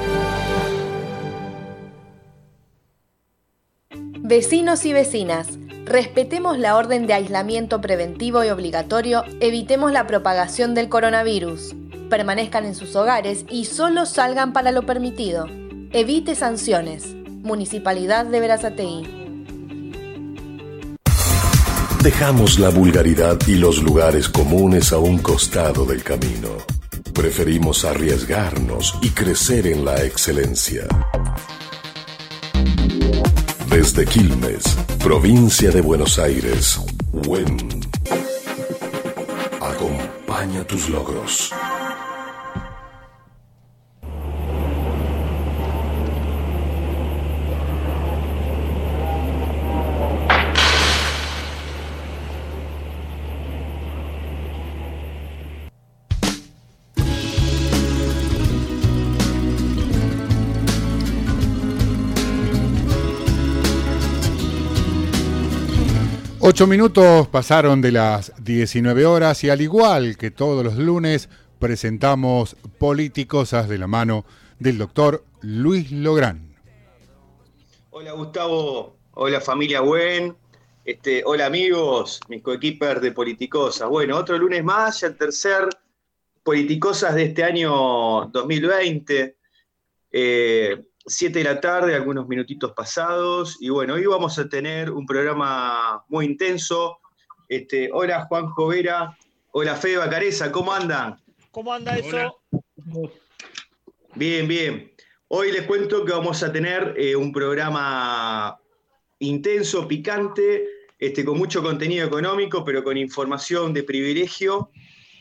Vecinos 4.31 4.85
y 4.85 4.93
vecinas, 4.93 5.59
respetemos 5.83 6.57
la 6.57 6.77
orden 6.77 7.05
de 7.05 7.11
aislamiento 7.11 7.81
preventivo 7.81 8.45
y 8.45 8.47
obligatorio, 8.47 9.25
evitemos 9.41 9.91
la 9.91 10.07
propagación 10.07 10.73
del 10.73 10.87
coronavirus, 10.87 11.75
permanezcan 12.09 12.63
en 12.63 12.73
sus 12.73 12.95
hogares 12.95 13.43
y 13.49 13.65
solo 13.65 14.05
salgan 14.05 14.53
para 14.53 14.71
lo 14.71 14.85
permitido. 14.85 15.47
Evite 15.91 16.35
sanciones. 16.35 17.13
Municipalidad 17.43 18.25
de 18.25 18.39
Verazategui. 18.39 19.03
Dejamos 22.01 22.57
la 22.57 22.69
vulgaridad 22.69 23.37
y 23.47 23.55
los 23.55 23.83
lugares 23.83 24.29
comunes 24.29 24.93
a 24.93 24.97
un 24.97 25.17
costado 25.17 25.85
del 25.85 26.05
camino. 26.05 26.51
Preferimos 27.13 27.83
arriesgarnos 27.83 28.97
y 29.01 29.09
crecer 29.09 29.67
en 29.67 29.83
la 29.83 30.01
excelencia. 30.05 30.87
Desde 33.81 34.05
Quilmes, 34.05 34.77
provincia 34.99 35.71
de 35.71 35.81
Buenos 35.81 36.19
Aires, 36.19 36.79
WEN. 37.11 37.57
Acompaña 39.59 40.63
tus 40.65 40.87
logros. 40.87 41.51
Ocho 66.43 66.65
minutos 66.65 67.27
pasaron 67.27 67.83
de 67.83 67.91
las 67.91 68.33
19 68.43 69.05
horas 69.05 69.43
y 69.43 69.51
al 69.51 69.61
igual 69.61 70.17
que 70.17 70.31
todos 70.31 70.63
los 70.65 70.75
lunes 70.75 71.29
presentamos 71.59 72.55
Políticosas 72.79 73.69
de 73.69 73.77
la 73.77 73.85
mano 73.85 74.25
del 74.57 74.79
doctor 74.79 75.23
Luis 75.41 75.91
Lográn. 75.91 76.55
Hola 77.91 78.13
Gustavo, 78.13 78.97
hola 79.11 79.39
familia 79.39 79.81
Buen, 79.81 80.35
este, 80.83 81.21
hola 81.23 81.45
amigos, 81.45 82.19
mis 82.27 82.41
coequipers 82.41 83.03
de 83.03 83.11
Politicosas. 83.11 83.87
Bueno, 83.87 84.17
otro 84.17 84.35
lunes 84.39 84.63
más, 84.63 85.01
ya 85.01 85.07
el 85.09 85.17
tercer 85.17 85.69
Politicosas 86.41 87.13
de 87.13 87.23
este 87.25 87.43
año 87.43 88.25
2020. 88.31 89.37
Eh, 90.11 90.90
7 91.05 91.39
de 91.39 91.45
la 91.45 91.59
tarde, 91.59 91.95
algunos 91.95 92.27
minutitos 92.27 92.73
pasados. 92.73 93.57
Y 93.59 93.69
bueno, 93.69 93.95
hoy 93.95 94.05
vamos 94.05 94.37
a 94.39 94.47
tener 94.47 94.91
un 94.91 95.05
programa 95.05 96.03
muy 96.07 96.25
intenso. 96.25 96.99
Este, 97.49 97.89
hola 97.91 98.25
Juanjo 98.25 98.67
Vera, 98.67 99.17
hola 99.51 99.75
Fede 99.75 99.97
Bacareza, 99.97 100.51
¿cómo 100.51 100.71
andan? 100.71 101.19
¿Cómo 101.51 101.73
anda 101.73 101.97
eso? 101.97 102.41
Bien, 104.15 104.47
bien. 104.47 104.91
Hoy 105.27 105.51
les 105.51 105.63
cuento 105.63 106.05
que 106.05 106.11
vamos 106.11 106.43
a 106.43 106.51
tener 106.51 106.93
eh, 106.97 107.15
un 107.15 107.31
programa 107.31 108.57
intenso, 109.19 109.87
picante, 109.87 110.65
este, 110.99 111.25
con 111.25 111.37
mucho 111.37 111.63
contenido 111.63 112.05
económico, 112.05 112.63
pero 112.63 112.83
con 112.83 112.97
información 112.97 113.73
de 113.73 113.83
privilegio, 113.83 114.71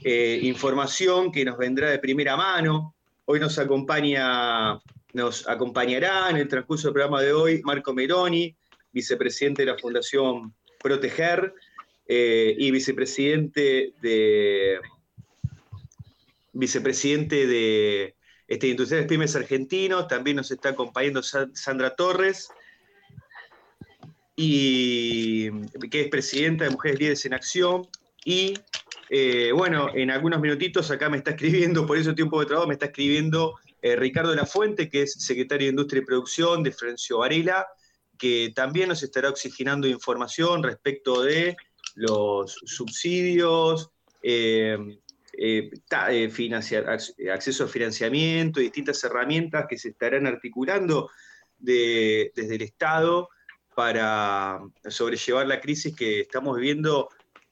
eh, 0.04 0.40
información 0.42 1.32
que 1.32 1.44
nos 1.44 1.56
vendrá 1.56 1.90
de 1.90 1.98
primera 1.98 2.36
mano. 2.36 2.94
Hoy 3.24 3.40
nos 3.40 3.58
acompaña 3.58 4.80
nos 5.12 5.48
acompañará 5.48 6.30
en 6.30 6.36
el 6.36 6.48
transcurso 6.48 6.88
del 6.88 6.94
programa 6.94 7.22
de 7.22 7.32
hoy 7.32 7.60
Marco 7.62 7.92
Meroni, 7.92 8.56
vicepresidente 8.92 9.62
de 9.64 9.72
la 9.72 9.78
Fundación 9.78 10.54
Proteger 10.82 11.54
eh, 12.06 12.54
y 12.58 12.70
vicepresidente 12.70 13.92
de 14.00 14.80
vicepresidente 16.52 17.46
de 17.46 18.14
este, 18.48 18.68
Industriales 18.68 19.08
Pymes 19.08 19.36
Argentinos. 19.36 20.08
También 20.08 20.36
nos 20.36 20.50
está 20.50 20.70
acompañando 20.70 21.22
Sandra 21.22 21.94
Torres, 21.94 22.48
y, 24.36 25.50
que 25.90 26.02
es 26.02 26.08
presidenta 26.08 26.64
de 26.64 26.70
Mujeres 26.70 26.98
Líderes 26.98 27.26
en 27.26 27.34
Acción. 27.34 27.86
Y 28.24 28.54
eh, 29.10 29.52
bueno, 29.52 29.90
en 29.94 30.10
algunos 30.10 30.40
minutitos 30.40 30.90
acá 30.90 31.08
me 31.10 31.18
está 31.18 31.32
escribiendo, 31.32 31.86
por 31.86 31.98
eso 31.98 32.14
tiempo 32.14 32.40
de 32.40 32.46
trabajo, 32.46 32.66
me 32.66 32.74
está 32.74 32.86
escribiendo 32.86 33.54
eh, 33.82 33.96
Ricardo 33.96 34.34
La 34.34 34.46
Fuente, 34.46 34.88
que 34.88 35.02
es 35.02 35.14
secretario 35.14 35.66
de 35.66 35.70
Industria 35.70 36.02
y 36.02 36.04
Producción 36.04 36.62
de 36.62 36.72
Florencio 36.72 37.18
Varela, 37.18 37.66
que 38.18 38.52
también 38.54 38.88
nos 38.88 39.02
estará 39.02 39.30
oxigenando 39.30 39.88
información 39.88 40.62
respecto 40.62 41.22
de 41.22 41.56
los 41.94 42.52
subsidios, 42.66 43.90
eh, 44.22 44.76
eh, 45.38 45.70
acceso 47.32 47.64
a 47.64 47.68
financiamiento 47.68 48.60
distintas 48.60 49.02
herramientas 49.04 49.64
que 49.66 49.78
se 49.78 49.90
estarán 49.90 50.26
articulando 50.26 51.10
desde 51.58 52.54
el 52.54 52.62
Estado 52.62 53.30
para 53.74 54.60
sobrellevar 54.88 55.46
la 55.46 55.60
crisis 55.60 55.96
que 55.96 56.20
estamos 56.20 56.56
viviendo 56.56 57.08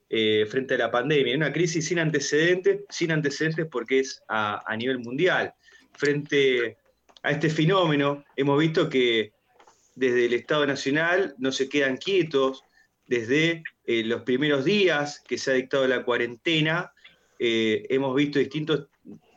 frente 0.08 0.74
a 0.74 0.78
la 0.78 0.90
pandemia. 0.90 1.36
Una 1.36 1.52
crisis 1.52 1.86
sin 1.86 1.98
antecedentes, 1.98 2.84
sin 2.90 3.12
antecedentes 3.12 3.66
porque 3.70 4.00
es 4.00 4.22
a 4.28 4.76
nivel 4.76 4.98
mundial 4.98 5.54
frente 5.98 6.78
a 7.22 7.32
este 7.32 7.50
fenómeno, 7.50 8.24
hemos 8.36 8.58
visto 8.58 8.88
que 8.88 9.32
desde 9.94 10.26
el 10.26 10.34
Estado 10.34 10.64
Nacional 10.64 11.34
no 11.38 11.50
se 11.50 11.68
quedan 11.68 11.96
quietos, 11.96 12.62
desde 13.06 13.64
eh, 13.84 14.04
los 14.04 14.22
primeros 14.22 14.64
días 14.64 15.22
que 15.26 15.38
se 15.38 15.50
ha 15.50 15.54
dictado 15.54 15.86
la 15.88 16.04
cuarentena, 16.04 16.92
eh, 17.38 17.84
hemos 17.88 18.14
visto 18.14 18.38
distintas 18.38 18.86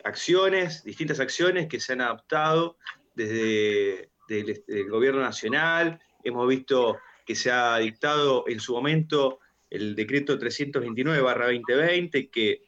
acciones, 0.04 0.84
distintas 0.84 1.20
acciones 1.20 1.68
que 1.68 1.80
se 1.80 1.94
han 1.94 2.02
adaptado 2.02 2.78
desde 3.16 4.10
el 4.28 4.90
gobierno 4.90 5.22
nacional, 5.22 6.00
hemos 6.24 6.48
visto 6.48 6.98
que 7.26 7.36
se 7.36 7.52
ha 7.52 7.78
dictado 7.78 8.46
en 8.48 8.60
su 8.60 8.74
momento 8.74 9.40
el 9.70 9.96
decreto 9.96 10.38
329-2020 10.38 12.30
que 12.30 12.62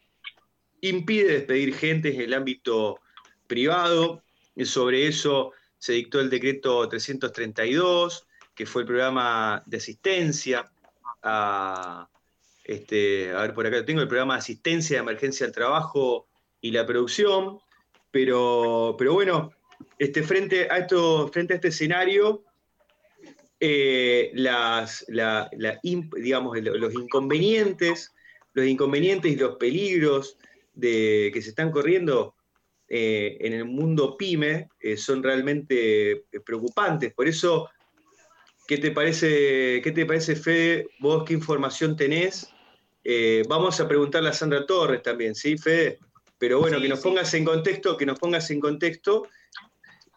impide 0.81 1.33
despedir 1.33 1.75
gente 1.75 2.13
en 2.13 2.21
el 2.21 2.33
ámbito 2.33 2.99
privado. 3.53 4.23
Sobre 4.65 5.07
eso 5.07 5.51
se 5.77 5.93
dictó 5.93 6.19
el 6.19 6.29
decreto 6.29 6.89
332, 6.89 8.27
que 8.55 8.65
fue 8.65 8.81
el 8.81 8.87
programa 8.87 9.61
de 9.67 9.77
asistencia 9.77 10.71
a, 11.21 12.09
este, 12.63 13.31
a 13.31 13.41
ver, 13.41 13.53
por 13.53 13.67
acá 13.67 13.85
tengo 13.85 14.01
el 14.01 14.07
programa 14.07 14.33
de 14.33 14.39
asistencia 14.39 14.97
de 14.97 15.03
emergencia 15.03 15.45
al 15.45 15.51
trabajo 15.51 16.27
y 16.61 16.71
la 16.71 16.85
producción, 16.85 17.59
pero, 18.09 18.95
pero 18.97 19.13
bueno, 19.13 19.51
este, 19.99 20.23
frente, 20.23 20.67
a 20.71 20.79
esto, 20.79 21.27
frente 21.27 21.53
a 21.53 21.55
este 21.57 21.67
escenario, 21.67 22.43
eh, 23.59 24.31
las, 24.33 25.05
digamos, 26.15 26.57
los 26.59 26.93
inconvenientes, 26.93 28.13
los 28.53 28.65
inconvenientes 28.65 29.31
y 29.31 29.35
los 29.35 29.57
peligros 29.57 30.37
de, 30.73 31.29
que 31.33 31.41
se 31.41 31.49
están 31.49 31.71
corriendo 31.71 32.35
eh, 32.87 33.37
en 33.39 33.53
el 33.53 33.65
mundo 33.65 34.17
pyme 34.17 34.69
eh, 34.79 34.97
son 34.97 35.23
realmente 35.23 36.11
eh, 36.11 36.39
preocupantes. 36.45 37.13
Por 37.13 37.27
eso, 37.27 37.69
¿qué 38.67 38.77
te 38.77 38.91
parece, 38.91 39.81
qué 39.83 39.91
te 39.91 40.05
parece 40.05 40.35
Fede? 40.35 40.87
¿Vos 40.99 41.23
qué 41.25 41.33
información 41.33 41.95
tenés? 41.95 42.49
vamos 43.49 43.81
a 43.81 43.87
preguntarle 43.89 44.29
a 44.29 44.33
Sandra 44.33 44.65
Torres 44.65 45.03
también, 45.03 45.35
¿sí, 45.35 45.57
Fede? 45.57 45.99
Pero 46.37 46.59
bueno, 46.59 46.79
que 46.79 46.87
nos 46.87 47.01
pongas 47.01 47.33
en 47.33 47.43
contexto, 47.43 47.97
que 47.97 48.05
nos 48.05 48.17
pongas 48.17 48.49
en 48.49 48.61
contexto 48.61 49.27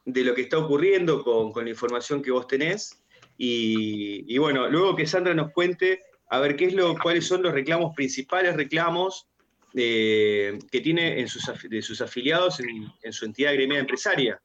de 0.05 0.23
lo 0.23 0.35
que 0.35 0.43
está 0.43 0.59
ocurriendo 0.59 1.25
con, 1.25 1.65
la 1.65 1.71
información 1.71 2.23
que 2.23 2.31
vos 2.31 2.47
tenés. 2.47 3.03
Y, 3.37 4.39
bueno, 4.39 4.69
luego 4.69 4.95
que 4.95 5.05
Sandra 5.05 5.35
nos 5.35 5.51
cuente 5.51 6.01
a 6.31 6.39
ver 6.39 6.55
qué 6.55 6.67
es 6.67 6.75
lo, 6.75 6.97
cuáles 6.97 7.27
son 7.27 7.43
los 7.43 7.53
reclamos, 7.53 7.95
principales 7.95 8.55
reclamos 8.55 9.27
que 9.77 10.81
tiene 10.83 11.21
en 11.21 11.29
sus, 11.29 11.45
de 11.69 11.83
sus 11.83 12.01
afiliados 12.01 12.61
en, 12.61 13.13
su 13.13 13.27
entidad 13.27 13.53
gremial 13.53 13.81
empresaria. 13.81 14.41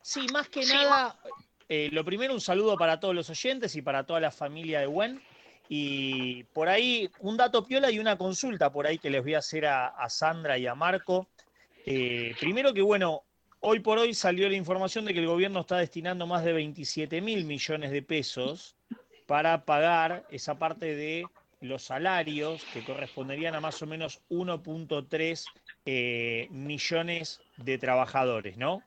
Sí, 0.00 0.26
más 0.32 0.48
que 0.48 0.64
nada, 0.64 1.18
eh, 1.68 1.90
lo 1.92 2.04
primero 2.04 2.32
un 2.32 2.40
saludo 2.40 2.76
para 2.78 2.98
todos 2.98 3.14
los 3.14 3.28
oyentes 3.28 3.76
y 3.76 3.82
para 3.82 4.04
toda 4.06 4.20
la 4.20 4.30
familia 4.30 4.80
de 4.80 4.86
WEN. 4.86 5.20
Y 5.68 6.44
por 6.44 6.70
ahí 6.70 7.10
un 7.20 7.36
dato 7.36 7.66
piola 7.66 7.90
y 7.90 7.98
una 7.98 8.16
consulta 8.16 8.72
por 8.72 8.86
ahí 8.86 8.98
que 8.98 9.10
les 9.10 9.22
voy 9.22 9.34
a 9.34 9.40
hacer 9.40 9.66
a, 9.66 10.08
Sandra 10.08 10.56
y 10.56 10.66
a 10.66 10.74
Marco. 10.74 11.28
Eh, 11.84 12.34
primero 12.40 12.72
que 12.72 12.80
bueno, 12.80 13.24
hoy 13.60 13.80
por 13.80 13.98
hoy 13.98 14.14
salió 14.14 14.48
la 14.48 14.56
información 14.56 15.04
de 15.04 15.12
que 15.12 15.20
el 15.20 15.26
gobierno 15.26 15.60
está 15.60 15.76
destinando 15.76 16.26
más 16.26 16.42
de 16.42 16.54
27 16.54 17.20
mil 17.20 17.44
millones 17.44 17.90
de 17.90 18.00
pesos 18.00 18.74
para 19.26 19.66
pagar 19.66 20.26
esa 20.30 20.58
parte 20.58 20.96
de 20.96 21.26
los 21.60 21.82
salarios 21.82 22.62
que 22.72 22.84
corresponderían 22.84 23.54
a 23.54 23.60
más 23.60 23.82
o 23.82 23.86
menos 23.86 24.22
1.3 24.28 25.44
eh, 25.84 26.48
millones 26.50 27.40
de 27.56 27.78
trabajadores, 27.78 28.56
¿no? 28.56 28.82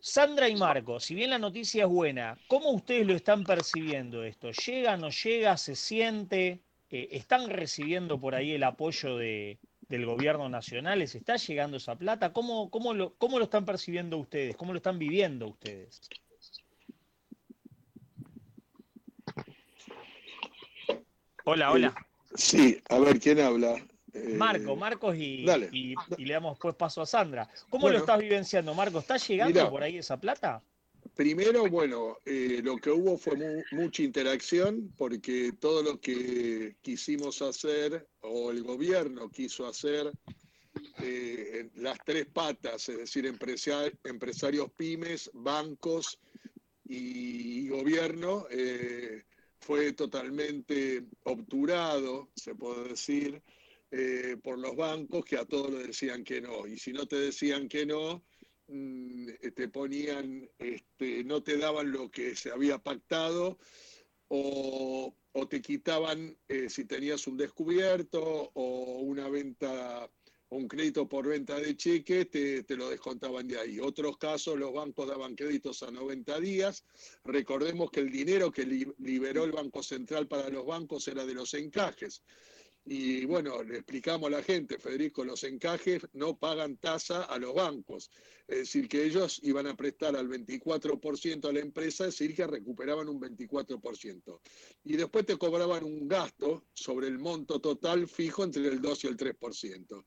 Sandra 0.00 0.50
y 0.50 0.56
Marco, 0.56 1.00
si 1.00 1.14
bien 1.14 1.30
la 1.30 1.38
noticia 1.38 1.84
es 1.84 1.88
buena, 1.88 2.38
¿cómo 2.46 2.70
ustedes 2.72 3.06
lo 3.06 3.14
están 3.14 3.42
percibiendo 3.44 4.22
esto? 4.22 4.50
¿Llega, 4.50 4.98
no 4.98 5.08
llega, 5.08 5.56
se 5.56 5.74
siente? 5.74 6.62
Eh, 6.90 7.08
¿Están 7.12 7.48
recibiendo 7.48 8.20
por 8.20 8.34
ahí 8.34 8.52
el 8.52 8.64
apoyo 8.64 9.16
de, 9.16 9.60
del 9.88 10.04
gobierno 10.04 10.50
nacional? 10.50 10.98
¿Les 10.98 11.14
está 11.14 11.36
llegando 11.36 11.78
esa 11.78 11.96
plata? 11.96 12.34
¿Cómo, 12.34 12.70
cómo, 12.70 13.14
¿Cómo 13.16 13.38
lo 13.38 13.44
están 13.44 13.64
percibiendo 13.64 14.18
ustedes? 14.18 14.56
¿Cómo 14.56 14.74
lo 14.74 14.76
están 14.76 14.98
viviendo 14.98 15.48
ustedes? 15.48 16.02
Hola, 21.46 21.72
hola. 21.72 22.06
Sí, 22.34 22.80
a 22.88 22.98
ver, 22.98 23.20
¿quién 23.20 23.38
habla? 23.38 23.74
Eh, 24.14 24.34
Marco, 24.36 24.76
Marcos 24.76 25.14
y, 25.16 25.44
y, 25.72 25.94
le 26.24 26.32
damos 26.32 26.58
pues 26.58 26.74
paso 26.74 27.02
a 27.02 27.06
Sandra. 27.06 27.48
¿Cómo 27.68 27.90
lo 27.90 27.98
estás 27.98 28.18
vivenciando, 28.18 28.72
Marco? 28.74 29.00
¿Está 29.00 29.18
llegando 29.18 29.70
por 29.70 29.82
ahí 29.82 29.98
esa 29.98 30.16
plata? 30.16 30.62
Primero, 31.14 31.68
bueno, 31.68 32.16
eh, 32.24 32.60
lo 32.64 32.76
que 32.78 32.90
hubo 32.90 33.18
fue 33.18 33.36
mucha 33.72 34.02
interacción 34.02 34.90
porque 34.96 35.52
todo 35.60 35.82
lo 35.82 36.00
que 36.00 36.76
quisimos 36.80 37.42
hacer 37.42 38.08
o 38.22 38.50
el 38.50 38.62
gobierno 38.62 39.28
quiso 39.28 39.66
hacer, 39.66 40.12
eh, 41.00 41.68
las 41.74 41.98
tres 42.06 42.26
patas, 42.26 42.88
es 42.88 42.98
decir, 42.98 43.26
empresarios 43.26 44.70
pymes, 44.76 45.30
bancos 45.34 46.18
y, 46.86 47.68
gobierno, 47.68 48.46
fue 49.64 49.94
totalmente 49.94 51.06
obturado, 51.22 52.30
se 52.36 52.54
puede 52.54 52.90
decir, 52.90 53.42
eh, 53.90 54.36
por 54.42 54.58
los 54.58 54.76
bancos 54.76 55.24
que 55.24 55.38
a 55.38 55.46
todos 55.46 55.72
le 55.72 55.86
decían 55.86 56.22
que 56.22 56.42
no. 56.42 56.66
Y 56.66 56.76
si 56.76 56.92
no 56.92 57.06
te 57.06 57.16
decían 57.16 57.66
que 57.66 57.86
no, 57.86 58.22
mm, 58.66 59.26
te 59.54 59.68
ponían, 59.68 60.46
este, 60.58 61.24
no 61.24 61.42
te 61.42 61.56
daban 61.56 61.92
lo 61.92 62.10
que 62.10 62.36
se 62.36 62.50
había 62.50 62.78
pactado 62.78 63.58
o, 64.28 65.16
te 65.48 65.60
quitaban 65.60 66.36
eh, 66.48 66.68
si 66.68 66.84
tenías 66.84 67.26
un 67.26 67.36
descubierto 67.36 68.50
o 68.54 69.00
una 69.00 69.28
venta 69.28 70.10
un 70.50 70.68
crédito 70.68 71.08
por 71.08 71.26
venta 71.26 71.58
de 71.58 71.76
cheque, 71.76 72.26
te, 72.26 72.76
lo 72.76 72.88
descontaban 72.88 73.48
de 73.48 73.58
ahí. 73.58 73.80
Otros 73.80 74.16
casos, 74.18 74.58
los 74.58 74.72
bancos 74.72 75.08
daban 75.08 75.34
créditos 75.34 75.82
a 75.82 75.90
90 75.90 76.40
días. 76.40 76.84
Recordemos 77.24 77.90
que 77.90 78.00
el 78.00 78.10
dinero 78.10 78.52
que 78.52 78.64
liberó 78.98 79.44
el 79.44 79.52
Banco 79.52 79.82
Central 79.82 80.28
para 80.28 80.48
los 80.50 80.64
bancos 80.66 81.08
era 81.08 81.24
de 81.24 81.34
los 81.34 81.54
encajes. 81.54 82.22
Y 82.86 83.24
bueno, 83.24 83.62
le 83.62 83.76
explicamos 83.76 84.28
a 84.28 84.36
la 84.36 84.42
gente, 84.42 84.78
Federico, 84.78 85.24
los 85.24 85.42
encajes 85.44 86.02
no 86.12 86.36
pagan 86.36 86.76
tasa 86.76 87.22
a 87.22 87.38
los 87.38 87.54
bancos. 87.54 88.10
Es 88.46 88.58
decir, 88.58 88.88
que 88.88 89.04
ellos 89.04 89.40
iban 89.42 89.66
a 89.66 89.74
prestar 89.74 90.14
al 90.16 90.28
24% 90.28 91.48
a 91.48 91.52
la 91.52 91.60
empresa, 91.60 92.06
es 92.06 92.18
decir, 92.18 92.36
que 92.36 92.46
recuperaban 92.46 93.08
un 93.08 93.18
24%. 93.18 94.40
Y 94.84 94.96
después 94.96 95.24
te 95.24 95.38
cobraban 95.38 95.82
un 95.82 96.06
gasto 96.06 96.66
sobre 96.74 97.08
el 97.08 97.18
monto 97.18 97.58
total 97.58 98.06
fijo 98.06 98.44
entre 98.44 98.68
el 98.68 98.82
2 98.82 99.04
y 99.04 99.06
el 99.06 99.16
3%. 99.16 100.04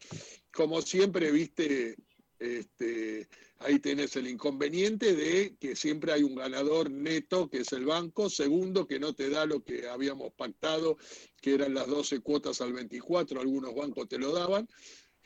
Como 0.51 0.79
siempre, 0.83 1.31
viste, 1.31 1.95
este, 2.39 3.27
ahí 3.59 3.79
tenés 3.79 4.15
el 4.15 4.27
inconveniente 4.27 5.15
de 5.15 5.55
que 5.59 5.75
siempre 5.75 6.11
hay 6.11 6.23
un 6.23 6.35
ganador 6.35 6.91
neto, 6.91 7.49
que 7.49 7.59
es 7.59 7.71
el 7.73 7.85
banco. 7.85 8.29
Segundo, 8.29 8.87
que 8.87 8.99
no 8.99 9.13
te 9.13 9.29
da 9.29 9.45
lo 9.45 9.63
que 9.63 9.87
habíamos 9.87 10.33
pactado, 10.33 10.97
que 11.41 11.55
eran 11.55 11.73
las 11.73 11.87
12 11.87 12.19
cuotas 12.21 12.61
al 12.61 12.73
24, 12.73 13.41
algunos 13.41 13.73
bancos 13.75 14.07
te 14.07 14.19
lo 14.19 14.31
daban, 14.31 14.67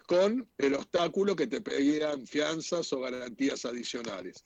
con 0.08 0.50
el 0.58 0.74
obstáculo 0.74 1.36
que 1.36 1.48
te 1.48 1.62
pedían 1.62 2.26
fianzas 2.28 2.92
o 2.94 3.00
garantías 3.00 3.66
adicionales. 3.66 4.46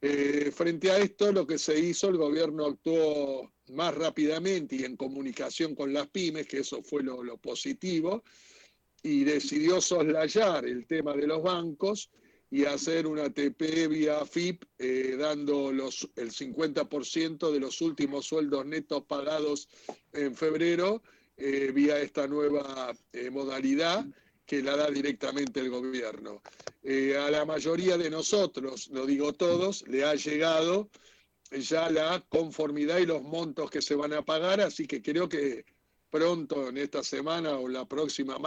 Eh, 0.00 0.50
frente 0.54 0.90
a 0.90 0.98
esto, 0.98 1.32
lo 1.32 1.46
que 1.46 1.58
se 1.58 1.78
hizo, 1.78 2.08
el 2.08 2.16
gobierno 2.16 2.66
actuó 2.66 3.52
más 3.68 3.94
rápidamente 3.94 4.76
y 4.76 4.84
en 4.84 4.96
comunicación 4.96 5.74
con 5.74 5.92
las 5.92 6.08
pymes, 6.08 6.46
que 6.46 6.58
eso 6.58 6.82
fue 6.82 7.02
lo 7.02 7.36
positivo 7.38 8.22
y 9.06 9.22
decidió 9.22 9.80
soslayar 9.80 10.66
el 10.66 10.84
tema 10.84 11.14
de 11.14 11.28
los 11.28 11.40
bancos 11.40 12.10
y 12.50 12.64
hacer 12.64 13.06
una 13.06 13.30
TP 13.30 13.86
vía 13.86 14.26
FIP, 14.26 14.64
eh, 14.78 15.14
dando 15.16 15.70
los, 15.70 16.08
el 16.16 16.32
50% 16.32 17.52
de 17.52 17.60
los 17.60 17.80
últimos 17.82 18.26
sueldos 18.26 18.66
netos 18.66 19.04
pagados 19.04 19.68
en 20.12 20.34
febrero 20.34 21.04
eh, 21.36 21.70
vía 21.72 22.00
esta 22.00 22.26
nueva 22.26 22.92
eh, 23.12 23.30
modalidad 23.30 24.04
que 24.44 24.60
la 24.60 24.76
da 24.76 24.90
directamente 24.90 25.60
el 25.60 25.70
gobierno. 25.70 26.42
a 26.84 27.30
la 27.30 27.44
mayoría 27.44 27.96
de 27.96 28.10
nosotros, 28.10 28.88
lo 28.88 29.06
digo 29.06 29.32
todos, 29.34 29.86
le 29.86 30.04
ha 30.04 30.16
llegado 30.16 30.90
ya 31.52 31.90
la 31.90 32.24
conformidad 32.28 32.98
y 32.98 33.06
los 33.06 33.22
montos 33.22 33.70
que 33.70 33.82
se 33.82 33.94
van 33.94 34.14
a 34.14 34.22
pagar, 34.22 34.60
así 34.60 34.86
que 34.86 35.00
creo 35.00 35.28
que 35.28 35.64
pronto 36.10 36.68
en 36.68 36.78
esta 36.78 37.02
semana 37.02 37.58
o 37.58 37.68
la 37.68 37.84
próxima 37.86 38.38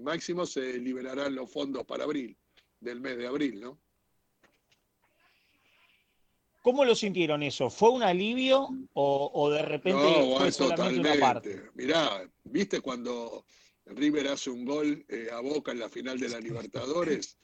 máximo 0.00 0.46
se 0.46 0.78
liberarán 0.78 1.34
los 1.34 1.50
fondos 1.50 1.84
para 1.84 2.04
abril, 2.04 2.36
del 2.80 3.00
mes 3.00 3.16
de 3.16 3.26
abril, 3.26 3.60
¿no? 3.60 3.78
¿Cómo 6.66 6.84
lo 6.84 6.96
sintieron 6.96 7.44
eso? 7.44 7.70
¿Fue 7.70 7.90
un 7.90 8.02
alivio 8.02 8.68
o, 8.92 9.50
de 9.50 9.62
repente 9.62 10.02
fue 10.36 10.50
solamente 10.50 10.98
una 10.98 11.20
parte? 11.20 11.62
Mirá, 11.74 12.28
¿viste 12.42 12.80
cuando 12.80 13.44
River 13.84 14.26
hace 14.26 14.50
un 14.50 14.64
gol 14.64 15.04
eh, 15.08 15.28
a 15.32 15.38
Boca 15.38 15.70
en 15.70 15.78
la 15.78 15.88
final 15.88 16.18
de 16.18 16.28
la 16.28 16.40
Libertadores? 16.40 17.38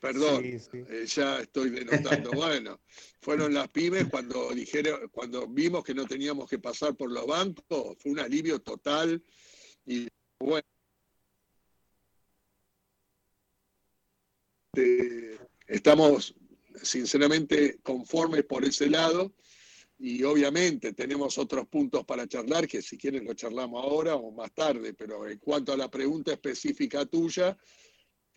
Perdón, 0.00 0.44
eh, 0.44 1.06
ya 1.06 1.40
estoy 1.40 1.70
denotando. 1.70 2.30
bueno, 2.32 2.80
fueron 3.20 3.52
las 3.54 3.68
pymes 3.68 4.06
cuando 4.10 4.50
dijeron, 4.50 5.08
cuando 5.10 5.46
vimos 5.48 5.84
que 5.84 5.94
no 5.94 6.06
teníamos 6.06 6.48
que 6.48 6.58
pasar 6.58 6.96
por 6.96 7.10
los 7.10 7.26
bancos, 7.26 7.96
fue 7.98 8.12
un 8.12 8.20
alivio 8.20 8.60
total 8.60 9.22
y 9.86 10.08
bueno. 10.38 10.62
estamos 15.66 16.34
sinceramente 16.82 17.80
conformes 17.82 18.44
por 18.44 18.64
ese 18.64 18.88
lado 18.88 19.34
y 19.98 20.22
obviamente 20.22 20.92
tenemos 20.92 21.38
otros 21.38 21.66
puntos 21.66 22.04
para 22.04 22.28
charlar 22.28 22.68
que 22.68 22.80
si 22.80 22.96
quieren 22.96 23.24
lo 23.24 23.34
charlamos 23.34 23.82
ahora 23.82 24.14
o 24.14 24.30
más 24.30 24.52
tarde, 24.54 24.94
pero 24.94 25.28
en 25.28 25.38
cuanto 25.38 25.72
a 25.72 25.76
la 25.76 25.90
pregunta 25.90 26.32
específica 26.32 27.04
tuya, 27.04 27.56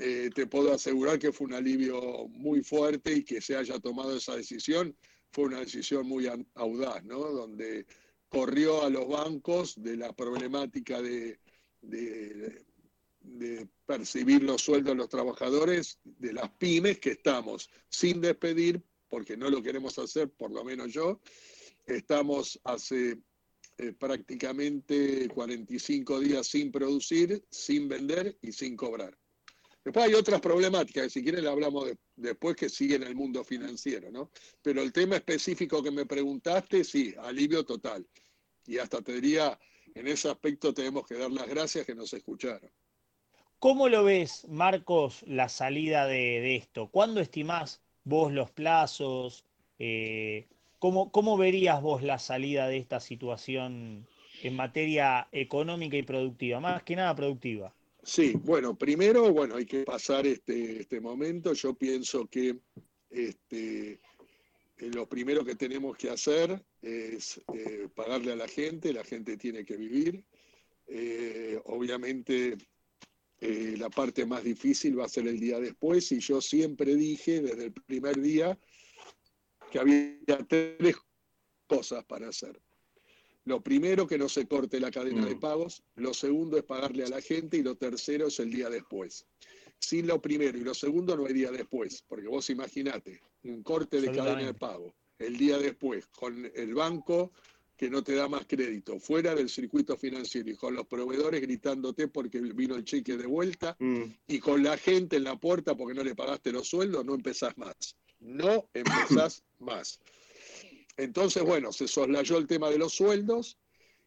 eh, 0.04 0.32
te 0.34 0.48
puedo 0.48 0.74
asegurar 0.74 1.20
que 1.20 1.32
fue 1.32 1.46
un 1.46 1.54
alivio 1.54 2.28
muy 2.30 2.64
fuerte 2.64 3.14
y 3.14 3.24
que 3.24 3.40
se 3.40 3.56
haya 3.56 3.78
tomado 3.80 4.18
esa 4.18 4.36
decisión 4.36 4.98
fue 5.32 5.46
una 5.46 5.60
decisión 5.60 6.08
muy 6.08 6.28
audaz, 6.56 7.04
¿no? 7.04 7.20
Donde 7.20 7.86
corrió 8.28 8.82
a 8.82 8.90
los 8.90 9.08
bancos 9.08 9.76
de 9.78 9.98
la 9.98 10.12
problemática 10.12 11.04
de, 11.04 11.40
percibir 13.86 14.42
los 14.42 14.64
sueldos 14.64 14.94
de 14.94 14.98
los 14.98 15.10
trabajadores 15.10 16.00
de 16.04 16.34
las 16.34 16.50
pymes 16.54 16.98
que 16.98 17.12
estamos 17.12 17.70
sin 17.88 18.22
despedir, 18.22 18.82
porque 19.08 19.38
no 19.38 19.52
lo 19.52 19.62
queremos 19.62 20.00
hacer, 20.00 20.32
por 20.32 20.50
lo 20.50 20.64
menos 20.64 20.92
yo. 20.92 21.22
Estamos 21.86 22.60
hace 22.64 23.20
eh, 23.78 23.94
prácticamente 23.94 25.28
45 25.28 26.20
días 26.22 26.48
sin 26.48 26.72
producir, 26.72 27.46
sin 27.52 27.88
vender 27.88 28.36
y 28.42 28.52
sin 28.52 28.76
cobrar. 28.76 29.21
Después 29.84 30.06
hay 30.06 30.14
otras 30.14 30.42
problemáticas, 30.42 31.06
que 31.06 31.10
si 31.10 31.24
quieren 31.24 31.48
hablamos 31.48 31.92
después 32.16 32.56
que 32.56 32.70
sigue 32.70 32.96
en 32.96 33.04
el 33.04 33.16
mundo 33.16 33.44
financiero, 33.44 34.12
¿no? 34.12 34.30
Pero 34.62 34.82
el 34.82 34.94
tema 34.94 35.16
específico 35.16 35.82
que 35.82 35.92
me 35.92 36.06
preguntaste, 36.06 36.84
sí, 36.84 37.16
alivio 37.20 37.66
total. 37.66 38.06
Y 38.68 38.78
hasta 38.78 39.02
te 39.02 39.14
diría, 39.14 39.58
en 39.96 40.08
ese 40.08 40.30
aspecto 40.30 40.74
tenemos 40.74 41.06
que 41.08 41.16
dar 41.16 41.32
las 41.32 41.48
gracias 41.48 41.86
que 41.86 41.96
nos 41.96 42.14
escucharon. 42.14 42.70
¿Cómo 43.58 43.90
lo 43.90 44.04
ves, 44.04 44.46
Marcos, 44.48 45.24
la 45.28 45.50
salida 45.50 46.06
de, 46.06 46.56
esto? 46.56 46.90
¿Cuándo 46.90 47.20
estimás 47.20 47.82
vos 48.04 48.32
los 48.32 48.52
plazos? 48.52 49.46
Eh, 49.80 50.48
¿cómo, 50.80 51.12
¿Cómo 51.12 51.38
verías 51.38 51.82
vos 51.82 52.04
la 52.04 52.20
salida 52.20 52.68
de 52.68 52.78
esta 52.78 53.00
situación 53.00 54.08
en 54.44 54.56
materia 54.56 55.28
económica 55.32 55.98
y 55.98 56.04
productiva, 56.04 56.60
más 56.60 56.84
que 56.84 56.96
nada 56.96 57.16
productiva. 57.16 57.74
Sí, 58.04 58.34
bueno, 58.36 58.76
primero, 58.76 59.32
bueno, 59.32 59.56
hay 59.56 59.66
que 59.66 59.84
pasar 59.84 60.26
este, 60.26 60.82
este 60.82 61.00
momento. 61.00 61.54
Yo 61.54 61.76
pienso 61.76 62.26
que 62.26 62.60
este, 63.10 63.92
eh, 64.78 64.90
lo 64.94 65.08
primero 65.08 65.46
que 65.46 65.56
tenemos 65.56 65.96
que 65.96 66.10
hacer 66.10 66.66
es 66.82 67.40
eh, 67.54 67.88
pagarle 67.94 68.32
a 68.32 68.36
la 68.36 68.48
gente, 68.48 68.92
la 68.92 69.04
gente 69.04 69.38
tiene 69.38 69.64
que 69.64 69.78
vivir. 69.78 70.26
Eh, 70.88 71.60
obviamente 71.66 72.58
la 73.40 73.90
parte 73.90 74.24
más 74.24 74.44
difícil 74.44 75.00
va 75.00 75.06
a 75.06 75.10
ser 75.10 75.28
el 75.28 75.40
día 75.40 75.60
después 75.60 76.12
y 76.12 76.20
yo 76.20 76.40
siempre 76.42 76.96
dije 76.96 77.42
desde 77.42 77.66
el 77.66 77.74
primer 77.74 78.22
día 78.22 78.56
que 79.72 79.80
había 79.80 80.46
tres 80.48 80.96
cosas 81.66 82.06
para 82.06 82.30
hacer. 82.30 82.62
Lo 83.46 83.62
primero, 83.62 84.08
que 84.08 84.18
no 84.18 84.30
se 84.30 84.48
corte 84.48 84.80
la 84.80 84.92
cadena 84.92 85.26
de 85.26 85.36
mm. 85.36 85.40
pagos. 85.40 85.84
Lo 85.96 86.14
segundo 86.14 86.58
es 86.58 86.64
pagarle 86.64 87.04
a 87.06 87.10
la 87.10 87.22
gente. 87.22 87.58
Y 87.58 87.64
lo 87.64 87.76
tercero 87.76 88.28
es 88.28 88.40
el 88.40 88.52
día 88.52 88.70
después. 88.70 89.26
Sin 89.80 90.06
lo 90.06 90.22
primero 90.22 90.58
y 90.58 90.62
lo 90.62 90.74
segundo 90.74 91.18
no 91.18 91.26
hay 91.26 91.34
día 91.34 91.52
después. 91.52 92.04
Porque 92.08 92.28
vos 92.28 92.50
imaginate, 92.50 93.22
un 93.44 93.64
corte 93.64 94.00
de 94.00 94.12
cadena 94.12 94.46
de 94.46 94.54
pago 94.54 94.94
el 95.22 95.38
día 95.38 95.58
después 95.58 96.08
con 96.08 96.52
el 96.54 96.74
banco 96.74 97.32
que 97.78 97.90
no 97.90 98.04
te 98.04 98.14
da 98.14 98.28
más 98.28 98.46
crédito, 98.46 99.00
fuera 99.00 99.34
del 99.34 99.50
circuito 99.50 99.98
financiero 99.98 100.52
y 100.52 100.56
con 100.56 100.76
los 100.76 100.86
proveedores 100.86 101.42
gritándote 101.42 102.08
porque 102.08 102.40
vino 102.40 102.76
el 102.76 102.84
cheque 102.84 103.18
de 103.18 103.26
vuelta 103.26 103.76
mm. 103.80 104.04
y 104.28 104.40
con 104.40 104.62
la 104.62 104.78
gente 104.78 105.16
en 105.16 105.24
la 105.24 105.40
puerta 105.40 105.76
porque 105.76 105.96
no 105.96 106.04
le 106.04 106.14
pagaste 106.14 106.52
los 106.52 106.68
sueldos, 106.68 107.04
no 107.04 107.16
empezás 107.16 107.58
más. 107.58 107.96
No 108.20 108.70
empezás 108.74 109.44
más. 109.60 110.00
Entonces, 111.02 111.42
bueno, 111.42 111.74
se 111.74 111.88
soslayó 111.88 112.38
el 112.38 112.46
tema 112.46 112.70
de 112.70 112.78
los 112.78 112.94
sueldos 112.94 113.58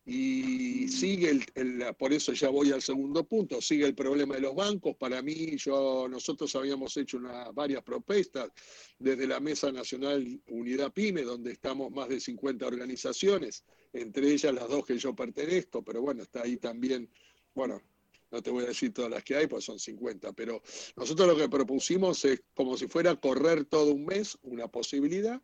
y 0.06 0.86
sigue 0.86 1.40
el, 1.54 1.94
por 1.96 2.12
eso 2.12 2.32
ya 2.34 2.50
voy 2.50 2.70
al 2.70 2.82
segundo 2.82 3.24
punto, 3.24 3.60
sigue 3.60 3.84
el 3.84 3.96
problema 3.96 4.36
de 4.36 4.42
los 4.42 4.54
bancos. 4.54 4.94
Para 4.96 5.20
mí, 5.20 5.56
yo, 5.56 6.06
nosotros 6.08 6.54
habíamos 6.54 6.96
hecho 6.96 7.18
varias 7.52 7.82
propuestas 7.82 8.48
desde 8.96 9.26
la 9.26 9.40
Mesa 9.40 9.72
Nacional 9.72 10.40
Unidad 10.46 10.92
PYME, 10.92 11.22
donde 11.22 11.50
estamos 11.50 11.90
más 11.90 12.08
de 12.08 12.20
50 12.20 12.64
organizaciones, 12.64 13.64
entre 13.92 14.32
ellas 14.32 14.54
las 14.54 14.68
dos 14.68 14.86
que 14.86 14.96
yo 14.96 15.16
pertenezco, 15.16 15.82
pero 15.82 16.00
bueno, 16.00 16.22
está 16.22 16.42
ahí 16.42 16.58
también, 16.58 17.10
bueno, 17.54 17.82
no 18.30 18.40
te 18.40 18.50
voy 18.50 18.64
a 18.64 18.68
decir 18.68 18.92
todas 18.92 19.10
las 19.10 19.24
que 19.24 19.34
hay, 19.34 19.48
pues 19.48 19.64
son 19.64 19.80
50, 19.80 20.32
pero 20.32 20.62
nosotros 20.96 21.26
lo 21.26 21.36
que 21.36 21.48
propusimos 21.48 22.24
es 22.24 22.42
como 22.54 22.76
si 22.76 22.86
fuera 22.86 23.16
correr 23.16 23.64
todo 23.64 23.92
un 23.92 24.04
mes, 24.04 24.38
una 24.42 24.68
posibilidad, 24.68 25.40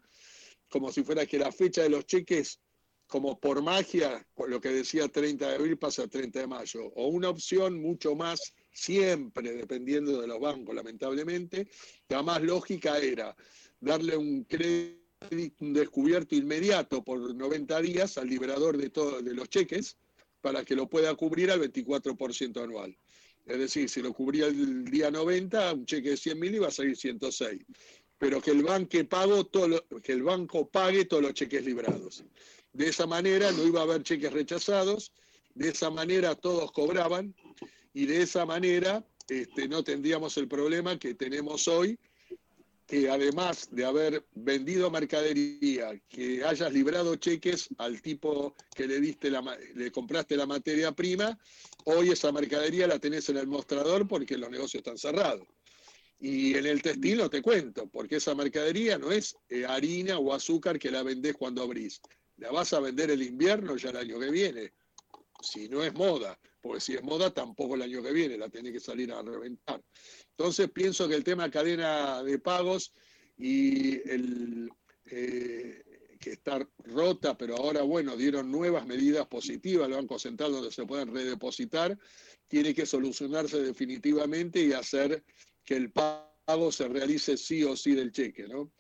como 0.71 0.91
si 0.93 1.03
fuera 1.03 1.27
que 1.27 1.39
la 1.39 1.53
fecha 1.53 1.83
de 1.83 1.91
los 1.91 2.07
cheques, 2.07 2.61
como 3.07 3.39
por 3.39 3.61
magia, 3.61 4.25
lo 4.47 4.61
que 4.61 4.69
decía 4.71 5.09
30 5.09 5.49
de 5.49 5.55
abril 5.57 5.77
pasa 5.77 6.05
a 6.05 6.09
30 6.09 6.41
de 6.41 6.47
mayo, 6.47 6.85
o 6.95 7.09
una 7.09 7.29
opción 7.29 7.83
mucho 7.83 8.15
más 8.15 8.55
siempre, 8.73 9.53
dependiendo 9.53 10.21
de 10.21 10.29
los 10.29 10.39
bancos, 10.39 10.75
lamentablemente, 10.75 11.69
la 12.09 12.23
más 12.23 12.41
lógica 12.41 12.99
era 12.99 13.37
darle 13.81 14.17
un 14.17 14.45
crédito 14.45 15.00
descubierto 15.61 16.35
inmediato 16.35 17.03
por 17.03 17.35
90 17.35 17.83
días 17.83 18.17
al 18.17 18.29
liberador 18.29 18.79
de, 18.79 18.91
todo, 18.91 19.21
de 19.21 19.35
los 19.35 19.50
cheques 19.50 19.99
para 20.41 20.65
que 20.65 20.75
lo 20.75 20.89
pueda 20.89 21.15
cubrir 21.15 21.50
al 21.50 21.61
24% 21.61 22.62
anual. 22.62 22.97
Es 23.45 23.59
decir, 23.59 23.89
si 23.89 24.00
lo 24.00 24.12
cubría 24.15 24.47
el 24.47 24.85
día 24.85 25.11
90, 25.11 25.75
un 25.75 25.85
cheque 25.85 26.11
de 26.11 26.17
100 26.17 26.39
mil 26.39 26.55
iba 26.55 26.69
a 26.69 26.71
salir 26.71 26.97
106 26.97 27.61
pero 28.21 28.43
que 28.43 28.50
el, 28.50 28.62
banco 30.23 30.69
pague 30.69 31.07
todos 31.07 31.23
los 31.23 31.33
cheques 31.33 31.65
librados. 31.65 32.23
De 32.75 32.89
esa 32.89 33.07
manera 33.07 33.50
no 33.50 33.65
iba 33.65 33.81
a 33.81 33.85
haber 33.85 34.03
cheques 34.03 34.31
rechazados, 34.31 35.11
de 35.55 35.71
esa 35.71 35.89
manera 35.89 36.35
todos 36.35 36.71
cobraban 36.71 37.35
y 37.95 38.05
de 38.05 38.21
esa 38.21 38.45
manera 38.45 39.03
este, 39.27 39.69
no 39.69 39.83
tendríamos 39.83 40.37
el 40.37 40.49
problema 40.49 40.99
que 40.99 41.15
tenemos 41.15 41.67
hoy, 41.67 41.99
que 42.87 43.09
además 43.09 43.69
de 43.71 43.87
haber 43.87 44.27
vendido 44.35 44.91
mercadería, 44.91 45.99
que 46.07 46.45
hayas 46.45 46.75
librado 46.75 47.17
cheques 47.17 47.71
al 47.79 48.03
tipo 48.03 48.55
que 48.77 48.87
le 48.87 49.00
diste 49.00 49.31
la, 49.31 49.59
le 49.77 49.91
compraste 49.91 50.37
la 50.37 50.45
materia 50.45 50.93
prima, 50.93 51.39
hoy 51.87 52.11
esa 52.11 52.31
mercadería 52.33 52.87
la 52.87 52.99
tenés 52.99 53.31
en 53.31 53.39
el 53.39 53.47
mostrador 53.47 54.07
porque 54.07 54.37
los 54.37 54.50
negocios 54.50 54.81
están 54.81 54.99
cerrados. 54.99 55.49
Y 56.21 56.55
en 56.55 56.67
el 56.67 56.83
textil 56.83 57.23
te 57.31 57.41
cuento, 57.41 57.89
porque 57.89 58.17
esa 58.17 58.35
mercadería 58.35 58.99
no 58.99 59.11
es 59.11 59.35
eh, 59.49 59.65
harina 59.65 60.19
o 60.19 60.35
azúcar 60.35 60.79
que 60.79 60.91
la 60.91 61.03
vendés 61.03 61.35
cuando 61.35 61.62
abrís. 61.62 62.00
La 62.37 62.53
vas 62.53 62.73
a 62.75 62.81
vender 62.81 63.11
el 63.11 63.23
invierno 63.23 63.77
ya 63.77 63.89
el 63.91 63.97
año 63.97 64.21
que 64.21 64.31
viene. 64.31 64.75
Si 65.43 65.69
no 65.69 65.83
es 65.83 65.95
moda, 65.95 66.39
porque 66.61 66.81
si 66.81 66.95
es 66.95 67.03
moda 67.03 67.33
tampoco 67.33 67.75
el 67.75 67.83
año 67.83 68.03
que 68.03 68.12
viene, 68.12 68.37
la 68.37 68.50
tiene 68.50 68.71
que 68.71 68.81
salir 68.81 69.11
a 69.12 69.23
reventar. 69.23 69.83
Entonces 70.31 70.71
pienso 70.71 71.09
que 71.09 71.15
el 71.15 71.25
tema 71.25 71.50
cadena 71.50 72.23
de 72.23 72.39
pagos 72.39 72.93
y 73.39 74.07
el 74.09 74.71
eh, 75.07 75.83
que 76.21 76.33
está 76.33 76.69
rota, 76.85 77.37
pero 77.37 77.57
ahora 77.57 77.81
bueno, 77.81 78.15
dieron 78.15 78.50
nuevas 78.50 78.87
medidas 78.87 79.27
positivas 79.27 79.87
al 79.87 79.95
Banco 79.95 80.19
Central 80.19 80.53
donde 80.53 80.71
se 80.71 80.85
pueden 80.85 81.12
redepositar, 81.15 81.99
tiene 82.47 82.75
que 82.75 82.85
solucionarse 82.85 83.62
definitivamente 83.62 84.61
y 84.61 84.75
hacer 84.75 85.25
que 85.71 85.77
el 85.77 85.93
pago 85.93 86.73
se 86.73 86.89
realice 86.89 87.37
sí 87.37 87.62
o 87.62 87.77
sí 87.77 87.95
del 87.95 88.11
cheque, 88.11 88.49
¿no? 88.49 88.73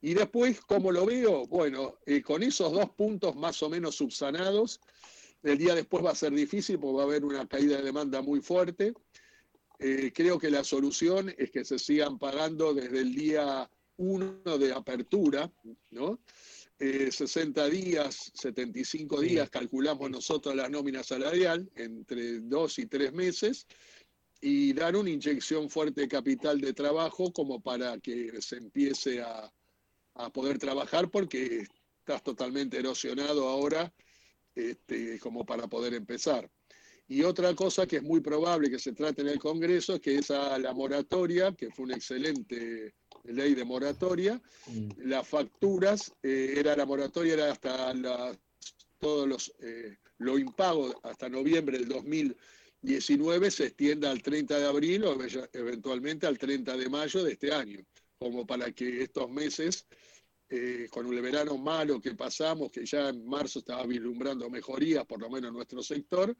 Y 0.00 0.14
después, 0.14 0.60
¿cómo 0.60 0.92
lo 0.92 1.04
veo? 1.04 1.44
Bueno, 1.48 1.98
eh, 2.06 2.22
con 2.22 2.44
esos 2.44 2.70
dos 2.70 2.90
puntos 2.90 3.34
más 3.34 3.60
o 3.64 3.68
menos 3.68 3.96
subsanados, 3.96 4.80
el 5.42 5.58
día 5.58 5.74
después 5.74 6.04
va 6.04 6.12
a 6.12 6.14
ser 6.14 6.32
difícil 6.32 6.78
porque 6.78 6.98
va 6.98 7.02
a 7.02 7.06
haber 7.06 7.24
una 7.24 7.48
caída 7.48 7.78
de 7.78 7.82
demanda 7.82 8.22
muy 8.22 8.40
fuerte. 8.40 8.94
Eh, 9.80 10.12
creo 10.14 10.38
que 10.38 10.48
la 10.48 10.62
solución 10.62 11.34
es 11.36 11.50
que 11.50 11.64
se 11.64 11.80
sigan 11.80 12.16
pagando 12.16 12.72
desde 12.72 13.00
el 13.00 13.12
día 13.12 13.68
1 13.96 14.58
de 14.58 14.72
apertura, 14.72 15.50
¿no? 15.90 16.20
60 16.78 17.66
eh, 17.66 17.70
días, 17.70 18.30
75 18.34 19.20
días, 19.20 19.50
calculamos 19.50 20.10
nosotros 20.10 20.54
la 20.54 20.68
nómina 20.68 21.02
salarial, 21.02 21.68
entre 21.74 22.38
dos 22.38 22.78
y 22.78 22.86
tres 22.86 23.12
meses, 23.12 23.66
y 24.40 24.72
dar 24.72 24.96
una 24.96 25.10
inyección 25.10 25.70
fuerte 25.70 26.02
de 26.02 26.08
capital 26.08 26.60
de 26.60 26.72
trabajo 26.72 27.32
como 27.32 27.60
para 27.60 27.98
que 27.98 28.40
se 28.40 28.56
empiece 28.56 29.22
a, 29.22 29.52
poder 30.32 30.58
trabajar 30.58 31.10
porque 31.10 31.66
estás 31.98 32.22
totalmente 32.22 32.78
erosionado 32.78 33.48
ahora 33.48 33.92
este, 34.54 35.18
como 35.20 35.44
para 35.44 35.68
poder 35.68 35.92
empezar. 35.92 36.50
Y 37.06 37.22
otra 37.22 37.54
cosa 37.54 37.86
que 37.86 37.96
es 37.96 38.02
muy 38.02 38.20
probable 38.20 38.70
que 38.70 38.78
se 38.78 38.94
trate 38.94 39.20
en 39.20 39.28
el 39.28 39.38
Congreso 39.38 39.96
es 39.96 40.00
que 40.00 40.16
esa 40.16 40.58
la 40.58 40.72
moratoria, 40.72 41.52
que 41.52 41.70
fue 41.70 41.84
una 41.84 41.96
excelente 41.96 42.94
ley 43.24 43.54
de 43.54 43.64
moratoria, 43.64 44.40
mm. 44.68 44.88
las 45.04 45.28
facturas, 45.28 46.12
eh, 46.22 46.54
era 46.56 46.74
la 46.74 46.86
moratoria 46.86 47.34
era 47.34 47.52
hasta 47.52 47.92
todos 48.98 49.28
los 49.28 49.52
eh, 49.60 49.98
lo 50.18 50.38
impago 50.38 50.98
hasta 51.02 51.28
noviembre 51.28 51.78
del 51.78 51.88
2000 51.88 52.36
19 52.86 53.50
se 53.50 53.64
extienda 53.66 54.12
al 54.12 54.22
30 54.22 54.60
de 54.60 54.64
abril 54.64 55.04
o 55.04 55.18
eventualmente 55.52 56.24
al 56.24 56.38
30 56.38 56.76
de 56.76 56.88
mayo 56.88 57.24
de 57.24 57.32
este 57.32 57.52
año, 57.52 57.80
como 58.16 58.46
para 58.46 58.70
que 58.70 59.02
estos 59.02 59.28
meses, 59.28 59.88
eh, 60.48 60.86
con 60.88 61.12
el 61.12 61.20
verano 61.20 61.58
malo 61.58 62.00
que 62.00 62.14
pasamos, 62.14 62.70
que 62.70 62.86
ya 62.86 63.08
en 63.08 63.26
marzo 63.26 63.58
estaba 63.58 63.84
vislumbrando 63.86 64.48
mejorías, 64.48 65.04
por 65.04 65.20
lo 65.20 65.28
menos 65.28 65.48
en 65.48 65.54
nuestro 65.54 65.82
sector, 65.82 66.36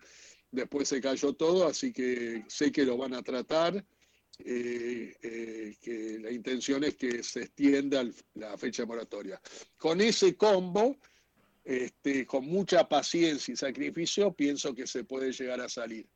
después 0.52 0.88
se 0.88 1.00
cayó 1.00 1.32
todo, 1.32 1.66
así 1.66 1.92
que 1.92 2.44
sé 2.46 2.70
que 2.70 2.84
lo 2.84 2.96
van 2.96 3.14
a 3.14 3.22
tratar. 3.22 3.84
Eh, 4.38 5.14
eh, 5.22 5.76
que 5.80 6.18
la 6.20 6.30
intención 6.30 6.84
es 6.84 6.94
que 6.96 7.22
se 7.22 7.44
extienda 7.44 8.04
la 8.34 8.58
fecha 8.58 8.84
moratoria. 8.84 9.40
Con 9.78 10.02
ese 10.02 10.36
combo, 10.36 10.94
este, 11.64 12.26
con 12.26 12.44
mucha 12.44 12.86
paciencia 12.86 13.54
y 13.54 13.56
sacrificio, 13.56 14.34
pienso 14.34 14.74
que 14.74 14.86
se 14.86 15.04
puede 15.04 15.32
llegar 15.32 15.62
a 15.62 15.70
salir. 15.70 16.06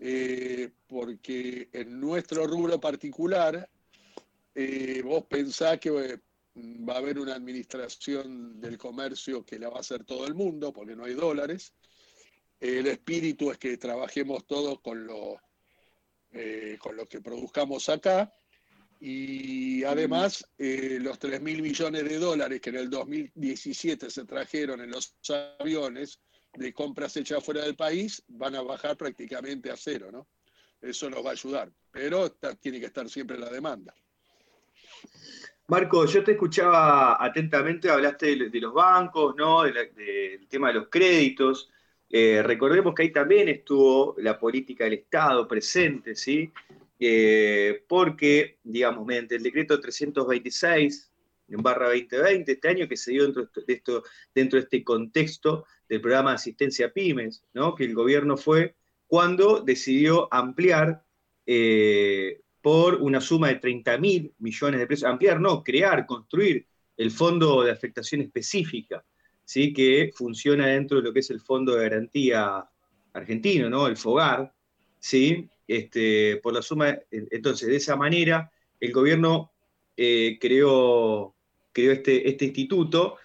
Eh, 0.00 0.70
porque 0.86 1.68
en 1.72 1.98
nuestro 1.98 2.46
rubro 2.46 2.80
particular, 2.80 3.68
eh, 4.54 5.02
vos 5.04 5.24
pensás 5.24 5.80
que 5.80 5.88
eh, 5.88 6.18
va 6.88 6.94
a 6.94 6.98
haber 6.98 7.18
una 7.18 7.34
administración 7.34 8.60
del 8.60 8.78
comercio 8.78 9.44
que 9.44 9.58
la 9.58 9.68
va 9.68 9.78
a 9.78 9.80
hacer 9.80 10.04
todo 10.04 10.26
el 10.26 10.34
mundo, 10.34 10.72
porque 10.72 10.94
no 10.94 11.04
hay 11.04 11.14
dólares. 11.14 11.72
El 12.60 12.86
espíritu 12.86 13.50
es 13.50 13.58
que 13.58 13.76
trabajemos 13.76 14.46
todos 14.46 14.80
con 14.80 15.06
lo, 15.06 15.40
con 16.80 16.96
lo 16.96 17.06
que 17.08 17.20
produzcamos 17.20 17.88
acá. 17.88 18.32
Y 19.00 19.84
además, 19.84 20.44
los 20.58 21.20
3 21.20 21.40
mil 21.40 21.62
millones 21.62 22.02
de 22.02 22.18
dólares 22.18 22.60
que 22.60 22.70
en 22.70 22.76
el 22.76 22.90
2017 22.90 24.10
se 24.10 24.24
trajeron 24.24 24.80
en 24.80 24.90
los 24.90 25.14
aviones, 25.60 26.18
de 26.58 26.72
compras 26.72 27.16
hechas 27.16 27.42
fuera 27.42 27.62
del 27.64 27.76
país 27.76 28.22
van 28.28 28.56
a 28.56 28.62
bajar 28.62 28.96
prácticamente 28.96 29.70
a 29.70 29.76
cero, 29.76 30.10
¿no? 30.10 30.26
Eso 30.80 31.08
nos 31.10 31.24
va 31.24 31.30
a 31.30 31.32
ayudar, 31.32 31.70
pero 31.90 32.30
tiene 32.60 32.80
que 32.80 32.86
estar 32.86 33.08
siempre 33.08 33.38
la 33.38 33.50
demanda. 33.50 33.94
Marco, 35.68 36.06
yo 36.06 36.24
te 36.24 36.32
escuchaba 36.32 37.22
atentamente, 37.22 37.90
hablaste 37.90 38.36
de, 38.36 38.60
los 38.60 38.72
bancos, 38.72 39.34
¿no? 39.36 39.64
del 39.64 40.46
tema 40.48 40.68
de 40.68 40.74
los 40.74 40.88
créditos. 40.88 41.68
Eh, 42.08 42.42
recordemos 42.42 42.94
que 42.94 43.02
ahí 43.02 43.12
también 43.12 43.48
estuvo 43.48 44.14
la 44.18 44.38
política 44.38 44.84
del 44.84 44.94
Estado 44.94 45.46
presente, 45.46 46.14
¿sí? 46.14 46.50
Eh, 46.98 47.84
porque, 47.86 48.58
digamos, 48.64 49.06
mediante 49.06 49.36
el 49.36 49.42
decreto 49.42 49.78
326 49.78 51.12
en 51.48 51.62
barra 51.62 51.86
2020, 51.86 52.52
este 52.52 52.68
año 52.68 52.88
que 52.88 52.96
se 52.96 53.12
dio 53.12 53.24
dentro 53.24 53.48
de, 53.66 53.72
esto, 53.72 54.04
dentro 54.34 54.58
de 54.58 54.64
este 54.64 54.84
contexto 54.84 55.64
del 55.88 56.00
programa 56.00 56.30
de 56.30 56.36
asistencia 56.36 56.86
a 56.86 56.92
pymes, 56.92 57.42
¿no? 57.54 57.74
que 57.74 57.84
el 57.84 57.94
gobierno 57.94 58.36
fue 58.36 58.76
cuando 59.06 59.60
decidió 59.60 60.32
ampliar 60.32 61.02
eh, 61.46 62.42
por 62.60 62.96
una 62.96 63.20
suma 63.20 63.48
de 63.48 63.56
30 63.56 63.98
mil 63.98 64.34
millones 64.38 64.80
de 64.80 64.86
pesos, 64.86 65.08
ampliar, 65.08 65.40
no, 65.40 65.62
crear, 65.64 66.04
construir 66.04 66.66
el 66.96 67.10
fondo 67.10 67.62
de 67.62 67.70
afectación 67.70 68.20
específica, 68.20 69.04
¿sí? 69.44 69.72
que 69.72 70.10
funciona 70.14 70.66
dentro 70.66 70.98
de 70.98 71.04
lo 71.04 71.12
que 71.12 71.20
es 71.20 71.30
el 71.30 71.40
Fondo 71.40 71.74
de 71.74 71.88
Garantía 71.88 72.68
Argentino, 73.14 73.70
¿no? 73.70 73.86
el 73.86 73.96
FOGAR, 73.96 74.52
¿sí? 74.98 75.48
este, 75.66 76.38
por 76.42 76.52
la 76.52 76.60
suma, 76.60 76.98
entonces 77.10 77.68
de 77.68 77.76
esa 77.76 77.96
manera 77.96 78.50
el 78.80 78.92
gobierno 78.92 79.52
eh, 79.96 80.38
creó, 80.40 81.34
creó 81.72 81.92
este, 81.92 82.28
este 82.28 82.46
instituto 82.46 83.16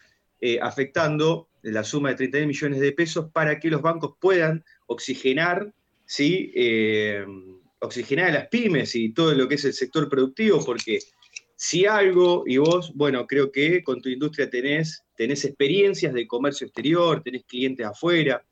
eh, 0.41 0.59
afectando 0.61 1.47
la 1.61 1.83
suma 1.83 2.09
de 2.09 2.15
30 2.15 2.37
mil 2.39 2.47
millones 2.47 2.79
de 2.79 2.91
pesos 2.91 3.31
para 3.31 3.59
que 3.59 3.69
los 3.69 3.81
bancos 3.81 4.15
puedan 4.19 4.63
oxigenar, 4.87 5.73
¿sí? 6.05 6.51
Eh, 6.55 7.25
oxigenar 7.79 8.29
a 8.29 8.33
las 8.33 8.47
pymes 8.47 8.95
y 8.95 9.13
todo 9.13 9.33
lo 9.33 9.47
que 9.47 9.55
es 9.55 9.65
el 9.65 9.73
sector 9.73 10.09
productivo, 10.09 10.63
porque 10.63 10.99
si 11.55 11.85
algo, 11.85 12.43
y 12.45 12.57
vos, 12.57 12.91
bueno, 12.93 13.25
creo 13.25 13.51
que 13.51 13.83
con 13.83 14.01
tu 14.01 14.09
industria 14.09 14.49
tenés, 14.49 15.03
tenés 15.15 15.45
experiencias 15.45 16.13
de 16.13 16.27
comercio 16.27 16.67
exterior, 16.67 17.21
tenés 17.23 17.45
clientes 17.45 17.85
afuera, 17.85 18.43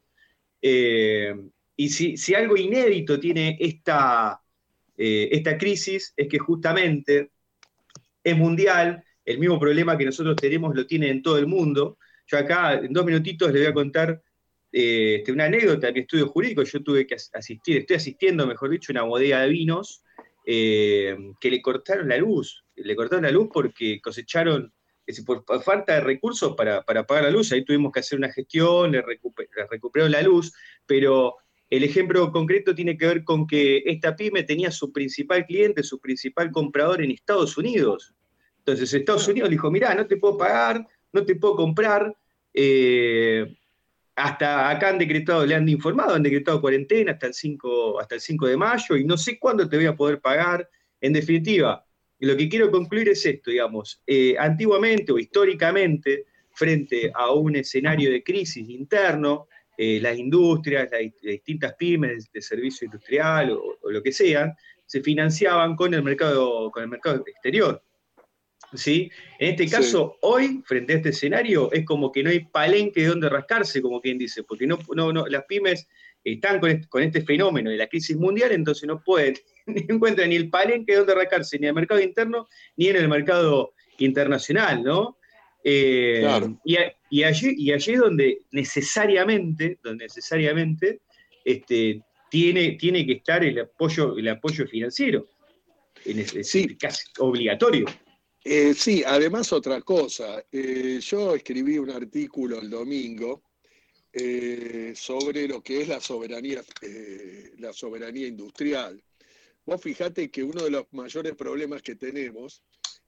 eh, 0.62 1.36
y 1.76 1.90
si, 1.90 2.36
algo 2.36 2.56
inédito 2.56 3.20
tiene 3.20 3.58
esta, 3.60 4.40
eh, 4.98 5.30
esta 5.32 5.58
crisis 5.58 6.14
es 6.16 6.28
que 6.28 6.38
justamente 6.38 7.32
es 8.24 8.38
mundial, 8.38 9.04
el 9.26 9.40
mismo 9.40 9.60
problema 9.60 9.98
que 9.98 10.06
nosotros 10.06 10.36
tenemos 10.36 10.76
lo 10.76 10.86
tiene 10.86 11.10
en 11.10 11.22
todo 11.22 11.38
el 11.38 11.48
mundo. 11.48 11.98
Yo 12.28 12.38
acá 12.38 12.76
en 12.76 12.94
dos 12.94 13.06
minutitos 13.06 13.52
le 13.52 13.60
voy 13.60 13.68
a 13.68 13.74
contar 13.74 14.22
eh, 14.72 15.16
este, 15.20 15.32
una 15.32 15.46
anécdota 15.46 15.88
de 15.88 15.94
mi 15.94 16.00
estudio 16.02 16.28
jurídico. 16.28 16.64
Yo 16.64 16.82
tuve 16.84 17.06
que 17.06 17.16
asistir, 17.16 17.78
estoy 17.78 17.98
asistiendo, 17.98 18.48
mejor 18.48 18.70
dicho, 18.70 18.92
una 18.92 19.04
bodega 19.04 19.42
de 19.42 19.50
vinos 19.50 20.04
que 20.44 21.38
le 21.44 21.62
cortaron 21.62 22.10
la 22.10 22.18
luz 22.18 22.64
le 22.84 22.96
cortaron 22.96 23.24
la 23.24 23.32
luz 23.32 23.50
porque 23.52 24.00
cosecharon, 24.02 24.74
por, 25.26 25.44
falta 25.64 25.96
de 25.96 26.02
recursos 26.02 26.56
para, 26.56 26.84
pagar 26.84 27.24
la 27.24 27.32
luz, 27.32 27.52
ahí 27.52 27.64
tuvimos 27.64 27.92
que 27.92 28.00
hacer 28.00 28.18
una 28.18 28.32
gestión, 28.32 28.92
le, 28.92 29.02
recuperaron 29.70 30.12
la 30.12 30.22
luz, 30.22 30.54
pero 30.86 31.36
el 31.70 31.84
ejemplo 31.84 32.32
concreto 32.32 32.76
tiene 32.76 32.98
que 32.98 33.08
ver 33.08 33.24
con 33.24 33.48
que 33.48 33.84
esta 33.86 34.16
pyme 34.16 34.44
tenía 34.44 34.72
su 34.72 34.92
principal 34.92 35.46
cliente, 35.46 35.84
su 35.84 36.00
principal 36.00 36.52
comprador 36.52 37.02
en 37.02 37.12
Estados 37.12 37.58
Unidos. 37.58 38.14
Entonces 38.62 38.94
Estados 38.94 39.28
Unidos 39.28 39.50
dijo, 39.50 39.72
mirá, 39.72 39.96
no 39.96 40.06
te 40.06 40.18
puedo 40.18 40.38
pagar, 40.38 40.88
no 41.12 41.26
te 41.26 41.36
puedo 41.36 41.56
comprar, 41.56 42.16
eh, 42.54 43.58
hasta 44.16 44.70
acá 44.70 44.90
han 44.90 45.00
decretado, 45.00 45.46
le 45.46 45.56
han 45.56 45.68
informado, 45.68 46.14
han 46.14 46.24
decretado 46.24 46.62
cuarentena 46.62 47.14
hasta 47.14 47.28
el 47.28 47.34
5, 47.34 48.00
hasta 48.00 48.16
el 48.16 48.22
5 48.22 48.48
de 48.48 48.58
mayo 48.58 48.96
y 48.96 49.04
no 49.04 49.18
sé 49.18 49.40
cuándo 49.40 49.68
te 49.68 49.78
voy 49.78 49.88
a 49.88 49.96
poder 49.96 50.20
pagar. 50.20 50.70
En 51.00 51.14
definitiva, 51.14 51.84
lo 52.20 52.38
que 52.38 52.48
quiero 52.48 52.70
concluir 52.70 53.10
es 53.10 53.26
esto, 53.26 53.50
digamos, 53.50 54.00
eh, 54.06 54.36
antiguamente 54.38 55.12
o 55.12 55.18
históricamente, 55.18 56.26
frente 56.54 57.12
a 57.14 57.32
un 57.32 57.56
escenario 57.56 58.12
de 58.12 58.22
crisis 58.22 58.70
interno, 58.70 59.48
eh, 59.76 60.00
las 60.00 60.16
industrias, 60.18 60.90
las, 60.92 61.02
distintas 61.20 61.74
pymes 61.74 62.32
de 62.32 62.42
servicio 62.42 62.86
industrial 62.86 63.52
o, 63.52 63.90
lo 63.90 64.04
que 64.04 64.12
sean, 64.12 64.54
se 64.86 65.02
financiaban 65.02 65.76
con 65.76 65.94
el 65.94 66.04
mercado, 66.04 66.70
con 66.70 66.84
el 66.84 66.90
mercado 66.90 67.24
exterior. 67.26 67.82
¿Sí? 68.74 69.12
En 69.38 69.52
este 69.52 69.68
caso, 69.68 70.18
hoy, 70.22 70.62
frente 70.66 70.94
a 70.94 70.96
este 70.98 71.10
escenario, 71.10 71.72
es 71.74 71.84
como 71.86 72.12
que 72.12 72.24
no 72.24 72.30
hay 72.30 72.40
palenque 72.40 73.02
de 73.02 73.08
donde 73.08 73.28
rascarse, 73.28 73.82
como 73.82 74.00
quien 74.00 74.18
dice, 74.18 74.44
porque 74.44 74.66
no, 74.66 74.80
no, 74.96 75.12
no, 75.12 75.28
las 75.28 75.44
pymes 75.44 75.88
están 76.24 76.60
con 76.60 76.72
este, 76.72 76.88
con 76.88 77.04
este 77.04 77.22
fenómeno 77.22 77.70
de 77.70 77.78
la 77.78 77.88
crisis 77.88 78.16
mundial, 78.16 78.52
entonces 78.52 78.88
no 78.88 79.04
pueden 79.04 79.36
ni 79.66 79.86
encuentran 79.90 80.30
ni 80.30 80.36
el 80.36 80.50
palenque 80.50 80.96
donde 80.96 81.12
arrancarse, 81.12 81.58
ni 81.60 81.66
en 81.66 81.70
el 81.70 81.76
mercado 81.76 82.02
interno, 82.02 82.48
ni 82.78 82.88
en 82.88 82.96
el 82.96 83.10
mercado 83.10 83.74
internacional, 83.98 84.84
¿no? 84.84 85.18
Eh, 85.64 86.28
y, 86.66 87.24
allí, 87.24 87.54
y 87.58 87.72
allí 87.72 87.94
es 87.94 88.00
donde 88.00 88.40
necesariamente, 88.52 89.78
donde 89.84 90.06
necesariamente 90.06 91.02
este, 91.46 92.02
tiene, 92.30 92.72
tiene 92.74 93.06
que 93.06 93.14
estar 93.14 93.44
el 93.44 93.60
apoyo, 93.60 94.18
el 94.18 94.28
apoyo 94.30 94.66
financiero. 94.66 95.28
Es, 96.04 96.50
sí. 96.50 96.76
casi 96.78 97.04
obligatorio. 97.20 97.86
Eh, 98.44 98.74
sí, 98.74 99.04
además 99.06 99.52
otra 99.54 99.82
cosa. 99.82 100.44
Eh, 100.52 101.00
yo 101.02 101.36
escribí 101.36 101.78
un 101.78 101.92
artículo 101.92 102.60
el 102.60 102.70
domingo 102.70 103.44
sobre 104.94 105.48
lo 105.48 105.64
que 105.64 105.84
es 105.84 105.88
la 105.88 106.02
soberanía, 106.02 106.62
la 107.60 107.72
soberanía 107.72 108.28
industrial. 108.28 109.02
Vos 109.66 109.82
fijate 109.82 110.30
que 110.30 110.44
uno 110.44 110.64
de 110.64 110.70
los 110.70 110.86
mayores 110.92 111.34
problemas 111.36 111.82
que 111.82 111.96
tenemos 111.96 112.62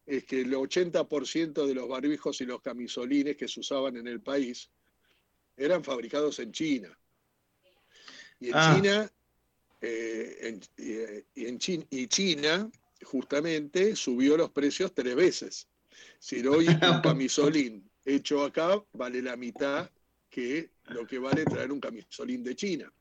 es 0.05 0.25
que 0.25 0.41
el 0.41 0.53
80% 0.53 1.65
de 1.65 1.73
los 1.73 1.87
barbijos 1.87 2.41
y 2.41 2.45
los 2.45 2.61
camisolines 2.61 3.37
que 3.37 3.47
se 3.47 3.59
usaban 3.59 3.97
en 3.97 4.07
el 4.07 4.21
país 4.21 4.69
eran 5.55 5.83
fabricados 5.83 6.39
en 6.39 6.51
China. 6.51 6.97
Y 8.39 8.49
en 8.49 8.55
ah. 8.55 8.73
China, 8.75 9.11
eh, 9.81 10.61
y, 11.35 11.45
en 11.45 11.59
China, 11.59 11.85
y 11.89 12.07
China 12.07 12.71
justamente 13.03 13.95
subió 13.95 14.37
los 14.37 14.51
precios 14.51 14.93
tres 14.93 15.15
veces. 15.15 15.67
Si 16.19 16.45
hoy 16.45 16.67
un 16.97 17.01
camisolín 17.01 17.89
hecho 18.05 18.43
acá 18.43 18.83
vale 18.93 19.21
la 19.21 19.35
mitad 19.35 19.89
que 20.29 20.71
lo 20.85 21.05
que 21.05 21.19
vale 21.19 21.45
traer 21.45 21.71
un 21.71 21.79
camisolín 21.79 22.43
de 22.43 22.55
China. 22.55 22.91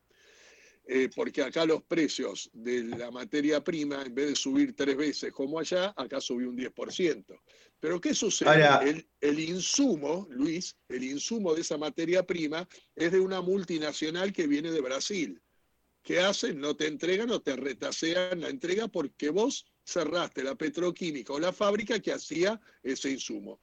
Eh, 0.85 1.09
porque 1.15 1.41
acá 1.41 1.65
los 1.65 1.81
precios 1.83 2.49
de 2.51 2.83
la 2.83 3.09
materia 3.09 3.63
prima, 3.63 4.03
en 4.03 4.13
vez 4.13 4.27
de 4.27 4.35
subir 4.35 4.75
tres 4.75 4.97
veces 4.97 5.31
como 5.31 5.57
allá, 5.57 5.93
acá 5.95 6.19
subió 6.19 6.49
un 6.49 6.57
10%. 6.57 7.39
Pero 7.79 8.01
¿qué 8.01 8.13
sucede? 8.13 9.05
el, 9.21 9.39
insumo, 9.39 10.27
Luis, 10.29 10.75
el 10.89 11.03
insumo 11.03 11.53
de 11.53 11.61
esa 11.61 11.77
materia 11.77 12.25
prima 12.25 12.67
es 12.95 13.11
de 13.13 13.19
una 13.19 13.41
multinacional 13.41 14.33
que 14.33 14.45
viene 14.45 14.71
de 14.71 14.81
Brasil. 14.81 15.41
¿Qué 16.01 16.19
hacen? 16.19 16.59
No 16.59 16.75
te 16.75 16.87
entregan 16.87 17.31
o 17.31 17.41
te 17.41 17.55
retasean 17.55 18.41
la 18.41 18.49
entrega 18.49 18.89
porque 18.89 19.29
vos 19.29 19.65
cerraste 19.83 20.43
la 20.43 20.55
petroquímica 20.55 21.33
o 21.33 21.39
la 21.39 21.53
fábrica 21.53 21.99
que 21.99 22.13
hacía 22.13 22.59
ese 22.81 23.11
insumo. 23.11 23.59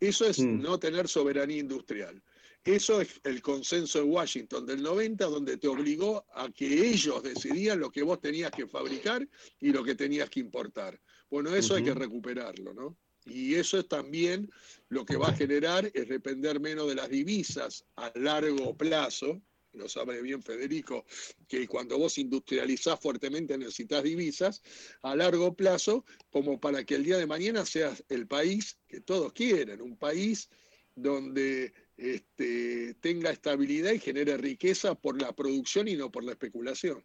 Eso 0.00 0.26
es 0.26 0.38
mm. 0.38 0.60
no 0.60 0.78
tener 0.78 1.08
soberanía 1.08 1.58
industrial. 1.58 2.22
Eso 2.64 3.02
es 3.02 3.20
el 3.24 3.42
consenso 3.42 3.98
de 3.98 4.04
Washington 4.04 4.64
del 4.64 4.82
90, 4.82 5.26
donde 5.26 5.58
te 5.58 5.68
obligó 5.68 6.24
a 6.34 6.50
que 6.50 6.88
ellos 6.88 7.22
decidían 7.22 7.78
lo 7.78 7.90
que 7.90 8.02
vos 8.02 8.20
tenías 8.20 8.50
que 8.52 8.66
fabricar 8.66 9.28
y 9.60 9.70
lo 9.70 9.84
que 9.84 9.94
tenías 9.94 10.30
que 10.30 10.40
importar. 10.40 10.98
Bueno, 11.28 11.54
eso 11.54 11.74
hay 11.74 11.84
que 11.84 11.92
recuperarlo, 11.92 12.72
¿no? 12.72 12.96
Y 13.26 13.54
eso 13.54 13.78
es 13.78 13.88
también 13.88 14.50
lo 14.88 15.04
que 15.04 15.16
va 15.16 15.28
a 15.28 15.36
generar 15.36 15.90
es 15.92 16.08
depender 16.08 16.58
menos 16.58 16.88
de 16.88 16.94
las 16.94 17.10
divisas 17.10 17.84
a 17.96 18.10
largo 18.14 18.74
plazo. 18.76 19.42
Lo 19.74 19.88
sabe 19.88 20.22
bien 20.22 20.42
Federico, 20.42 21.04
que 21.48 21.66
cuando 21.66 21.98
vos 21.98 22.18
industrializás 22.18 23.00
fuertemente 23.00 23.58
necesitas 23.58 24.02
divisas 24.02 24.62
a 25.02 25.16
largo 25.16 25.54
plazo, 25.54 26.04
como 26.30 26.60
para 26.60 26.84
que 26.84 26.94
el 26.94 27.04
día 27.04 27.16
de 27.18 27.26
mañana 27.26 27.66
seas 27.66 28.04
el 28.08 28.26
país 28.26 28.78
que 28.88 29.00
todos 29.00 29.32
quieren, 29.32 29.82
un 29.82 29.96
país 29.96 30.48
donde 30.94 31.72
este, 31.96 32.94
tenga 32.94 33.30
estabilidad 33.30 33.92
y 33.92 33.98
genere 33.98 34.36
riqueza 34.36 34.94
por 34.94 35.20
la 35.20 35.32
producción 35.32 35.88
y 35.88 35.96
no 35.96 36.10
por 36.10 36.24
la 36.24 36.32
especulación. 36.32 37.04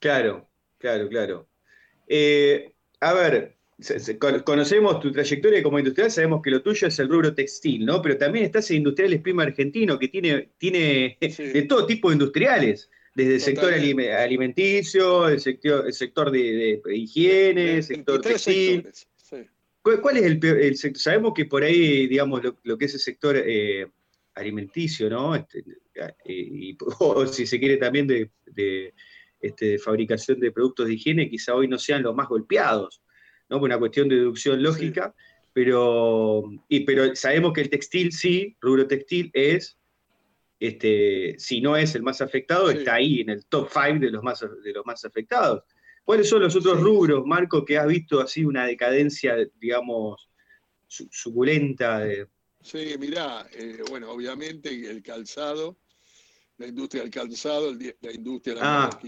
Claro, 0.00 0.50
claro, 0.78 1.08
claro. 1.08 1.48
Eh, 2.06 2.74
a 3.00 3.12
ver, 3.14 3.56
conocemos 4.44 5.00
tu 5.00 5.10
trayectoria 5.10 5.62
como 5.62 5.78
industrial, 5.78 6.10
sabemos 6.10 6.42
que 6.42 6.50
lo 6.50 6.62
tuyo 6.62 6.88
es 6.88 6.98
el 6.98 7.08
rubro 7.08 7.34
textil, 7.34 7.84
¿no? 7.84 8.00
Pero 8.00 8.16
también 8.16 8.44
estás 8.44 8.70
en 8.70 8.78
Industriales 8.78 9.20
Prima 9.20 9.42
Argentino, 9.42 9.98
que 9.98 10.08
tiene, 10.08 10.50
tiene 10.58 11.18
de 11.20 11.66
todo 11.68 11.86
tipo 11.86 12.08
de 12.08 12.14
industriales, 12.14 12.88
desde 13.14 13.34
el 13.34 13.40
sector 13.40 13.72
alimenticio, 13.72 15.28
el 15.28 15.40
sector, 15.40 15.86
el 15.86 15.92
sector 15.92 16.30
de, 16.30 16.80
higiene, 16.92 17.76
el 17.76 17.82
sector 17.82 18.20
textil. 18.20 18.88
¿Cuál, 19.82 20.16
es 20.16 20.24
el 20.24 20.38
peor? 20.38 20.74
sector? 20.76 21.00
Sabemos 21.00 21.34
que 21.34 21.44
por 21.44 21.62
ahí, 21.62 22.06
digamos, 22.06 22.40
lo, 22.62 22.78
que 22.78 22.86
es 22.86 22.94
el 22.94 23.00
sector 23.00 23.36
eh, 23.36 23.86
alimenticio, 24.34 25.10
¿no? 25.10 25.34
Este, 25.34 25.62
y, 26.24 26.76
o 26.98 27.26
si 27.26 27.46
se 27.46 27.58
quiere 27.58 27.76
también 27.76 28.06
de, 28.06 28.94
este, 29.40 29.78
fabricación 29.78 30.40
de 30.40 30.52
productos 30.52 30.86
de 30.86 30.94
higiene, 30.94 31.28
quizá 31.28 31.54
hoy 31.54 31.68
no 31.68 31.78
sean 31.78 32.02
los 32.02 32.14
más 32.14 32.28
golpeados, 32.28 33.02
¿no? 33.48 33.58
Por 33.58 33.68
una 33.68 33.78
cuestión 33.78 34.08
de 34.08 34.16
deducción 34.16 34.62
lógica, 34.62 35.14
pero, 35.52 36.44
y, 36.68 36.80
pero 36.80 37.14
sabemos 37.14 37.52
que 37.52 37.60
el 37.62 37.70
textil 37.70 38.12
sí, 38.12 38.56
rubro 38.60 38.86
textil 38.86 39.30
es 39.32 39.78
este, 40.66 41.34
si 41.38 41.60
no 41.60 41.76
es 41.76 41.94
el 41.94 42.02
más 42.02 42.20
afectado, 42.20 42.70
está 42.70 42.94
ahí 42.94 43.20
en 43.20 43.30
el 43.30 43.44
top 43.46 43.68
5 43.72 43.98
de 43.98 44.10
los 44.10 44.22
más, 44.22 44.40
de 44.40 44.72
los 44.72 44.86
más 44.86 45.04
afectados. 45.04 45.62
¿Cuáles 46.04 46.28
son 46.28 46.42
los 46.42 46.54
otros 46.56 46.80
rubros, 46.80 47.26
Marco, 47.26 47.64
que 47.64 47.78
has 47.78 47.86
visto 47.86 48.20
así 48.20 48.44
una 48.44 48.66
decadencia, 48.66 49.36
digamos, 49.60 50.28
suculenta? 50.88 52.00
De... 52.00 52.28
Sí, 52.62 52.94
mirá, 52.98 53.46
eh, 53.52 53.82
bueno, 53.88 54.10
obviamente 54.10 54.68
el 54.70 55.02
calzado, 55.02 55.78
la 56.58 56.66
industria 56.66 57.02
del 57.02 57.10
calzado, 57.10 57.74
la 58.00 58.12
industria 58.12 58.54
de 58.54 58.60
la 58.60 58.84
ah. 58.84 59.00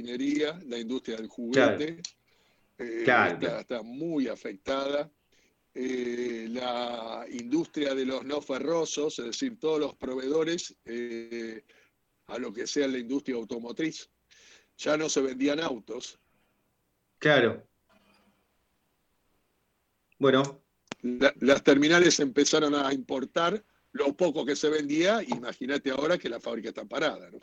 la 0.66 0.79
industria 0.79 1.16
del 1.16 1.29
juguete, 1.29 2.01
eh, 2.78 3.04
Está, 3.06 3.82
muy 3.82 4.28
afectada. 4.28 5.10
Eh, 5.74 6.46
la 6.50 7.26
industria 7.30 7.94
de 7.94 8.06
los 8.06 8.24
no 8.24 8.40
ferrosos, 8.40 9.18
es 9.18 9.26
decir, 9.26 9.58
todos 9.58 9.78
los 9.78 9.94
proveedores 9.94 10.74
a 12.28 12.38
lo 12.38 12.52
que 12.52 12.66
sea 12.66 12.88
la 12.88 12.98
industria 12.98 13.36
automotriz. 13.36 14.10
Ya 14.78 14.96
no 14.96 15.08
se 15.08 15.20
vendían 15.20 15.60
autos, 15.60 16.18
Claro. 17.18 17.66
Bueno. 20.18 20.62
las 21.02 21.62
terminales 21.62 22.20
empezaron 22.20 22.74
a 22.74 22.92
importar 22.92 23.64
lo 23.92 24.16
poco 24.16 24.44
que 24.44 24.56
se 24.56 24.68
vendía, 24.68 25.22
imagínate 25.22 25.90
ahora 25.90 26.18
que 26.18 26.28
la 26.28 26.40
fábrica 26.40 26.68
está 26.70 26.84
parada, 26.84 27.30
¿no? 27.30 27.38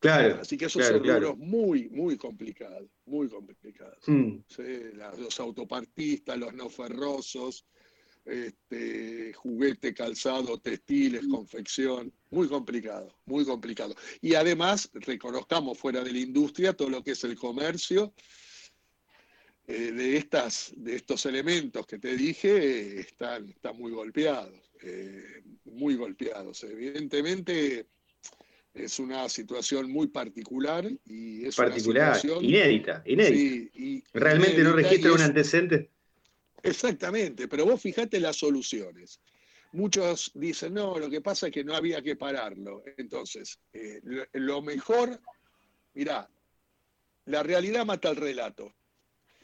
Claro. 0.00 0.38
Así 0.40 0.56
que 0.56 0.66
esos 0.66 0.84
son 0.86 1.38
muy, 1.38 1.88
muy 1.88 2.16
complicados, 2.16 2.88
muy 3.04 3.28
complicados. 3.28 3.98
Hmm. 4.06 4.38
los 5.18 5.40
autopartistas, 5.40 6.38
los 6.38 6.54
no 6.54 6.68
ferrosos, 6.68 7.66
este, 8.24 9.32
juguete, 9.32 9.94
calzado, 9.94 10.58
textiles, 10.58 11.26
confección, 11.28 12.12
muy 12.30 12.46
complicado, 12.46 13.18
muy 13.24 13.44
complicado. 13.44 13.94
Y 14.20 14.34
además, 14.34 14.90
reconozcamos 14.92 15.78
fuera 15.78 16.04
de 16.04 16.12
la 16.12 16.18
industria 16.18 16.74
todo 16.74 16.90
lo 16.90 17.02
que 17.02 17.12
es 17.12 17.24
el 17.24 17.36
comercio, 17.36 18.14
eh, 19.66 19.92
de, 19.92 20.16
estas, 20.16 20.72
de 20.76 20.96
estos 20.96 21.26
elementos 21.26 21.86
que 21.86 21.98
te 21.98 22.16
dije, 22.16 23.00
están, 23.00 23.48
están 23.48 23.76
muy 23.76 23.92
golpeados, 23.92 24.72
eh, 24.82 25.42
muy 25.64 25.94
golpeados. 25.96 26.64
Evidentemente 26.64 27.86
es 28.74 28.98
una 28.98 29.28
situación 29.28 29.90
muy 29.90 30.08
particular 30.08 30.88
y 31.06 31.46
es 31.46 31.56
particular, 31.56 32.20
inédita, 32.40 33.02
inédita. 33.06 33.78
y, 33.78 34.04
Realmente 34.12 34.62
no 34.62 34.72
registra 34.72 35.12
un 35.12 35.20
antecedente 35.20 35.90
Exactamente, 36.62 37.48
pero 37.48 37.64
vos 37.64 37.80
fijate 37.80 38.20
las 38.20 38.36
soluciones. 38.36 39.20
Muchos 39.72 40.30
dicen, 40.34 40.74
no, 40.74 40.98
lo 40.98 41.10
que 41.10 41.20
pasa 41.20 41.46
es 41.46 41.52
que 41.52 41.64
no 41.64 41.74
había 41.74 42.02
que 42.02 42.16
pararlo. 42.16 42.82
Entonces, 42.96 43.58
eh, 43.72 44.00
lo, 44.32 44.62
mejor, 44.62 45.20
mirá, 45.94 46.28
la 47.26 47.42
realidad 47.42 47.84
mata 47.84 48.10
el 48.10 48.16
relato. 48.16 48.72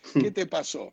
¿Qué 0.14 0.30
te 0.30 0.46
pasó? 0.46 0.92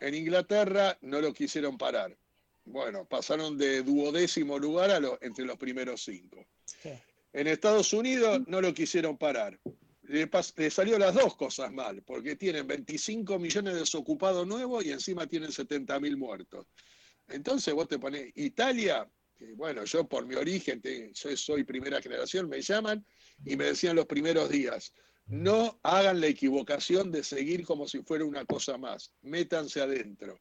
En 0.00 0.14
Inglaterra 0.14 0.98
no 1.02 1.20
lo 1.20 1.32
quisieron 1.32 1.78
parar. 1.78 2.16
Bueno, 2.64 3.04
pasaron 3.04 3.56
de 3.58 3.82
duodécimo 3.82 4.58
lugar 4.58 4.90
a 4.90 5.18
entre 5.20 5.44
los 5.44 5.56
primeros 5.56 6.02
cinco. 6.02 6.44
En 7.34 7.46
Estados 7.46 7.92
Unidos 7.92 8.40
no 8.46 8.62
lo 8.62 8.72
quisieron 8.72 9.18
parar 9.18 9.60
le, 10.08 10.70
salió 10.70 10.98
las 10.98 11.14
dos 11.14 11.36
cosas 11.36 11.72
mal, 11.72 12.02
porque 12.02 12.36
tienen 12.36 12.66
25 12.66 13.38
millones 13.38 13.74
de 13.74 13.80
desocupados 13.80 14.46
nuevos 14.46 14.84
y 14.84 14.92
encima 14.92 15.26
tienen 15.26 15.52
70 15.52 15.98
mil 16.00 16.16
muertos. 16.16 16.66
Entonces 17.28 17.72
vos 17.72 17.88
te 17.88 17.98
pones, 17.98 18.30
Italia, 18.34 19.08
bueno, 19.56 19.84
yo 19.84 20.06
por 20.06 20.26
mi 20.26 20.34
origen, 20.34 20.82
yo 21.12 21.36
soy 21.36 21.64
primera 21.64 22.02
generación, 22.02 22.48
me 22.48 22.60
llaman 22.60 23.04
y 23.44 23.56
me 23.56 23.64
decían 23.64 23.96
los 23.96 24.06
primeros 24.06 24.50
días, 24.50 24.92
no 25.26 25.80
hagan 25.82 26.20
la 26.20 26.26
equivocación 26.26 27.10
de 27.10 27.24
seguir 27.24 27.64
como 27.64 27.88
si 27.88 28.02
fuera 28.02 28.24
una 28.24 28.44
cosa 28.44 28.76
más, 28.76 29.12
métanse 29.22 29.80
adentro. 29.80 30.38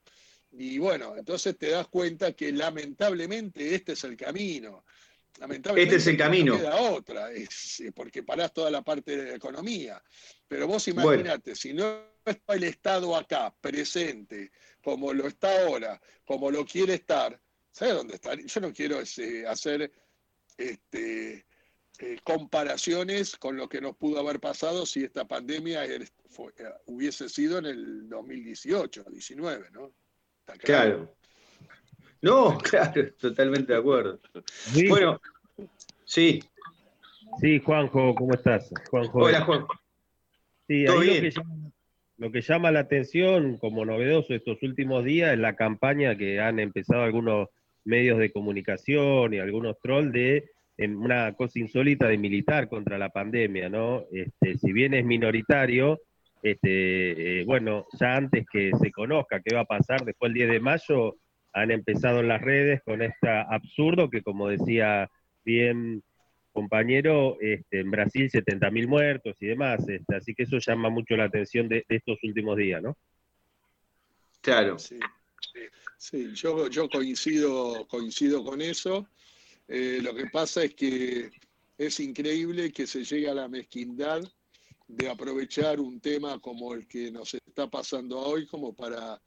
Y 0.52 0.78
bueno, 0.78 1.16
entonces 1.18 1.58
te 1.58 1.70
das 1.70 1.88
cuenta 1.88 2.34
que 2.34 2.52
lamentablemente 2.52 3.74
este 3.74 3.94
es 3.94 4.04
el 4.04 4.18
camino 4.18 4.84
este 5.76 5.96
es 5.96 6.08
el 6.08 6.17
camino. 6.17 6.54
No 6.54 6.60
queda 6.60 6.76
otra, 6.76 7.32
es, 7.32 7.80
eh, 7.80 7.91
porque 7.91 8.24
parás 8.24 8.54
toda 8.54 8.69
la 8.69 8.82
parte 8.82 9.17
de 9.17 9.32
la 9.32 9.36
economía. 9.36 10.02
Pero 10.48 10.67
vos 10.67 10.88
imaginate, 10.88 11.56
si 11.56 11.74
no 11.74 12.02
está 12.26 12.54
el 12.54 12.63
Estado 12.63 13.15
acá, 13.15 13.54
presente, 13.60 14.52
como 14.82 15.13
lo 15.13 15.28
está 15.28 15.65
ahora, 15.65 16.00
como 16.26 16.52
lo 16.52 16.65
quiere 16.65 16.96
estar, 16.96 17.39
¿sabes 17.72 17.96
dónde 17.96 18.15
está? 18.15 18.36
Yo 18.36 18.62
no 18.62 18.72
quiero 18.72 19.00
este, 19.00 19.48
hacer 19.48 19.91
este, 20.58 21.46
eh, 22.00 22.17
comparaciones 22.24 23.38
con 23.38 23.58
lo 23.58 23.67
que 23.69 23.82
nos 23.82 23.96
pudo 23.96 24.19
haber 24.19 24.39
pasado 24.39 24.86
si 24.86 25.04
esta 25.04 25.28
pandemia 25.28 25.86
eh, 25.86 26.06
hubiese 26.86 27.30
sido 27.30 27.58
en 27.60 27.65
el 27.65 28.10
2018, 28.10 29.06
19, 29.10 29.72
¿no? 29.72 29.93
claro. 30.60 31.15
No, 32.24 32.58
claro, 32.64 33.14
totalmente 33.20 33.74
de 33.74 33.80
acuerdo. 33.80 34.20
Bueno, 34.88 35.22
sí. 36.06 36.42
Sí, 37.40 37.60
Juanjo, 37.60 38.16
¿cómo 38.16 38.34
estás? 38.34 38.72
Juanjo. 38.90 39.20
Hola, 39.20 39.42
Juan. 39.42 39.66
Sí, 40.68 40.86
Lo, 40.86 41.02
que 41.02 41.32
llama, 41.32 41.56
lo 42.18 42.32
que 42.32 42.42
llama 42.42 42.72
la 42.72 42.80
atención 42.80 43.58
como 43.58 43.86
novedoso 43.86 44.34
estos 44.34 44.64
últimos 44.64 45.04
días 45.04 45.34
es 45.34 45.40
la 45.40 45.56
campaña 45.56 46.18
que 46.18 46.40
han 46.40 46.60
empezado 46.60 47.04
algunos 47.04 47.50
medios 47.84 48.18
de 48.20 48.32
comunicación 48.32 49.34
y 49.34 49.40
algunos 49.40 49.78
trolls 49.82 50.14
de 50.14 50.50
en 50.78 50.96
una 50.96 51.34
cosa 51.34 51.60
insólita 51.60 52.08
de 52.08 52.18
militar 52.18 52.70
contra 52.70 52.98
la 52.98 53.10
pandemia, 53.10 53.68
¿no? 53.68 54.06
Este, 54.12 54.58
si 54.58 54.72
bien 54.72 54.94
es 54.94 55.04
minoritario, 55.04 56.00
este, 56.42 57.42
eh, 57.42 57.44
bueno, 57.44 57.86
ya 58.00 58.16
antes 58.16 58.46
que 58.50 58.72
se 58.80 58.92
conozca 58.92 59.42
qué 59.42 59.54
va 59.54 59.62
a 59.62 59.66
pasar 59.66 60.06
después 60.06 60.30
del 60.30 60.48
10 60.48 60.52
de 60.52 60.60
mayo, 60.62 61.16
han 61.54 61.72
empezado 61.72 62.20
en 62.20 62.28
las 62.28 62.42
redes 62.42 62.82
con 62.84 63.02
este 63.02 63.30
absurdo 63.30 64.10
que, 64.10 64.22
como 64.22 64.50
decía 64.50 65.10
bien 65.46 66.04
compañero, 66.52 67.38
este, 67.42 67.80
en 67.80 67.92
Brasil 67.92 68.30
70.000 68.30 68.88
muertos 68.88 69.36
y 69.39 69.48
demás, 69.48 69.88
este, 69.88 70.16
así 70.16 70.36
que 70.36 70.44
eso 70.44 70.58
llama 70.60 70.89
mucho 70.89 71.16
la 71.16 71.26
atención 71.26 71.68
de, 71.68 71.84
estos 71.89 72.18
últimos 72.24 72.58
días, 72.58 72.82
¿no? 72.82 72.96
Claro. 74.42 74.78
Sí, 74.78 75.00
sí, 75.98 76.32
yo, 76.34 76.68
yo 76.68 76.89
coincido, 76.89 77.88
coincido 77.88 78.44
con 78.44 78.62
eso. 78.62 79.08
Eh, 79.68 80.00
lo 80.02 80.13
que 80.13 80.28
pasa 80.28 80.63
es 80.63 80.76
que 80.76 81.32
es 81.78 82.00
increíble 82.00 82.72
que 82.72 82.86
se 82.86 83.04
llegue 83.04 83.30
a 83.30 83.34
la 83.34 83.48
mezquindad 83.48 84.22
de 84.88 85.10
aprovechar 85.10 85.80
un 85.80 86.00
tema 86.00 86.39
como 86.39 86.74
el 86.74 86.88
que 86.88 87.10
nos 87.10 87.34
está 87.34 87.68
pasando 87.68 88.20
hoy 88.20 88.46
como 88.46 88.76
para 88.76 89.20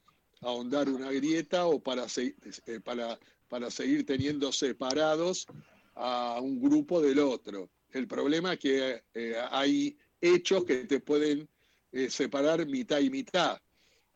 ahondar 0.47 0.89
una 0.89 1.11
grieta 1.11 1.67
o 1.67 1.81
para, 1.81 2.07
eh, 2.17 2.81
para, 2.85 3.19
para 3.49 3.71
seguir 3.71 4.07
teniendo 4.07 4.53
separados 4.53 5.47
a 5.95 6.41
un 6.41 6.61
grupo 6.61 7.01
del 7.01 7.19
otro. 7.19 7.71
El 7.91 8.07
problema 8.07 8.53
es 8.53 8.59
que 8.59 9.03
eh, 9.15 9.35
hay 9.51 9.97
hechos 10.21 10.65
que 10.65 10.85
te 10.85 11.01
pueden 11.01 11.49
eh, 11.93 12.11
separar 12.11 12.67
mitad 12.67 13.01
y 13.01 13.11
mitad, 13.11 13.59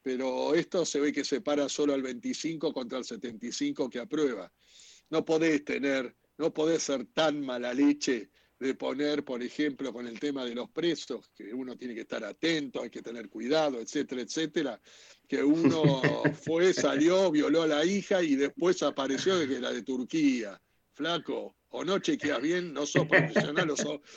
pero 0.02 0.54
esto 0.54 0.84
se 0.84 1.00
ve 1.00 1.12
que 1.12 1.24
separa 1.24 1.68
solo 1.68 1.94
al 1.94 2.02
25 2.02 2.72
contra 2.72 2.98
el 2.98 3.04
75 3.04 3.90
que 3.90 3.98
aprueba. 3.98 4.52
No 5.10 5.24
podés 5.24 5.64
tener, 5.64 6.14
no 6.38 6.54
podés 6.54 6.84
ser 6.84 7.06
tan 7.06 7.40
mala 7.40 7.74
leche 7.74 8.30
de 8.60 8.74
poner, 8.74 9.24
por 9.24 9.42
ejemplo, 9.42 9.92
con 9.92 10.06
el 10.06 10.20
tema 10.20 10.44
de 10.44 10.54
los 10.54 10.70
presos, 10.70 11.30
que 11.34 11.54
uno 11.54 11.76
tiene 11.76 11.94
que 11.94 12.02
estar 12.02 12.22
atento, 12.22 12.82
hay 12.82 12.90
que 12.90 13.02
tener 13.02 13.30
cuidado, 13.30 13.80
etcétera, 13.80 14.20
etcétera, 14.20 14.80
que 15.30 15.44
uno 15.44 16.02
fue, 16.44 16.74
salió, 16.74 17.30
violó 17.30 17.62
a 17.62 17.66
la 17.68 17.84
hija 17.84 18.20
y 18.20 18.34
después 18.34 18.82
apareció 18.82 19.38
de 19.38 19.46
que 19.46 19.60
la 19.60 19.70
de 19.70 19.82
Turquía. 19.82 20.60
Flaco, 20.92 21.54
o 21.68 21.84
no 21.84 22.00
chequeas 22.00 22.42
bien, 22.42 22.74
no 22.74 22.84
sos 22.84 23.06
profesional 23.06 23.70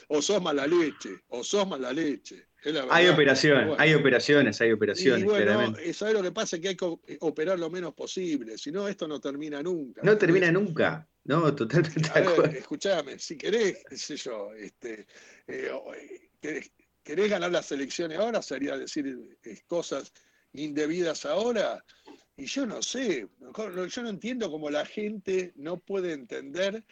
o 0.08 0.22
sos, 0.22 0.42
mala 0.42 0.66
leche, 0.66 1.22
o 1.28 1.44
sos 1.44 1.68
mala 1.68 1.94
leche. 1.94 2.48
hay 2.90 3.08
operaciones, 3.10 3.76
hay 3.78 3.94
operaciones, 3.94 4.60
hay 4.60 4.72
operaciones. 4.72 5.22
Y 5.22 5.28
bueno, 5.28 5.76
¿sabes 5.94 6.16
lo 6.16 6.24
que 6.24 6.32
pasa? 6.32 6.60
Que 6.60 6.70
hay 6.70 6.76
que 6.76 6.98
operar 7.20 7.60
lo 7.60 7.70
menos 7.70 7.94
posible, 7.94 8.58
si 8.58 8.72
no, 8.72 8.88
esto 8.88 9.08
no 9.08 9.22
termina 9.22 9.62
nunca. 9.62 10.02
No 10.04 10.18
termina 10.18 10.52
nunca, 10.52 11.08
no, 11.26 11.54
totalmente. 11.54 12.10
A 12.16 12.22
ver, 12.22 12.56
escuchame, 12.56 13.20
si 13.20 13.38
querés, 13.38 13.84
qué 13.88 13.98
sé 13.98 14.18
yo, 14.18 14.52
este, 14.56 15.06
eh, 15.48 15.72
querés, 16.42 16.72
querés, 17.04 17.30
ganar 17.30 17.52
las 17.52 17.72
elecciones 17.72 18.18
ahora, 18.18 18.42
sería 18.42 18.76
decir 18.76 19.38
eh, 19.44 19.60
cosas 19.68 20.12
indebidas 20.54 21.26
ahora. 21.26 21.84
Y 22.36 22.46
yo 22.46 22.66
no 22.66 22.82
sé, 22.82 23.28
yo 23.90 24.04
no 24.04 24.10
entiendo 24.10 24.50
cómo 24.50 24.70
la 24.70 24.86
gente 24.86 25.54
no 25.56 25.78
puede 25.78 26.14
entender 26.14 26.84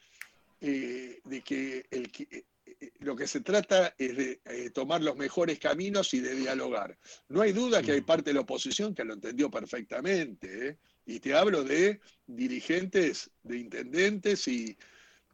eh, 0.60 1.20
de 1.24 1.42
que, 1.42 1.86
el, 1.90 2.12
eh, 2.30 2.46
eh, 2.66 2.92
lo 3.00 3.16
que 3.16 3.26
se 3.28 3.42
trata 3.42 3.96
es 3.98 4.16
de 4.16 4.70
tomar 4.72 5.02
los 5.02 5.18
mejores 5.18 5.58
caminos 5.58 6.14
y 6.14 6.20
de 6.20 6.36
dialogar. 6.36 6.98
No 7.30 7.42
hay 7.42 7.54
duda 7.54 7.82
que 7.82 7.94
hay 7.94 8.02
parte 8.02 8.30
de 8.30 8.36
la 8.36 8.42
oposición 8.42 8.94
que 8.94 9.04
lo 9.04 9.14
entendió 9.14 9.50
perfectamente. 9.50 10.78
Y 11.06 11.20
te 11.20 11.34
hablo 11.34 11.64
de 11.64 12.00
dirigentes, 12.28 13.32
de 13.42 13.58
intendentes 13.58 14.48
y, 14.48 14.78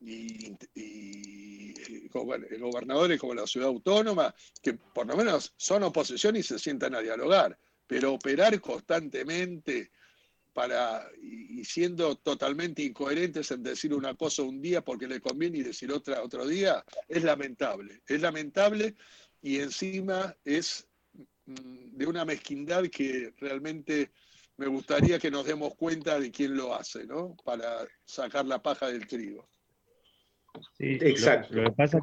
y, 0.02 0.56
gobernadores 2.10 3.20
como 3.20 3.34
la 3.34 3.48
ciudad 3.48 3.70
autónoma, 3.70 4.34
que 4.62 4.74
por 4.74 5.08
lo 5.08 5.16
menos 5.16 5.54
son 5.58 5.84
oposición 5.84 6.36
y 6.36 6.44
se 6.44 6.60
sientan 6.60 6.96
a 6.96 7.02
dialogar, 7.02 7.58
pero 7.88 8.14
operar 8.14 8.60
constantemente 8.62 9.92
para, 10.54 11.08
y, 11.22 11.64
siendo 11.64 12.16
totalmente 12.16 12.84
incoherentes 12.84 13.52
en 13.52 13.64
decir 13.64 13.94
una 13.94 14.16
cosa 14.16 14.44
un 14.44 14.62
día 14.62 14.82
porque 14.82 15.08
le 15.08 15.22
conviene 15.22 15.60
y 15.60 15.64
decir 15.64 15.92
otra 15.92 16.24
otro 16.24 16.48
día, 16.48 16.84
es 17.08 17.24
lamentable. 17.24 18.02
Es 18.08 18.22
lamentable 18.22 18.96
y 19.42 19.60
encima 19.60 20.36
es 20.44 20.88
mm, 21.46 21.98
de 21.98 22.06
una 22.08 22.26
mezquindad 22.26 22.84
que 22.88 23.34
realmente 23.38 24.12
me 24.58 24.68
gustaría 24.68 25.20
que 25.20 25.30
nos 25.30 25.46
demos 25.46 25.76
cuenta 25.76 26.20
de 26.20 26.32
quién 26.32 26.58
lo 26.58 26.74
hace, 26.74 27.06
¿no? 27.06 27.36
Para 27.46 27.88
sacar 28.06 28.46
la 28.46 28.62
paja 28.62 28.88
del 28.88 29.06
trigo. 29.06 29.48
Sí, 30.78 30.98
exacto. 31.02 31.54
Lo, 31.54 31.66
que 31.66 31.76
pasa 31.76 32.00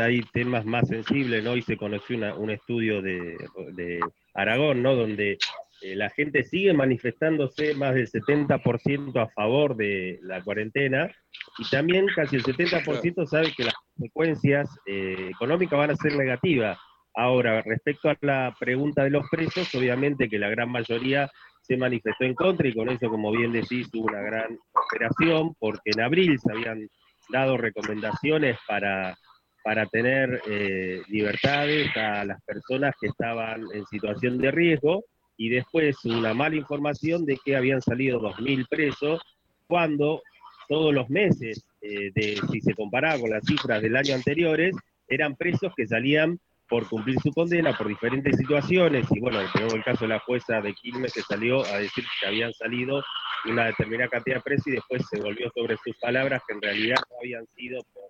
hay 0.00 0.22
temas 0.32 0.64
más 0.64 0.88
sensibles, 0.88 1.42
¿no? 1.42 1.52
Hoy 1.52 1.62
se 1.62 1.76
conoció 1.76 2.16
un 2.36 2.50
estudio 2.50 3.02
de, 3.02 3.36
de, 3.72 4.00
Aragón, 4.34 4.82
¿no? 4.82 4.94
Donde 4.94 5.38
eh, 5.82 5.96
la 5.96 6.10
gente 6.10 6.44
sigue 6.44 6.72
manifestándose 6.72 7.74
más 7.74 7.94
del 7.94 8.10
70% 8.10 9.20
a 9.20 9.28
favor 9.28 9.76
de 9.76 10.18
la 10.22 10.42
cuarentena 10.42 11.10
y 11.58 11.68
también 11.70 12.06
casi 12.14 12.36
el 12.36 12.42
70% 12.42 13.26
sabe 13.26 13.52
que 13.56 13.64
las 13.64 13.74
consecuencias 13.94 14.68
eh, 14.86 15.30
económicas 15.30 15.78
van 15.78 15.90
a 15.90 15.96
ser 15.96 16.16
negativas. 16.16 16.78
Ahora, 17.14 17.62
respecto 17.62 18.08
a 18.10 18.16
la 18.22 18.56
pregunta 18.58 19.04
de 19.04 19.10
los 19.10 19.28
presos, 19.30 19.72
obviamente 19.74 20.28
que 20.28 20.38
la 20.38 20.48
gran 20.48 20.70
mayoría 20.70 21.30
se 21.62 21.76
manifestó 21.76 22.24
en 22.24 22.34
contra 22.34 22.68
y 22.68 22.74
con 22.74 22.88
eso, 22.88 23.08
como 23.08 23.30
bien 23.30 23.52
decís, 23.52 23.88
hubo 23.94 24.06
una 24.06 24.20
gran 24.20 24.58
operación 24.72 25.54
porque 25.58 25.90
en 25.94 26.00
abril 26.00 26.38
se 26.38 26.52
habían 26.52 26.88
dado 27.30 27.56
recomendaciones 27.56 28.58
para, 28.66 29.16
para 29.64 29.86
tener 29.86 30.42
eh, 30.46 31.00
libertades 31.08 31.88
a 31.96 32.24
las 32.26 32.40
personas 32.42 32.94
que 33.00 33.06
estaban 33.08 33.64
en 33.72 33.86
situación 33.86 34.36
de 34.36 34.50
riesgo 34.50 35.04
y 35.38 35.48
después 35.48 35.96
una 36.04 36.34
mala 36.34 36.56
información 36.56 37.24
de 37.24 37.38
que 37.42 37.56
habían 37.56 37.80
salido 37.80 38.20
2.000 38.20 38.68
presos 38.68 39.22
cuando 39.66 40.22
todos 40.68 40.94
los 40.94 41.08
meses, 41.08 41.64
eh, 41.80 42.10
de, 42.14 42.38
si 42.52 42.60
se 42.60 42.74
comparaba 42.74 43.18
con 43.18 43.30
las 43.30 43.44
cifras 43.44 43.80
del 43.82 43.96
año 43.96 44.14
anteriores, 44.14 44.76
eran 45.08 45.34
presos 45.34 45.72
que 45.74 45.86
salían 45.86 46.38
por 46.68 46.88
cumplir 46.88 47.18
su 47.20 47.30
condena 47.32 47.76
por 47.76 47.88
diferentes 47.88 48.36
situaciones. 48.36 49.06
Y 49.10 49.20
bueno, 49.20 49.38
tenemos 49.52 49.74
el 49.74 49.84
caso 49.84 50.04
de 50.04 50.08
la 50.08 50.20
jueza 50.20 50.60
de 50.60 50.74
Quilmes 50.74 51.12
que 51.12 51.22
salió 51.22 51.64
a 51.64 51.78
decir 51.78 52.04
que 52.20 52.26
habían 52.26 52.52
salido 52.52 53.02
una 53.46 53.66
determinada 53.66 54.08
cantidad 54.08 54.36
de 54.36 54.42
presos 54.42 54.66
y 54.68 54.72
después 54.72 55.02
se 55.08 55.20
volvió 55.20 55.50
sobre 55.54 55.76
sus 55.84 55.96
palabras 55.98 56.42
que 56.46 56.54
en 56.54 56.62
realidad 56.62 56.96
no 57.10 57.16
habían 57.20 57.46
sido 57.54 57.82
por, 57.92 58.03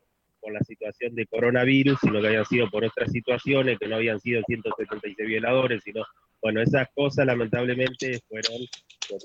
la 0.53 0.61
situación 0.61 1.15
de 1.15 1.27
coronavirus, 1.27 1.99
sino 2.01 2.21
que 2.21 2.29
habían 2.29 2.45
sido 2.45 2.71
por 2.71 2.85
otras 2.85 3.11
situaciones, 3.11 3.79
que 3.79 3.89
no 3.89 3.97
habían 3.97 4.21
sido 4.21 4.43
176 4.47 5.29
violadores, 5.29 5.83
sino, 5.83 6.05
bueno, 6.43 6.61
esas 6.61 6.89
cosas 6.95 7.27
lamentablemente 7.27 8.21
fueron 8.29 8.67
por 9.09 9.19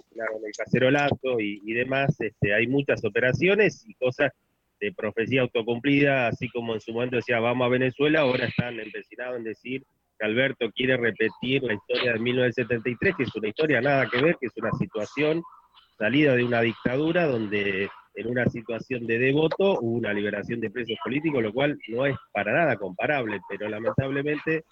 el 0.45 0.51
cacerolazo 0.57 1.39
y, 1.39 1.61
y 1.65 1.73
demás. 1.73 2.19
Este, 2.19 2.53
hay 2.53 2.67
muchas 2.67 3.03
operaciones 3.03 3.83
y 3.87 3.93
cosas 3.95 4.31
de 4.79 4.93
profecía 4.93 5.41
autocumplida, 5.41 6.27
así 6.27 6.49
como 6.49 6.73
en 6.73 6.81
su 6.81 6.93
momento 6.93 7.17
decía 7.17 7.39
vamos 7.39 7.65
a 7.65 7.69
Venezuela, 7.69 8.21
ahora 8.21 8.45
están 8.45 8.79
empecinados 8.79 9.37
en 9.37 9.43
decir 9.43 9.83
que 10.17 10.25
Alberto 10.25 10.71
quiere 10.71 10.97
repetir 10.97 11.63
la 11.63 11.73
historia 11.73 12.13
de 12.13 12.19
1973, 12.19 13.15
que 13.15 13.23
es 13.23 13.35
una 13.35 13.49
historia 13.49 13.81
nada 13.81 14.07
que 14.09 14.21
ver, 14.21 14.37
que 14.39 14.47
es 14.47 14.53
una 14.57 14.71
situación 14.73 15.43
salida 15.97 16.35
de 16.35 16.45
una 16.45 16.61
dictadura 16.61 17.27
donde 17.27 17.89
en 18.19 18.27
una 18.27 18.49
situación 18.49 19.07
de 19.07 19.17
devoto 19.17 19.79
hubo 19.79 19.97
una 19.97 20.13
liberación 20.13 20.59
de 20.59 20.69
presos 20.69 20.97
políticos, 21.03 21.41
lo 21.41 21.53
cual 21.53 21.79
no 21.87 22.05
es 22.05 22.15
para 22.33 22.53
nada 22.53 22.75
comparable, 22.75 23.39
pero 23.47 23.69
lamentablemente 23.69 24.65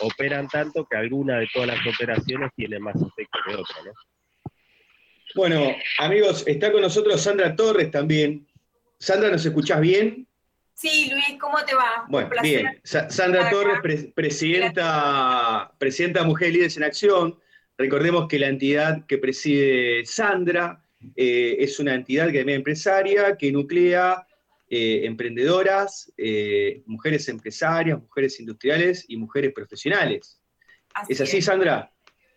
operan 0.00 0.48
tanto 0.48 0.84
que 0.84 0.96
alguna 0.96 1.38
de 1.38 1.48
todas 1.52 1.68
las 1.68 1.86
operaciones 1.86 2.50
tiene 2.54 2.78
más 2.78 2.96
efecto 2.96 3.38
que 3.46 3.54
otra, 3.54 3.76
¿no? 3.84 3.92
Bueno, 5.34 5.76
amigos, 5.98 6.44
está 6.46 6.72
con 6.72 6.82
nosotros 6.82 7.22
Sandra 7.22 7.54
Torres 7.54 7.90
también, 7.90 8.46
Sandra, 8.98 9.30
¿nos 9.30 9.46
escuchás 9.46 9.80
bien? 9.80 10.26
Sí, 10.74 11.10
Luis, 11.10 11.38
¿cómo 11.40 11.58
te 11.64 11.74
va? 11.74 12.04
Bueno, 12.08 12.30
bien. 12.42 12.80
Sandra 12.84 13.48
Torres, 13.50 14.08
presidenta, 14.14 15.72
presidenta 15.78 16.24
Mujeres 16.24 16.54
Líderes 16.54 16.76
en 16.76 16.84
Acción. 16.84 17.38
Recordemos 17.78 18.28
que 18.28 18.38
la 18.38 18.48
entidad 18.48 19.06
que 19.06 19.18
preside 19.18 20.04
Sandra 20.04 20.82
eh, 21.16 21.56
es 21.58 21.78
una 21.78 21.94
entidad 21.94 22.30
que 22.30 22.40
es 22.40 22.48
empresaria 22.48 23.36
que 23.36 23.52
nuclea 23.52 24.26
eh, 24.68 25.04
emprendedoras, 25.04 26.12
eh, 26.16 26.82
mujeres 26.86 27.28
empresarias, 27.28 28.00
mujeres 28.00 28.38
industriales 28.38 29.04
y 29.08 29.16
mujeres 29.16 29.52
profesionales. 29.52 30.40
¿Es 31.08 31.20
así, 31.20 31.42
Sandra? 31.42 31.92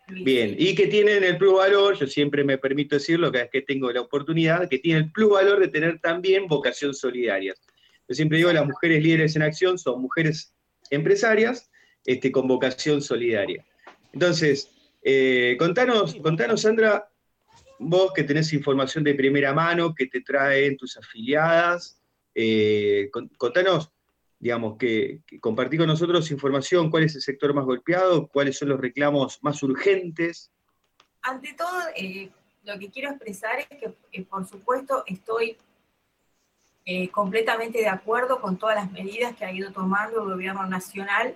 Bien, 0.08 0.56
y 0.58 0.76
que 0.76 0.88
tienen 0.88 1.24
el 1.24 1.38
plus 1.38 1.54
valor, 1.54 1.96
yo 1.96 2.08
siempre 2.08 2.44
me 2.44 2.58
permito 2.58 2.96
decirlo 2.96 3.32
cada 3.32 3.46
vez 3.46 3.52
que 3.52 3.62
tengo 3.62 3.92
la 3.92 4.02
oportunidad, 4.02 4.68
que 4.68 4.80
tiene 4.80 5.00
el 5.00 5.12
plus 5.12 5.30
valor 5.30 5.60
de 5.60 5.68
tener 5.68 6.00
también 6.00 6.48
vocación 6.48 6.94
solidaria. 6.94 7.54
Yo 8.08 8.16
siempre 8.16 8.40
digo, 8.40 8.52
las 8.52 8.66
mujeres 8.66 9.02
líderes 9.02 9.36
en 9.36 9.44
acción 9.44 9.78
son 9.78 10.02
mujeres 10.02 10.54
empresarias 10.90 11.70
este, 12.06 12.32
con 12.32 12.48
vocación 12.48 13.02
solidaria. 13.02 13.66
Entonces, 14.12 14.70
eh, 15.04 15.56
contanos, 15.58 16.16
contanos, 16.16 16.62
Sandra, 16.62 17.10
vos 17.84 18.14
que 18.14 18.24
tenés 18.24 18.52
información 18.54 19.04
de 19.04 19.14
primera 19.14 19.54
mano, 19.54 19.94
que 19.94 20.08
te 20.08 20.22
traen 20.22 20.78
tus 20.78 20.98
afiliadas, 20.98 22.02
eh, 22.34 23.10
contanos 23.38 23.92
digamos, 24.40 24.78
que, 24.78 25.22
compartir 25.40 25.80
con 25.80 25.88
nosotros 25.88 26.30
información, 26.30 26.90
cuál 26.92 27.04
es 27.04 27.16
el 27.16 27.22
sector 27.22 27.54
más 27.54 27.64
golpeado, 27.64 28.28
cuáles 28.28 28.58
son 28.58 28.68
los 28.68 28.80
reclamos 28.80 29.42
más 29.42 29.64
urgentes. 29.64 30.52
Ante 31.22 31.54
todo, 31.54 31.80
eh, 31.96 32.30
lo 32.66 32.78
que 32.78 32.90
quiero 32.92 33.12
expresar 33.12 33.60
es 33.60 33.68
que, 33.68 33.94
eh, 34.12 34.26
por 34.26 34.46
supuesto, 34.46 35.04
estoy 35.08 35.58
completamente 37.14 37.78
de 37.78 37.88
acuerdo 37.88 38.42
con 38.42 38.58
todas 38.58 38.76
las 38.76 38.92
medidas 38.92 39.34
que 39.38 39.46
ha 39.46 39.54
ido 39.54 39.72
tomando 39.72 40.22
el 40.22 40.32
gobierno 40.32 40.66
nacional 40.66 41.34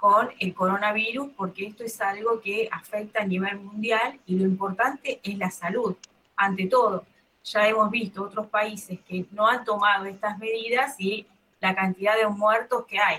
con 0.00 0.30
el 0.38 0.54
coronavirus, 0.54 1.28
porque 1.36 1.66
esto 1.66 1.84
es 1.84 2.00
algo 2.00 2.40
que 2.40 2.70
afecta 2.72 3.20
a 3.20 3.26
nivel 3.26 3.60
mundial 3.60 4.18
y 4.24 4.36
lo 4.36 4.44
importante 4.44 5.20
es 5.22 5.36
la 5.36 5.50
salud, 5.50 5.94
ante 6.34 6.66
todo. 6.66 7.04
Ya 7.44 7.68
hemos 7.68 7.90
visto 7.90 8.22
otros 8.22 8.46
países 8.46 8.98
que 9.06 9.26
no 9.30 9.46
han 9.46 9.62
tomado 9.62 10.06
estas 10.06 10.38
medidas 10.38 10.98
y 10.98 11.26
la 11.60 11.74
cantidad 11.74 12.16
de 12.16 12.26
muertos 12.28 12.86
que 12.86 12.98
hay. 12.98 13.18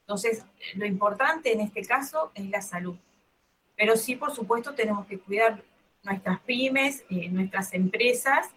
Entonces, 0.00 0.46
lo 0.74 0.86
importante 0.86 1.52
en 1.52 1.60
este 1.60 1.84
caso 1.84 2.32
es 2.34 2.48
la 2.48 2.62
salud. 2.62 2.96
Pero 3.76 3.94
sí, 3.98 4.16
por 4.16 4.34
supuesto, 4.34 4.74
tenemos 4.74 5.06
que 5.06 5.18
cuidar 5.18 5.62
nuestras 6.02 6.40
pymes, 6.40 7.04
eh, 7.10 7.28
nuestras 7.28 7.74
empresas, 7.74 8.48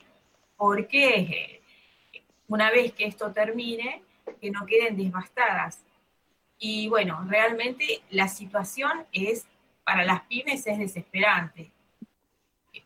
porque 0.55 1.15
eh, 1.19 1.61
una 2.47 2.71
vez 2.71 2.93
que 2.93 3.05
esto 3.05 3.33
termine, 3.33 4.01
que 4.39 4.49
no 4.49 4.65
queden 4.65 4.95
devastadas. 4.95 5.84
Y 6.57 6.87
bueno, 6.87 7.25
realmente 7.27 8.01
la 8.09 8.27
situación 8.27 9.05
es, 9.11 9.47
para 9.83 10.03
las 10.05 10.21
pymes 10.21 10.65
es 10.67 10.79
desesperante, 10.79 11.71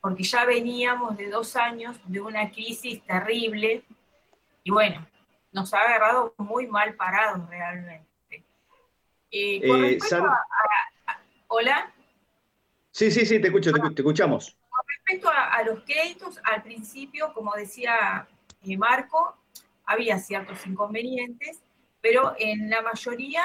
porque 0.01 0.23
ya 0.23 0.45
veníamos 0.45 1.17
de 1.17 1.29
dos 1.29 1.55
años 1.55 1.99
de 2.05 2.21
una 2.21 2.49
crisis 2.51 3.01
terrible, 3.03 3.83
y 4.63 4.71
bueno, 4.71 5.05
nos 5.51 5.73
ha 5.73 5.81
agarrado 5.81 6.33
muy 6.37 6.67
mal 6.67 6.95
parados 6.95 7.47
realmente. 7.49 8.07
Eh, 9.31 9.61
eh, 9.63 9.97
¿Hola? 11.47 11.91
Sí, 12.91 13.11
sí, 13.11 13.25
sí, 13.25 13.39
te 13.39 13.47
escucho, 13.47 13.71
te, 13.71 13.79
escuchamos. 14.01 14.55
Con 14.69 14.85
respecto 14.87 15.29
a, 15.29 15.61
los 15.63 15.83
créditos, 15.83 16.39
al 16.43 16.63
principio, 16.63 17.33
como 17.33 17.53
decía 17.53 18.27
eh, 18.63 18.77
Marco, 18.77 19.37
había 19.85 20.19
ciertos 20.19 20.65
inconvenientes, 20.67 21.61
pero 22.01 22.33
en 22.37 22.69
la 22.69 22.81
mayoría 22.81 23.43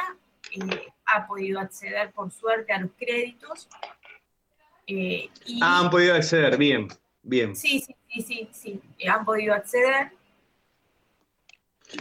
ha 1.07 1.27
podido 1.27 1.61
acceder, 1.61 2.13
por 2.13 2.31
suerte, 2.31 2.73
a 2.73 2.81
los 2.81 2.91
créditos. 2.97 3.69
ah, 5.63 5.81
han 5.81 5.91
podido 5.91 6.15
acceder, 6.15 6.57
bien, 6.57 6.89
bien. 7.23 7.57
Sí, 7.57 7.81
sí, 7.81 7.95
sí, 8.09 8.23
sí, 8.23 8.49
sí, 8.53 9.07
han 9.07 9.25
podido 9.25 9.55
acceder. 9.55 10.13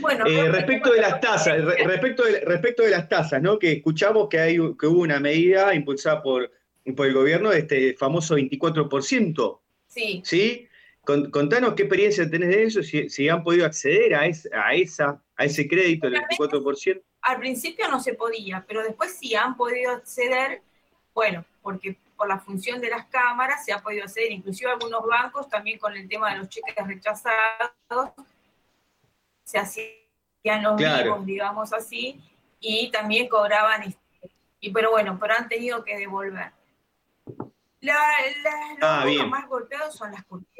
Bueno, 0.01 0.25
eh, 0.25 0.49
respecto 0.49 0.91
de 0.93 1.01
las 1.01 1.19
tasas, 1.19 1.63
respecto 1.63 2.23
de, 2.23 2.39
respecto 2.41 2.83
de 2.83 2.89
las 2.89 3.09
tasas, 3.09 3.41
¿no? 3.41 3.59
Que 3.59 3.73
escuchamos 3.73 4.29
que 4.29 4.39
hay 4.39 4.55
que 4.55 4.87
hubo 4.87 5.01
una 5.01 5.19
medida 5.19 5.73
impulsada 5.75 6.23
por, 6.23 6.51
por 6.95 7.05
el 7.05 7.13
gobierno 7.13 7.49
de 7.49 7.59
este 7.59 7.93
famoso 7.95 8.37
24%. 8.37 9.59
Sí. 9.87 10.21
¿Sí? 10.25 10.67
Contanos 11.03 11.73
qué 11.73 11.83
experiencia 11.83 12.29
tenés 12.29 12.49
de 12.49 12.63
eso, 12.63 12.83
si, 12.83 13.29
han 13.29 13.43
podido 13.43 13.65
acceder 13.65 14.15
a, 14.15 14.21
a, 14.21 14.73
esa, 14.73 15.21
a 15.35 15.45
ese 15.45 15.67
crédito 15.67 16.09
del 16.09 16.21
24%. 16.21 17.01
Al 17.21 17.39
principio 17.39 17.87
no 17.89 17.99
se 17.99 18.13
podía, 18.13 18.63
pero 18.67 18.83
después 18.83 19.17
sí 19.17 19.35
han 19.35 19.55
podido 19.55 19.91
acceder, 19.91 20.61
bueno, 21.13 21.45
porque 21.61 21.97
por 22.15 22.27
la 22.27 22.39
función 22.39 22.79
de 22.79 22.89
las 22.89 23.05
cámaras 23.07 23.65
se 23.65 23.73
ha 23.73 23.81
podido 23.81 24.03
acceder, 24.03 24.31
inclusive 24.31 24.71
algunos 24.71 25.05
bancos 25.05 25.49
también 25.49 25.79
con 25.79 25.95
el 25.95 26.07
tema 26.07 26.31
de 26.31 26.39
los 26.39 26.49
cheques 26.49 26.87
rechazados 26.87 28.11
se 29.43 29.57
hacían 29.59 30.63
los 30.63 30.77
vivos, 30.77 31.25
digamos 31.25 31.73
así, 31.73 32.21
y 32.59 32.91
también 32.91 33.27
cobraban, 33.27 33.83
este, 33.83 34.31
y, 34.59 34.71
pero 34.71 34.91
bueno, 34.91 35.17
pero 35.19 35.33
han 35.35 35.47
tenido 35.47 35.83
que 35.83 35.97
devolver. 35.97 36.51
La, 37.81 37.97
los 38.77 38.81
ah, 38.81 39.25
más 39.27 39.47
golpeados 39.47 39.95
son 39.95 40.11
las 40.11 40.23
curtiembres, 40.23 40.52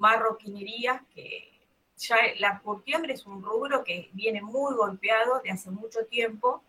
marroquinerías, 0.00 1.02
que 1.14 1.48
ya 1.96 2.16
la 2.38 2.58
curtiembre 2.60 3.12
es 3.12 3.24
un 3.26 3.42
rubro 3.42 3.84
que 3.84 4.08
viene 4.12 4.42
muy 4.42 4.74
golpeado 4.74 5.40
de 5.44 5.50
hace 5.50 5.70
mucho 5.70 6.04
tiempo. 6.06 6.64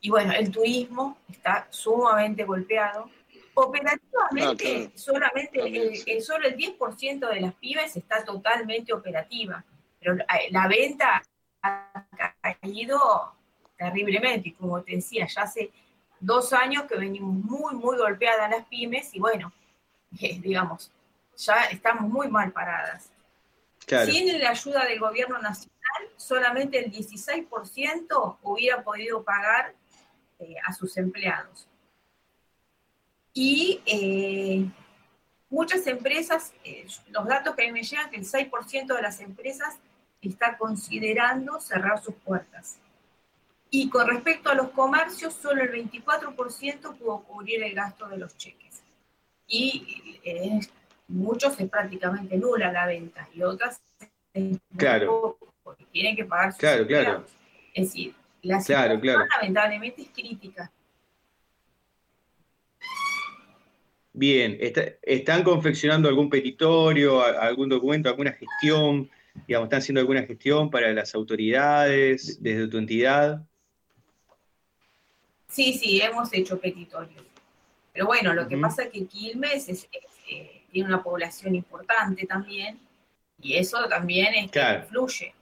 Y 0.00 0.10
bueno, 0.10 0.32
el 0.32 0.52
turismo 0.52 1.18
está 1.28 1.66
sumamente 1.70 2.44
golpeado. 2.44 3.10
Operativamente, 3.54 4.86
ah, 4.86 4.98
solamente 4.98 5.60
el, 6.06 6.22
solo 6.22 6.46
el 6.46 6.56
10% 6.56 7.28
de 7.28 7.40
las 7.40 7.54
pymes 7.54 7.96
está 7.96 8.22
totalmente 8.22 8.92
operativa, 8.92 9.64
pero 9.98 10.14
la, 10.50 10.68
venta 10.68 11.22
ha 11.62 12.54
caído 12.60 13.34
terriblemente, 13.76 14.50
y 14.50 14.52
como 14.52 14.82
te 14.82 14.96
decía, 14.96 15.26
ya 15.26 15.42
hace 15.42 15.72
dos 16.20 16.52
años 16.52 16.84
que 16.84 16.96
venimos 16.96 17.34
muy, 17.34 17.74
muy 17.74 17.96
golpeadas 17.96 18.50
las 18.50 18.66
pymes. 18.66 19.14
Y 19.14 19.20
bueno, 19.20 19.52
digamos, 20.10 20.92
ya 21.36 21.64
estamos 21.64 22.10
muy 22.10 22.28
mal 22.28 22.52
paradas. 22.52 23.10
Sin 23.86 24.40
la 24.40 24.50
ayuda 24.50 24.84
del 24.84 24.98
gobierno 24.98 25.38
nacional, 25.38 26.10
solamente 26.16 26.84
el 26.84 26.90
16% 26.90 28.38
hubiera 28.42 28.82
podido 28.82 29.22
pagar 29.22 29.74
eh, 30.40 30.56
a 30.64 30.72
sus 30.72 30.96
empleados. 30.96 31.68
Y 33.32 33.80
eh, 33.86 34.66
muchas 35.50 35.86
empresas, 35.86 36.52
eh, 36.64 36.86
los 37.10 37.26
datos 37.26 37.54
que 37.54 37.62
a 37.62 37.66
mí 37.66 37.72
me 37.72 37.82
llegan, 37.82 38.10
que 38.10 38.16
el 38.16 38.24
6% 38.24 38.94
de 38.94 39.02
las 39.02 39.20
empresas 39.20 39.76
está 40.20 40.56
considerando 40.56 41.60
cerrar 41.60 42.02
sus 42.02 42.14
puertas. 42.14 42.78
Y 43.70 43.88
con 43.90 44.06
respecto 44.08 44.50
a 44.50 44.54
los 44.54 44.70
comercios, 44.70 45.34
solo 45.34 45.62
el 45.62 45.70
24% 45.70 46.96
pudo 46.96 47.20
cubrir 47.24 47.62
el 47.62 47.74
gasto 47.74 48.08
de 48.08 48.18
los 48.18 48.36
cheques. 48.36 48.82
Y 49.46 50.20
eh, 50.24 50.60
muchos 51.08 51.58
es 51.60 51.68
prácticamente 51.68 52.36
nula 52.36 52.72
la 52.72 52.86
venta 52.86 53.28
y 53.34 53.42
otras 53.42 53.80
claro. 54.76 55.38
porque 55.62 55.84
tienen 55.92 56.16
que 56.16 56.24
pagar 56.24 56.52
sus 56.52 56.60
claro, 56.60 56.86
claro. 56.86 57.24
Es 57.74 57.88
decir, 57.88 58.14
la 58.42 58.60
situación 58.60 59.26
lamentablemente 59.28 60.02
es 60.02 60.08
crítica. 60.08 60.70
Bien, 64.12 64.56
¿están 65.02 65.42
confeccionando 65.42 66.08
algún 66.08 66.30
petitorio, 66.30 67.22
algún 67.22 67.68
documento, 67.68 68.08
alguna 68.08 68.32
gestión? 68.32 69.10
Digamos, 69.46 69.66
¿están 69.66 69.80
haciendo 69.80 70.00
alguna 70.00 70.22
gestión 70.22 70.70
para 70.70 70.90
las 70.94 71.14
autoridades 71.14 72.42
desde 72.42 72.66
tu 72.68 72.78
entidad? 72.78 73.44
Sí, 75.48 75.74
sí, 75.74 76.00
hemos 76.00 76.32
hecho 76.32 76.58
petitorios. 76.58 77.24
Pero 77.92 78.06
bueno, 78.06 78.32
lo 78.32 78.48
que 78.48 78.56
pasa 78.56 78.84
es 78.84 78.90
que 78.90 79.06
Quilmes 79.06 79.68
eh, 79.68 79.88
tiene 80.76 80.90
una 80.90 81.02
población 81.02 81.54
importante 81.54 82.26
también 82.26 82.78
y 83.40 83.56
eso 83.56 83.88
también 83.88 84.34
influye. 84.34 85.32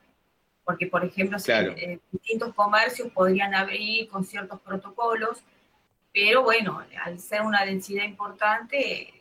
Porque, 0.62 0.86
por 0.86 1.04
ejemplo, 1.04 1.38
eh, 1.48 1.98
distintos 2.12 2.54
comercios 2.54 3.10
podrían 3.10 3.52
abrir 3.52 4.08
con 4.08 4.24
ciertos 4.24 4.60
protocolos, 4.60 5.42
pero 6.12 6.44
bueno, 6.44 6.80
al 7.02 7.18
ser 7.18 7.42
una 7.42 7.64
densidad 7.64 8.04
importante, 8.04 9.12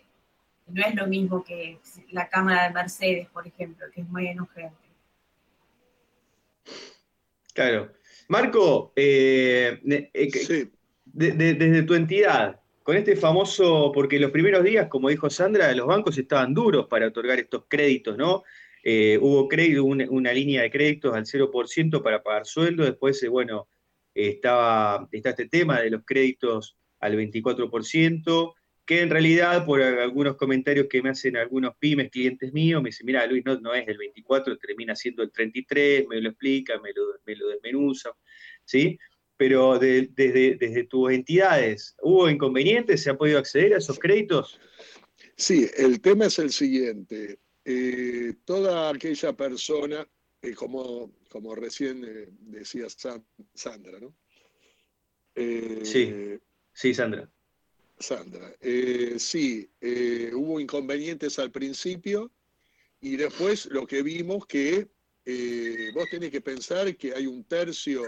no 0.68 0.86
es 0.86 0.94
lo 0.94 1.08
mismo 1.08 1.44
que 1.44 1.80
la 2.12 2.30
Cámara 2.30 2.66
de 2.68 2.76
Mercedes, 2.76 3.28
por 3.30 3.48
ejemplo, 3.48 3.88
que 3.92 4.02
es 4.02 4.10
menos 4.10 4.48
gente. 4.52 4.76
Claro. 7.56 7.92
Marco, 8.28 8.94
eh, 8.96 9.82
sí 10.32 10.72
desde 11.06 11.84
tu 11.84 11.96
entidad, 11.96 12.60
con 12.84 12.98
este 12.98 13.16
famoso, 13.16 13.92
porque 13.94 14.20
los 14.20 14.32
primeros 14.32 14.64
días, 14.64 14.88
como 14.90 15.10
dijo 15.10 15.30
Sandra, 15.30 15.74
los 15.74 15.88
bancos 15.88 16.18
estaban 16.18 16.54
duros 16.54 16.88
para 16.88 17.08
otorgar 17.08 17.40
estos 17.40 17.64
créditos, 17.68 18.18
¿no? 18.18 18.44
Eh, 18.84 19.18
hubo 19.22 19.48
crédito, 19.48 19.86
una, 19.86 20.34
línea 20.34 20.62
de 20.62 20.70
créditos 20.70 21.16
al 21.16 21.26
0% 21.26 22.04
para 22.04 22.22
pagar 22.22 22.46
sueldo, 22.46 22.84
después, 22.84 23.24
eh, 23.24 23.30
bueno, 23.30 23.70
estaba, 24.14 25.08
está 25.12 25.30
este 25.30 25.48
tema 25.48 25.82
de 25.82 25.90
los 25.90 26.04
créditos 26.06 26.78
al 27.00 27.16
24%, 27.16 28.54
que 28.86 29.00
en 29.00 29.10
realidad, 29.10 29.66
por 29.66 29.82
algunos 29.82 30.36
comentarios 30.36 30.88
que 30.90 31.02
me 31.02 31.10
hacen 31.10 31.38
algunos 31.38 31.78
pymes, 31.78 32.12
clientes 32.12 32.52
míos, 32.52 32.84
me 32.84 32.90
dicen, 32.90 33.06
mira, 33.06 33.26
Luis, 33.26 33.46
no, 33.46 33.74
es 33.74 33.88
el 33.88 33.98
24, 33.98 34.58
termina 34.58 34.94
siendo 34.94 35.24
el 35.24 35.32
33, 35.32 36.06
me 36.10 36.20
lo 36.20 36.30
explica, 36.30 36.78
me 36.82 36.92
lo, 36.94 37.04
me 37.26 37.36
lo 37.38 37.48
desmenuza, 37.48 38.12
¿sí? 38.66 39.00
Pero 39.46 39.78
desde, 39.78 40.56
desde 40.56 40.86
tus 40.86 41.12
entidades, 41.12 41.98
¿hubo 42.02 42.30
inconvenientes? 42.30 43.04
¿Se 43.04 43.10
ha 43.10 43.18
podido 43.18 43.40
acceder 43.40 43.74
a 43.74 43.80
esos 43.80 44.00
créditos? 44.00 44.58
Sí, 45.36 45.70
el 45.76 46.00
tema 46.00 46.28
es 46.28 46.40
el 46.40 46.50
siguiente. 46.50 47.40
Eh, 47.66 48.36
toda 48.46 48.90
aquella 48.90 49.34
persona, 49.34 50.08
eh, 50.42 50.54
como, 50.54 51.12
como 51.28 51.56
recién 51.56 52.06
eh, 52.06 52.30
decía 52.40 52.88
Sandra, 53.54 54.00
¿no? 54.00 54.16
sí, 55.36 56.40
sí, 56.72 56.94
Sandra. 56.94 57.30
Sandra, 58.00 58.50
sí, 59.18 59.70
hubo 60.32 60.62
inconvenientes 60.62 61.38
al 61.38 61.52
principio 61.52 62.32
y 63.02 63.18
después 63.18 63.66
lo 63.66 63.86
que 63.86 64.04
vimos 64.04 64.46
que 64.46 64.88
eh, 65.26 65.92
vos 65.94 66.10
tenés 66.10 66.32
que 66.32 66.42
pensar 66.42 66.96
que 66.96 67.14
hay 67.14 67.28
un 67.28 67.44
tercio 67.46 68.04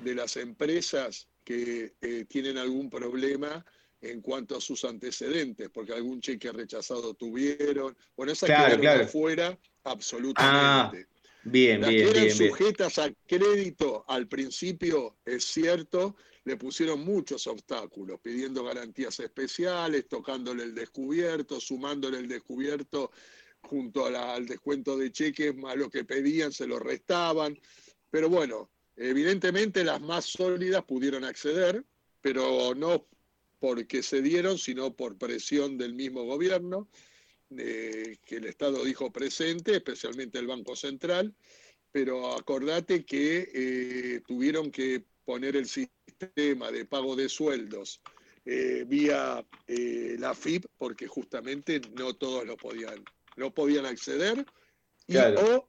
de 0.00 0.14
las 0.14 0.36
empresas 0.36 1.28
que 1.44 1.94
eh, 2.00 2.24
tienen 2.28 2.58
algún 2.58 2.90
problema 2.90 3.64
en 4.00 4.20
cuanto 4.20 4.56
a 4.56 4.60
sus 4.60 4.84
antecedentes, 4.84 5.70
porque 5.70 5.92
algún 5.92 6.20
cheque 6.20 6.50
rechazado 6.52 7.14
tuvieron. 7.14 7.96
Bueno, 8.16 8.32
esas 8.32 8.48
claro, 8.48 8.80
quedaron 8.80 9.08
fuera 9.08 9.58
absolutamente. 9.84 11.06
Ah, 11.08 11.38
bien, 11.44 11.80
las 11.80 11.90
bien, 11.90 12.12
que 12.12 12.18
eran 12.18 12.30
sujetas 12.30 12.98
a 12.98 13.10
crédito 13.26 14.04
al 14.08 14.26
principio, 14.26 15.16
es 15.24 15.44
cierto, 15.44 16.16
le 16.44 16.56
pusieron 16.56 17.04
muchos 17.04 17.46
obstáculos, 17.46 18.20
pidiendo 18.20 18.64
garantías 18.64 19.18
especiales, 19.20 20.08
tocándole 20.08 20.62
el 20.62 20.74
descubierto, 20.74 21.60
sumándole 21.60 22.18
el 22.18 22.28
descubierto 22.28 23.10
junto 23.66 24.06
al 24.06 24.46
descuento 24.46 24.96
de 24.96 25.12
cheques, 25.12 25.54
más 25.56 25.76
lo 25.76 25.90
que 25.90 26.04
pedían 26.04 26.52
se 26.52 26.66
lo 26.66 26.78
restaban. 26.78 27.58
Pero 28.10 28.28
bueno, 28.28 28.70
evidentemente 28.96 29.84
las 29.84 30.00
más 30.00 30.24
sólidas 30.24 30.84
pudieron 30.84 31.24
acceder, 31.24 31.84
pero 32.20 32.74
no 32.74 33.06
porque 33.58 34.02
se 34.02 34.22
dieron, 34.22 34.58
sino 34.58 34.94
por 34.94 35.18
presión 35.18 35.78
del 35.78 35.94
mismo 35.94 36.24
gobierno, 36.24 36.88
eh, 37.56 38.16
que 38.24 38.36
el 38.36 38.44
Estado 38.44 38.84
dijo 38.84 39.10
presente, 39.12 39.76
especialmente 39.76 40.38
el 40.38 40.46
Banco 40.46 40.76
Central. 40.76 41.34
Pero 41.92 42.34
acordate 42.34 43.04
que 43.04 43.48
eh, 43.54 44.20
tuvieron 44.26 44.70
que 44.70 45.04
poner 45.24 45.56
el 45.56 45.66
sistema 45.66 46.70
de 46.70 46.84
pago 46.84 47.16
de 47.16 47.28
sueldos 47.28 48.02
eh, 48.44 48.84
vía 48.86 49.44
la 49.66 50.34
FIP, 50.34 50.66
porque 50.78 51.06
justamente 51.06 51.80
no 51.94 52.14
todos 52.14 52.46
lo 52.46 52.56
podían 52.56 53.04
no 53.36 53.54
podían 53.54 53.86
acceder 53.86 54.44
y, 55.06 55.16
o, 55.16 55.68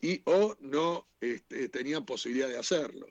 y, 0.00 0.22
o, 0.24 0.56
no 0.60 1.08
este, 1.20 1.68
tenían 1.68 2.04
posibilidad 2.04 2.48
de 2.48 2.58
hacerlo. 2.58 3.06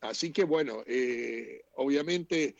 Así 0.00 0.32
que 0.32 0.44
bueno, 0.44 0.82
eh, 0.86 1.64
obviamente 1.76 2.56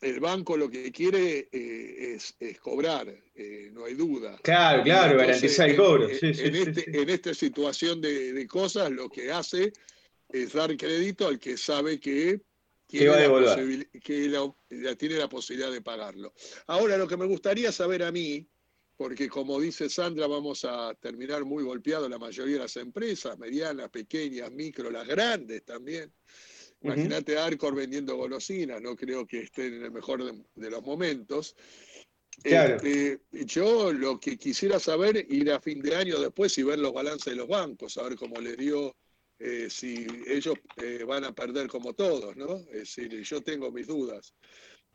el 0.00 0.20
banco 0.20 0.56
lo 0.56 0.70
que 0.70 0.92
quiere 0.92 1.48
eh, 1.50 2.18
es, 2.38 2.58
cobrar, 2.60 3.08
eh, 3.34 3.70
no 3.72 3.84
hay 3.84 3.94
duda. 3.94 4.38
Claro, 4.42 4.82
claro, 4.82 5.18
garantizar 5.18 5.70
el 5.70 5.76
cobro. 5.76 6.08
En, 6.08 6.56
este, 6.56 7.00
en, 7.02 7.08
esta 7.08 7.34
situación 7.34 8.00
de, 8.00 8.46
cosas 8.46 8.90
lo 8.90 9.08
que 9.08 9.32
hace 9.32 9.72
es 10.28 10.52
dar 10.52 10.76
crédito 10.76 11.28
al 11.28 11.38
que 11.38 11.56
sabe 11.56 11.98
que 11.98 12.40
tiene, 12.86 13.28
la, 13.28 13.56
que 14.02 14.96
tiene 14.96 15.16
la 15.16 15.28
posibilidad 15.28 15.72
de 15.72 15.82
pagarlo. 15.82 16.32
Ahora, 16.66 16.96
lo 16.96 17.08
que 17.08 17.16
me 17.16 17.26
gustaría 17.26 17.72
saber 17.72 18.02
a 18.02 18.12
mí, 18.12 18.46
porque 18.96 19.28
como 19.28 19.60
dice 19.60 19.90
Sandra, 19.90 20.26
vamos 20.26 20.64
a 20.64 20.94
terminar 20.94 21.44
muy 21.44 21.62
golpeados 21.62 22.08
la 22.08 22.18
mayoría 22.18 22.54
de 22.54 22.60
las 22.60 22.76
empresas, 22.76 23.38
medianas, 23.38 23.90
pequeñas, 23.90 24.50
micro, 24.50 24.90
las 24.90 25.06
grandes 25.06 25.64
también. 25.64 26.12
Imagínate 26.82 27.38
a 27.38 27.46
Arcor 27.46 27.74
vendiendo 27.74 28.16
golosinas, 28.16 28.80
no 28.80 28.96
creo 28.96 29.26
que 29.26 29.40
estén 29.40 29.74
en 29.74 29.84
el 29.84 29.90
mejor 29.90 30.24
de, 30.54 30.70
los 30.70 30.82
momentos. 30.82 31.56
Este, 32.44 33.20
yo 33.32 33.92
lo 33.92 34.20
que 34.20 34.36
quisiera 34.36 34.78
saber, 34.78 35.26
ir 35.30 35.50
a 35.50 35.60
fin 35.60 35.80
de 35.80 35.96
año 35.96 36.20
después 36.20 36.56
y 36.58 36.62
ver 36.62 36.78
los 36.78 36.92
balances 36.92 37.32
de 37.32 37.36
los 37.36 37.48
bancos, 37.48 37.96
a 37.96 38.02
ver 38.02 38.16
cómo 38.16 38.40
les 38.40 38.56
dio, 38.56 38.94
eh, 39.38 39.68
si 39.68 40.06
ellos 40.26 40.54
eh, 40.76 41.04
van 41.04 41.24
a 41.24 41.34
perder 41.34 41.66
como 41.66 41.94
todos, 41.94 42.36
¿no? 42.36 42.56
Es 42.70 42.94
decir, 42.96 43.22
yo 43.22 43.42
tengo 43.42 43.70
mis 43.72 43.86
dudas. 43.86 44.34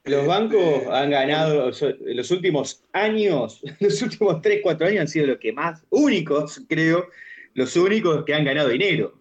Los 0.04 0.26
bancos 0.26 0.88
han 0.89 1.12
ganado 1.12 1.72
los 2.02 2.32
últimos 2.32 2.84
años, 2.91 3.62
los 3.80 4.02
últimos 4.02 4.41
3, 4.41 4.62
4 4.64 4.88
años 4.88 5.02
han 5.02 5.08
sido 5.08 5.28
los 5.28 5.38
que 5.38 5.54
más, 5.54 5.84
únicos, 5.89 6.62
creo, 6.68 7.08
los 7.54 7.76
únicos 7.76 8.26
que 8.26 8.34
han 8.34 8.45
ganado 8.45 8.70
dinero. 8.70 9.14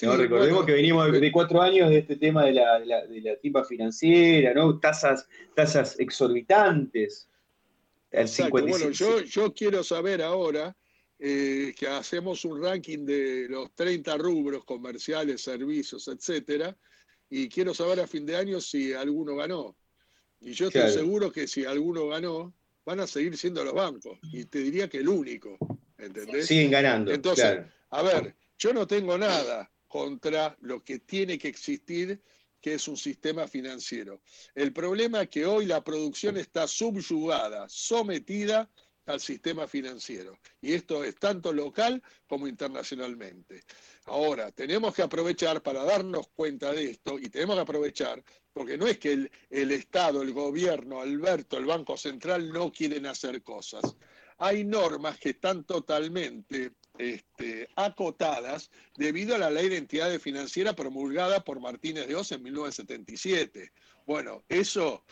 recordemos 0.00 0.66
que 0.66 0.72
venimos 0.72 1.10
de 1.10 1.32
cuatro 1.32 1.62
años 1.62 1.88
de 1.90 1.98
este 1.98 2.16
tema 2.16 2.44
de 2.44 2.52
la, 2.52 2.78
de 2.80 3.20
la, 3.22 3.36
timba 3.36 3.64
financiera, 3.64 4.52
¿no? 4.52 4.78
Tasas, 4.78 5.26
tasas 5.54 5.98
exorbitantes. 5.98 7.28
Bueno, 8.50 8.90
yo, 8.90 9.20
yo 9.22 9.52
quiero 9.52 9.82
saber 9.82 10.22
ahora 10.22 10.74
eh, 11.18 11.74
que 11.76 11.88
hacemos 11.88 12.44
un 12.44 12.62
ranking 12.62 13.04
de 13.04 13.48
los 13.48 13.74
30 13.74 14.16
rubros 14.18 14.64
comerciales, 14.64 15.42
servicios, 15.42 16.06
etcétera, 16.08 16.76
y 17.28 17.48
quiero 17.48 17.74
saber 17.74 18.00
a 18.00 18.06
fin 18.06 18.24
de 18.24 18.36
año 18.36 18.60
si 18.60 18.92
alguno 18.92 19.34
ganó. 19.34 19.76
Y 20.40 20.52
yo 20.52 20.68
estoy 20.68 20.90
seguro 20.92 21.32
que 21.32 21.48
si 21.48 21.64
alguno 21.64 22.08
ganó, 22.08 22.54
van 22.84 23.00
a 23.00 23.06
seguir 23.06 23.36
siendo 23.36 23.64
los 23.64 23.74
bancos. 23.74 24.18
Y 24.32 24.44
te 24.44 24.60
diría 24.60 24.88
que 24.88 24.98
el 24.98 25.08
único. 25.08 25.58
¿Entendés? 25.96 26.46
Siguen 26.46 26.70
ganando. 26.70 27.12
Entonces, 27.12 27.60
a 27.90 28.02
ver, 28.02 28.36
yo 28.58 28.72
no 28.72 28.86
tengo 28.86 29.18
nada 29.18 29.70
contra 29.88 30.56
lo 30.60 30.82
que 30.84 31.00
tiene 31.00 31.38
que 31.38 31.48
existir, 31.48 32.22
que 32.60 32.74
es 32.74 32.88
un 32.88 32.96
sistema 32.96 33.48
financiero. 33.48 34.22
El 34.54 34.72
problema 34.72 35.22
es 35.22 35.28
que 35.28 35.46
hoy 35.46 35.66
la 35.66 35.82
producción 35.82 36.36
está 36.36 36.66
subyugada, 36.68 37.66
sometida 37.68 38.70
al 39.06 39.20
sistema 39.20 39.66
financiero. 39.66 40.38
Y 40.60 40.74
esto 40.74 41.02
es 41.02 41.16
tanto 41.16 41.52
local 41.52 42.02
como 42.26 42.46
internacionalmente. 42.46 43.62
Ahora, 44.08 44.50
tenemos 44.50 44.94
que 44.94 45.02
aprovechar 45.02 45.62
para 45.62 45.84
darnos 45.84 46.28
cuenta 46.28 46.72
de 46.72 46.90
esto 46.90 47.18
y 47.18 47.28
tenemos 47.28 47.56
que 47.56 47.62
aprovechar, 47.62 48.22
porque 48.52 48.76
no 48.78 48.86
es 48.86 48.98
que 48.98 49.12
el, 49.12 49.30
el 49.50 49.70
Estado, 49.72 50.22
el 50.22 50.32
gobierno, 50.32 51.00
Alberto, 51.00 51.58
el 51.58 51.66
Banco 51.66 51.96
Central 51.96 52.50
no 52.50 52.72
quieren 52.72 53.06
hacer 53.06 53.42
cosas. 53.42 53.96
Hay 54.38 54.64
normas 54.64 55.18
que 55.18 55.30
están 55.30 55.64
totalmente 55.64 56.72
este, 56.96 57.68
acotadas 57.76 58.70
debido 58.96 59.34
a 59.34 59.38
la 59.38 59.50
ley 59.50 59.68
de 59.68 59.76
entidades 59.76 60.22
financieras 60.22 60.74
promulgada 60.74 61.44
por 61.44 61.60
Martínez 61.60 62.06
de 62.06 62.14
Oz 62.14 62.32
en 62.32 62.42
1977. 62.42 63.72
Bueno, 64.06 64.44
eso 64.48 65.04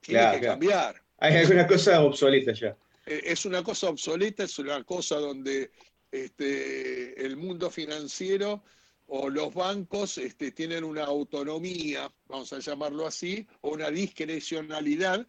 tiene 0.00 0.40
que 0.40 0.40
cambiar. 0.46 1.02
Hay 1.18 1.36
alguna 1.36 1.66
cosa 1.66 2.02
obsoleta 2.02 2.52
ya. 2.52 2.76
Eh, 3.06 3.22
es 3.24 3.44
una 3.44 3.62
cosa 3.62 3.90
obsoleta, 3.90 4.44
es 4.44 4.58
una 4.58 4.82
cosa 4.84 5.16
donde 5.16 5.70
este, 6.10 7.24
el 7.24 7.36
mundo 7.36 7.70
financiero 7.70 8.62
o 9.06 9.28
los 9.28 9.52
bancos 9.52 10.18
este, 10.18 10.52
tienen 10.52 10.84
una 10.84 11.04
autonomía, 11.04 12.10
vamos 12.28 12.52
a 12.52 12.60
llamarlo 12.60 13.06
así, 13.06 13.46
o 13.60 13.70
una 13.70 13.90
discrecionalidad 13.90 15.26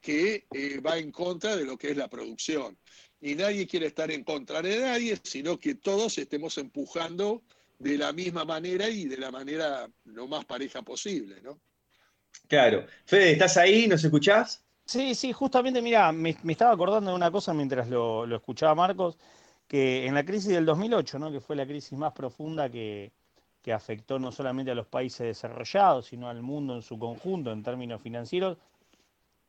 que 0.00 0.46
eh, 0.52 0.80
va 0.80 0.98
en 0.98 1.10
contra 1.10 1.56
de 1.56 1.64
lo 1.64 1.78
que 1.78 1.90
es 1.90 1.96
la 1.96 2.08
producción. 2.08 2.76
Y 3.20 3.34
nadie 3.34 3.66
quiere 3.66 3.86
estar 3.86 4.10
en 4.10 4.22
contra 4.22 4.60
de 4.60 4.78
nadie, 4.78 5.18
sino 5.22 5.58
que 5.58 5.76
todos 5.76 6.18
estemos 6.18 6.58
empujando 6.58 7.42
de 7.78 7.96
la 7.96 8.12
misma 8.12 8.44
manera 8.44 8.88
y 8.88 9.06
de 9.06 9.16
la 9.16 9.30
manera 9.30 9.88
lo 10.04 10.28
más 10.28 10.44
pareja 10.44 10.82
posible, 10.82 11.40
¿no? 11.42 11.58
Claro. 12.48 12.86
Fede, 13.06 13.32
¿estás 13.32 13.56
ahí? 13.56 13.86
¿Nos 13.88 14.04
escuchás? 14.04 14.62
Sí, 14.84 15.14
sí, 15.14 15.32
justamente, 15.32 15.80
mira, 15.80 16.12
me, 16.12 16.36
estaba 16.48 16.72
acordando 16.72 17.10
de 17.10 17.16
una 17.16 17.30
cosa 17.30 17.54
mientras 17.54 17.88
lo, 17.88 18.26
escuchaba 18.36 18.74
Marcos, 18.74 19.16
que 19.74 20.06
en 20.06 20.14
la 20.14 20.24
crisis 20.24 20.50
del 20.50 20.66
2008, 20.66 21.18
¿no? 21.18 21.32
que 21.32 21.40
fue 21.40 21.56
la 21.56 21.66
crisis 21.66 21.98
más 21.98 22.12
profunda 22.12 22.70
que, 22.70 23.10
afectó 23.74 24.20
no 24.20 24.30
solamente 24.30 24.70
a 24.70 24.74
los 24.76 24.86
países 24.86 25.26
desarrollados, 25.26 26.06
sino 26.06 26.28
al 26.28 26.42
mundo 26.42 26.76
en 26.76 26.82
su 26.82 26.96
conjunto 26.96 27.50
en 27.50 27.64
términos 27.64 28.00
financieros, 28.00 28.56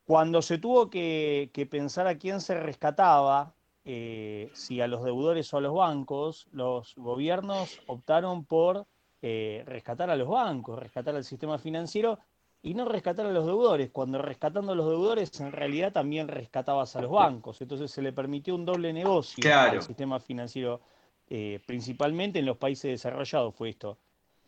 cuando 0.03 0.41
se 0.41 0.57
tuvo 0.57 0.89
que, 0.89 1.67
pensar 1.69 2.07
a 2.07 2.17
quién 2.17 2.41
se 2.41 2.59
rescataba, 2.59 3.53
eh, 3.83 4.49
si 4.55 4.81
a 4.81 4.87
los 4.87 5.03
deudores 5.03 5.53
o 5.53 5.57
a 5.57 5.61
los 5.61 5.75
bancos, 5.75 6.47
los 6.51 6.95
gobiernos 6.95 7.79
optaron 7.85 8.45
por 8.45 8.87
eh, 9.21 9.61
rescatar 9.67 10.09
a 10.09 10.15
los 10.15 10.27
bancos, 10.27 10.79
rescatar 10.79 11.15
al 11.15 11.23
sistema 11.23 11.59
financiero 11.59 12.17
y 12.65 12.73
no 12.73 12.85
rescatar 12.85 13.27
a 13.27 13.31
los 13.31 13.45
deudores, 13.45 13.91
cuando 13.91 14.19
rescatando 14.19 14.71
a 14.71 14.75
los 14.75 14.87
deudores 14.87 15.39
en 15.39 15.51
realidad 15.51 15.93
también 15.93 16.27
rescatabas 16.27 16.95
a 16.95 17.01
los 17.01 17.11
bancos. 17.11 17.61
Entonces 17.61 17.91
se 17.91 18.01
le 18.01 18.11
permitió 18.11 18.55
un 18.55 18.65
doble 18.65 18.91
negocio 18.91 19.55
al 19.55 19.83
sistema 19.83 20.19
financiero, 20.19 20.81
eh, 21.29 21.59
principalmente 21.67 22.39
en 22.39 22.47
los 22.47 22.57
países 22.57 22.89
desarrollados 22.89 23.53
fue 23.53 23.69
esto. 23.69 23.99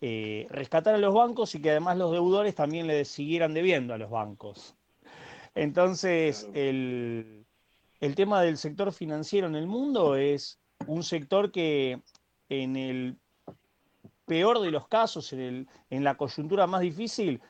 Eh, 0.01 0.47
rescatar 0.49 0.95
a 0.95 0.97
los 0.97 1.13
bancos 1.13 1.53
y 1.53 1.61
que 1.61 1.69
además 1.69 1.99
los 1.99 2.11
deudores 2.11 2.55
también 2.55 2.87
le 2.87 3.05
siguieran 3.05 3.53
debiendo 3.53 3.93
a 3.93 3.99
los 3.99 4.09
bancos. 4.09 4.73
Entonces, 5.53 6.49
el, 6.55 7.45
el 7.99 8.15
tema 8.15 8.41
del 8.41 8.57
sector 8.57 8.91
financiero 8.93 9.45
en 9.45 9.55
el 9.55 9.67
mundo 9.67 10.15
es 10.15 10.57
un 10.87 11.03
sector 11.03 11.51
que 11.51 12.01
en 12.49 12.77
el 12.77 13.17
peor 14.25 14.59
de 14.59 14.71
los 14.71 14.87
casos, 14.87 15.33
en, 15.33 15.39
el, 15.39 15.67
en 15.91 16.03
la 16.03 16.15
coyuntura 16.15 16.65
más 16.65 16.81
difícil, 16.81 17.41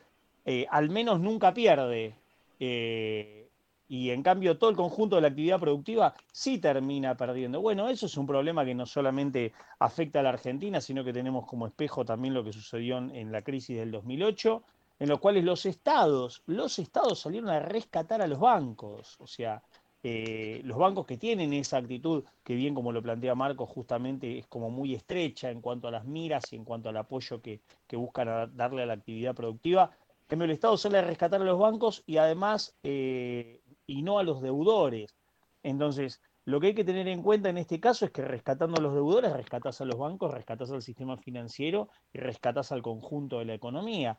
eh, 0.50 0.66
al 0.70 0.88
menos 0.88 1.20
nunca 1.20 1.52
pierde. 1.52 2.14
Eh, 2.58 3.50
y 3.86 4.10
en 4.10 4.22
cambio 4.22 4.56
todo 4.56 4.70
el 4.70 4.76
conjunto 4.76 5.16
de 5.16 5.22
la 5.22 5.28
actividad 5.28 5.60
productiva 5.60 6.14
sí 6.32 6.56
termina 6.56 7.14
perdiendo. 7.18 7.60
Bueno, 7.60 7.90
eso 7.90 8.06
es 8.06 8.16
un 8.16 8.26
problema 8.26 8.64
que 8.64 8.74
no 8.74 8.86
solamente 8.86 9.52
afecta 9.78 10.20
a 10.20 10.22
la 10.22 10.30
Argentina, 10.30 10.80
sino 10.80 11.04
que 11.04 11.12
tenemos 11.12 11.46
como 11.46 11.66
espejo 11.66 12.02
también 12.02 12.32
lo 12.32 12.42
que 12.42 12.54
sucedió 12.54 12.96
en 12.96 13.30
la 13.30 13.42
crisis 13.42 13.76
del 13.76 13.90
2008, 13.90 14.62
en 15.00 15.08
los 15.10 15.18
cuales 15.20 15.44
los 15.44 15.66
estados, 15.66 16.42
los 16.46 16.78
estados 16.78 17.20
salieron 17.20 17.50
a 17.50 17.60
rescatar 17.60 18.22
a 18.22 18.26
los 18.26 18.40
bancos. 18.40 19.16
O 19.20 19.26
sea, 19.26 19.62
eh, 20.02 20.62
los 20.64 20.78
bancos 20.78 21.04
que 21.06 21.18
tienen 21.18 21.52
esa 21.52 21.76
actitud, 21.76 22.24
que 22.42 22.54
bien 22.54 22.74
como 22.74 22.92
lo 22.92 23.02
plantea 23.02 23.34
Marco, 23.34 23.66
justamente 23.66 24.38
es 24.38 24.46
como 24.46 24.70
muy 24.70 24.94
estrecha 24.94 25.50
en 25.50 25.60
cuanto 25.60 25.88
a 25.88 25.90
las 25.90 26.06
miras 26.06 26.52
y 26.52 26.56
en 26.56 26.64
cuanto 26.64 26.88
al 26.88 26.96
apoyo 26.96 27.42
que, 27.42 27.60
que 27.86 27.96
buscan 27.96 28.56
darle 28.56 28.82
a 28.82 28.86
la 28.86 28.94
actividad 28.94 29.34
productiva, 29.34 29.90
el 30.30 30.50
Estado 30.50 30.76
sale 30.76 30.98
a 30.98 31.02
rescatar 31.02 31.40
a 31.40 31.44
los 31.44 31.58
bancos 31.58 32.02
y 32.06 32.18
además, 32.18 32.76
eh, 32.82 33.62
y 33.86 34.02
no 34.02 34.18
a 34.18 34.22
los 34.22 34.42
deudores. 34.42 35.14
Entonces, 35.62 36.20
lo 36.44 36.60
que 36.60 36.68
hay 36.68 36.74
que 36.74 36.84
tener 36.84 37.08
en 37.08 37.22
cuenta 37.22 37.50
en 37.50 37.58
este 37.58 37.78
caso 37.78 38.06
es 38.06 38.10
que 38.10 38.22
rescatando 38.22 38.78
a 38.78 38.82
los 38.82 38.94
deudores, 38.94 39.32
rescatas 39.32 39.80
a 39.80 39.84
los 39.84 39.98
bancos, 39.98 40.32
rescatas 40.32 40.70
al 40.70 40.82
sistema 40.82 41.16
financiero 41.16 41.88
y 42.12 42.18
rescatas 42.18 42.72
al 42.72 42.82
conjunto 42.82 43.38
de 43.38 43.44
la 43.44 43.54
economía. 43.54 44.18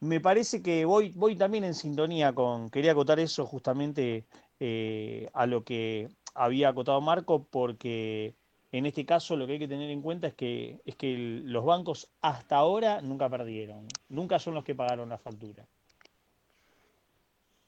Me 0.00 0.20
parece 0.20 0.62
que 0.62 0.84
voy, 0.84 1.12
voy 1.14 1.36
también 1.36 1.64
en 1.64 1.74
sintonía 1.74 2.32
con, 2.32 2.70
quería 2.70 2.92
acotar 2.92 3.20
eso 3.20 3.46
justamente 3.46 4.26
eh, 4.60 5.28
a 5.32 5.46
lo 5.46 5.64
que 5.64 6.08
había 6.34 6.70
acotado 6.70 7.00
Marco, 7.00 7.44
porque 7.44 8.34
en 8.72 8.86
este 8.86 9.06
caso 9.06 9.36
lo 9.36 9.46
que 9.46 9.54
hay 9.54 9.58
que 9.58 9.68
tener 9.68 9.90
en 9.90 10.02
cuenta 10.02 10.28
es 10.28 10.34
que, 10.34 10.80
es 10.84 10.96
que 10.96 11.16
los 11.44 11.64
bancos 11.64 12.10
hasta 12.20 12.56
ahora 12.56 13.00
nunca 13.00 13.28
perdieron, 13.28 13.86
nunca 14.08 14.38
son 14.38 14.54
los 14.54 14.64
que 14.64 14.74
pagaron 14.74 15.08
la 15.08 15.18
factura. 15.18 15.66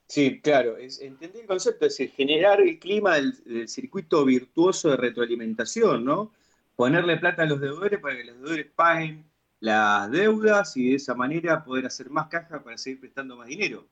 Sí, 0.06 0.40
claro, 0.40 0.76
es, 0.76 1.00
entender 1.00 1.42
el 1.42 1.46
concepto, 1.46 1.86
es 1.86 1.96
decir, 1.96 2.10
generar 2.10 2.60
el 2.60 2.80
clima 2.80 3.14
del, 3.14 3.68
circuito 3.68 4.24
virtuoso 4.24 4.90
de 4.90 4.96
retroalimentación, 4.96 6.04
¿no? 6.04 6.32
Ponerle 6.74 7.16
plata 7.18 7.44
a 7.44 7.46
los 7.46 7.60
deudores 7.60 8.00
para 8.00 8.16
que 8.16 8.24
los 8.24 8.40
deudores 8.40 8.66
paguen 8.74 9.24
las 9.60 10.10
deudas 10.10 10.76
y 10.76 10.90
de 10.90 10.96
esa 10.96 11.14
manera 11.14 11.62
poder 11.64 11.86
hacer 11.86 12.10
más 12.10 12.26
caja 12.26 12.62
para 12.62 12.76
seguir 12.76 13.00
prestando 13.00 13.36
más 13.36 13.46
dinero. 13.46 13.86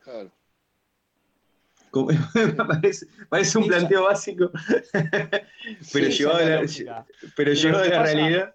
Claro. 0.00 0.32
parece, 3.30 3.58
un 3.58 3.66
planteo 3.66 4.04
básico, 4.04 4.50
pero 5.92 6.08
llevado 6.08 6.38
a 6.38 6.62
la, 6.62 7.06
pero 7.36 7.52
la 7.52 8.02
realidad. 8.02 8.54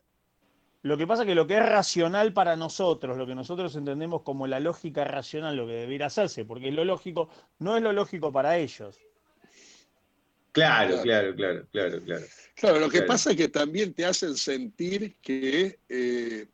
Lo 0.82 0.98
que 0.98 1.06
pasa 1.06 1.24
es 1.24 1.28
que 1.28 1.36
lo 1.36 1.46
que 1.46 1.58
es 1.58 1.66
racional 1.66 2.32
para 2.32 2.56
nosotros, 2.56 3.18
lo 3.18 3.28
que 3.28 3.36
nosotros 3.36 3.76
entendemos 3.76 4.22
como 4.22 4.48
la 4.48 4.60
lógica 4.60 5.04
racional, 5.04 5.58
lo 5.58 5.68
que 5.68 5.74
debería 5.74 6.06
hacerse, 6.06 6.46
porque 6.46 6.70
es 6.70 6.74
lo 6.74 6.86
lógico, 6.86 7.30
no 7.60 7.76
es 7.76 7.84
lo 7.84 7.92
lógico 7.92 8.32
para 8.32 8.58
ellos. 8.58 8.98
Claro, 10.52 11.02
claro, 11.02 11.36
claro, 11.36 11.68
claro, 11.72 12.02
claro. 12.02 12.26
Claro, 12.56 12.80
lo 12.80 12.90
que 12.90 13.04
pasa 13.04 13.32
es 13.32 13.38
que 13.38 13.50
también 13.50 13.94
te 13.94 14.06
hacen 14.06 14.36
sentir 14.36 15.16
que 15.22 15.80
eh, 15.88 16.48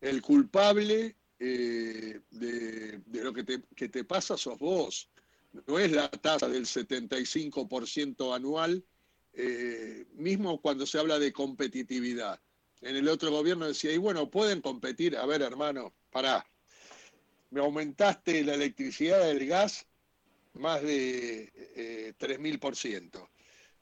el 0.00 0.22
culpable 0.22 1.16
eh, 1.38 2.20
de, 2.30 3.00
lo 3.12 3.32
que 3.32 3.44
te, 3.44 3.62
que 3.76 3.88
te 3.88 4.04
pasa 4.04 4.36
sos 4.36 4.58
vos 4.58 5.08
no 5.66 5.78
es 5.78 5.92
la 5.92 6.10
tasa 6.10 6.48
del 6.48 6.66
75% 6.66 8.34
anual, 8.34 8.84
eh, 9.32 10.06
mismo 10.14 10.60
cuando 10.60 10.86
se 10.86 10.98
habla 10.98 11.18
de 11.18 11.32
competitividad. 11.32 12.40
En 12.80 12.96
el 12.96 13.08
otro 13.08 13.30
gobierno 13.30 13.66
decía, 13.66 13.92
y 13.92 13.98
bueno, 13.98 14.30
pueden 14.30 14.60
competir, 14.60 15.16
a 15.16 15.26
ver 15.26 15.42
hermano, 15.42 15.94
pará, 16.10 16.46
me 17.50 17.60
aumentaste 17.60 18.44
la 18.44 18.54
electricidad 18.54 19.24
del 19.24 19.46
gas 19.46 19.86
más 20.54 20.82
de 20.82 21.52
eh, 21.76 22.14
3.000%. 22.18 23.28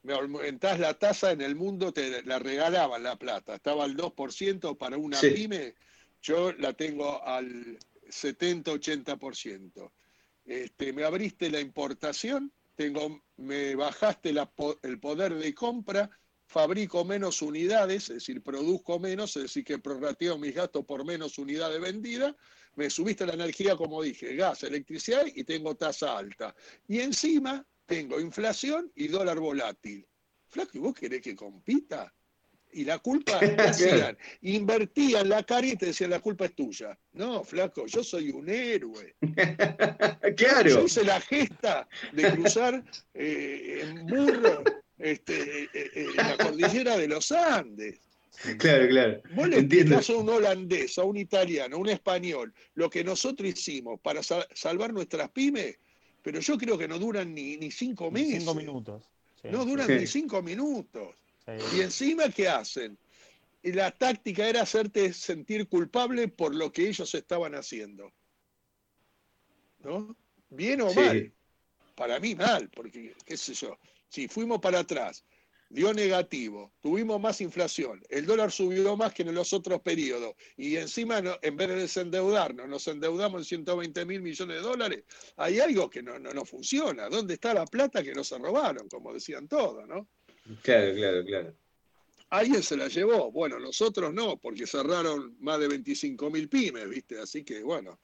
Me 0.03 0.15
aumentás 0.15 0.79
la 0.79 0.95
tasa 0.95 1.33
en 1.33 1.41
el 1.41 1.57
mundo, 1.57 1.93
te 1.93 2.23
la 2.23 2.39
regalaban 2.39 3.03
la 3.03 3.17
plata, 3.17 3.57
estaba 3.57 3.85
al 3.85 3.97
2% 3.97 4.77
para 4.79 4.97
una 4.97 5.21
pyme, 5.21 5.75
yo 6.23 6.53
la 6.53 6.75
tengo 6.75 7.23
al 7.25 7.79
70-80% 8.09 9.91
este, 10.47 10.93
me 10.93 11.05
abriste 11.05 11.51
la 11.51 11.61
importación, 11.61 12.53
tengo, 12.75 13.23
me 13.37 13.75
bajaste 13.75 14.33
el 14.83 15.01
poder 15.01 15.35
de 15.35 15.55
compra, 15.55 16.11
fabrico 16.47 17.05
menos 17.05 17.43
unidades, 17.43 18.05
es 18.05 18.17
decir, 18.17 18.43
produzco 18.43 18.99
menos, 19.01 19.37
es 19.37 19.43
decir, 19.43 19.65
que 19.65 19.79
prorrateo 19.79 20.39
mis 20.39 20.55
gastos 20.55 20.85
por 20.85 21.05
menos 21.05 21.39
unidades 21.39 21.81
vendidas, 21.81 22.35
me 22.77 22.89
subiste 22.91 23.27
la 23.27 23.35
energía, 23.35 23.75
como 23.75 24.03
dije, 24.03 24.37
gas, 24.37 24.63
electricidad 24.63 25.25
y 25.35 25.45
tengo 25.45 25.75
tasa 25.75 26.17
alta. 26.17 26.55
Y 26.87 27.01
encima 27.01 27.67
tengo 27.87 28.21
inflación 28.21 28.93
y 28.95 29.09
dólar 29.09 29.41
volátil. 29.41 30.07
Flaco, 30.49 30.71
¿y 30.75 30.79
vos 30.79 30.95
querés 30.95 31.23
que 31.23 31.35
compita? 31.35 32.15
Y 32.77 32.85
la 32.85 32.99
culpa, 32.99 33.41
hacían? 33.59 34.19
Invertían 34.43 35.31
la 35.31 35.43
cara 35.43 35.67
y 35.67 35.77
te 35.77 35.87
decían, 35.87 36.11
la 36.11 36.21
culpa 36.21 36.45
es 36.45 36.55
tuya. 36.55 36.97
No, 37.15 37.43
flaco, 37.43 37.87
yo 37.87 38.05
soy 38.05 38.29
un 38.29 38.51
héroe. 38.51 39.17
claro. 40.37 40.69
Yo 40.69 40.85
hice 40.85 41.03
la 41.03 41.19
gesta 41.23 41.89
de 42.13 42.33
cruzar 42.33 42.85
eh, 43.15 43.81
en 43.81 44.07
burro 44.07 44.63
este, 44.99 45.63
eh, 45.63 45.69
eh, 45.73 46.07
la 46.17 46.37
cordillera 46.37 46.99
de 46.99 47.09
los 47.09 47.33
Andes. 47.33 47.99
Claro, 48.59 48.89
claro. 48.89 49.23
Vos 49.35 49.49
le 49.49 49.61
explicás 49.61 50.11
a 50.11 50.17
un 50.17 50.29
holandés, 50.29 50.99
a 50.99 51.05
un 51.05 51.17
italiano, 51.17 51.77
a 51.77 51.79
un 51.79 51.89
español, 51.89 52.53
lo 52.75 52.91
que 52.91 53.03
nosotros 53.03 53.49
hicimos 53.49 53.99
para 54.01 54.21
salvar 54.23 54.93
nuestras 54.93 55.31
pymes, 55.31 55.79
pero 56.23 56.41
yo 56.41 56.59
creo 56.59 56.77
que 56.77 56.87
no 56.87 56.99
duran 56.99 57.35
ni, 57.35 57.57
ni 57.57 57.71
cinco 57.71 58.11
meses. 58.11 58.41
Cinco 58.41 58.55
minutos. 58.55 59.03
No 59.45 59.65
duran 59.65 59.89
ni 59.97 60.07
cinco 60.07 60.43
minutos. 60.43 61.15
Y 61.75 61.81
encima, 61.81 62.29
¿qué 62.31 62.49
hacen? 62.49 62.99
la 63.63 63.91
táctica 63.91 64.49
era 64.49 64.63
hacerte 64.63 65.13
sentir 65.13 65.69
culpable 65.69 66.29
por 66.29 66.55
lo 66.55 66.71
que 66.71 66.89
ellos 66.89 67.13
estaban 67.15 67.55
haciendo. 67.55 68.13
¿No? 69.81 70.17
Bien 70.51 70.81
o 70.83 70.95
mal. 70.95 71.33
Para 71.97 72.21
mí 72.21 72.35
mal, 72.35 72.69
porque, 72.71 73.15
qué 73.25 73.37
sé 73.37 73.55
yo, 73.55 73.79
si 74.09 74.29
fuimos 74.29 74.61
para 74.61 74.81
atrás, 74.81 75.25
dio 75.69 75.93
negativo, 75.93 76.73
tuvimos 76.81 77.21
más 77.21 77.41
inflación, 77.41 78.03
el 78.09 78.27
dólar 78.27 78.53
subió 78.53 78.97
más 78.97 79.13
que 79.13 79.23
en 79.23 79.35
los 79.35 79.53
otros 79.53 79.81
periodos 79.81 80.35
y 80.57 80.77
encima 80.77 81.23
en 81.43 81.57
vez 81.57 81.69
de 81.69 81.77
desendeudarnos, 81.77 82.69
nos 82.69 82.87
endeudamos 82.87 83.41
en 83.41 83.45
120 83.47 84.05
mil 84.05 84.23
millones 84.23 84.57
de 84.57 84.63
dólares, 84.63 85.05
hay 85.37 85.59
algo 85.59 85.91
que 85.91 86.03
no, 86.03 86.19
no, 86.19 86.45
funciona. 86.45 87.09
¿Dónde 87.09 87.35
está 87.35 87.55
la 87.55 87.65
plata 87.65 88.03
que 88.03 88.15
nos 88.15 88.31
robaron? 88.31 88.89
Como 88.89 89.13
decían 89.13 89.49
todos, 89.49 89.89
¿no? 89.89 90.09
Claro, 90.63 90.95
claro, 90.95 91.25
claro. 91.25 91.55
Alguien 92.31 92.63
se 92.63 92.77
la 92.77 92.89
llevó, 92.89 93.31
bueno, 93.31 93.61
nosotros 93.61 94.13
no, 94.13 94.37
porque 94.37 94.67
cerraron 94.67 95.37
más 95.41 95.61
de 95.61 95.69
25 95.69 96.29
mil 96.31 96.49
pymes, 96.49 96.89
¿viste? 96.89 97.21
Así 97.21 97.45
que 97.45 97.63
bueno. 97.63 98.01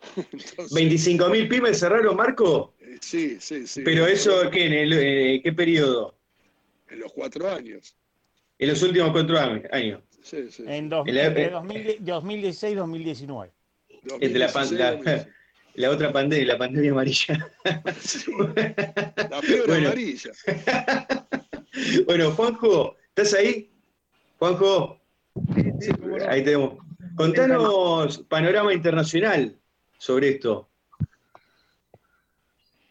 ¿25 0.16 1.30
mil 1.30 1.48
pymes 1.48 1.80
cerraron, 1.80 2.16
Marco? 2.16 2.74
Eh, 2.80 2.96
sí, 3.00 3.36
sí, 3.40 3.66
sí. 3.66 3.82
¿Pero 3.82 4.06
eso 4.06 4.48
qué, 4.50 4.66
en 4.66 4.72
el, 4.72 4.92
eh, 4.94 5.40
qué 5.42 5.52
periodo? 5.52 6.16
En 6.88 7.00
los 7.00 7.12
cuatro 7.12 7.50
años. 7.50 7.96
En 8.58 8.68
los 8.68 8.82
últimos 8.82 9.10
cuatro 9.12 9.38
años. 9.38 10.00
Sí, 10.22 10.50
sí. 10.50 10.64
En 10.66 10.90
2016-2019. 10.90 13.50
Entre 14.20 14.38
la, 14.38 14.46
la, 14.70 15.26
la, 15.74 15.90
otra 15.90 16.12
pandemia, 16.12 16.46
la 16.46 16.56
pandemia 16.58 16.92
amarilla. 16.92 17.52
La 19.30 19.42
fiebre 19.42 19.76
amarilla. 19.76 20.30
bueno, 22.06 22.30
Juanjo, 22.32 22.96
¿estás 23.08 23.34
ahí? 23.34 23.70
Juanjo. 24.38 25.00
ahí 26.28 26.44
tenemos. 26.44 26.78
Contanos 27.16 28.18
panorama 28.28 28.72
internacional 28.72 29.56
sobre 29.98 30.30
esto. 30.30 30.68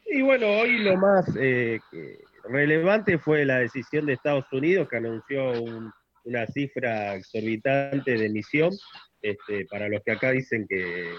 Y 0.06 0.22
bueno, 0.22 0.46
hoy 0.46 0.78
lo 0.78 0.96
más 0.96 1.26
eh, 1.38 1.80
relevante 2.44 3.18
fue 3.18 3.44
la 3.44 3.58
decisión 3.58 4.06
de 4.06 4.14
Estados 4.14 4.46
Unidos 4.52 4.88
que 4.88 4.96
anunció 4.96 5.52
una 6.24 6.46
cifra 6.46 7.14
exorbitante 7.14 8.12
de 8.12 8.26
emisión, 8.26 8.70
este, 9.22 9.66
para 9.66 9.88
los 9.88 10.02
que 10.02 10.12
acá 10.12 10.30
dicen 10.30 10.66
que 10.68 11.10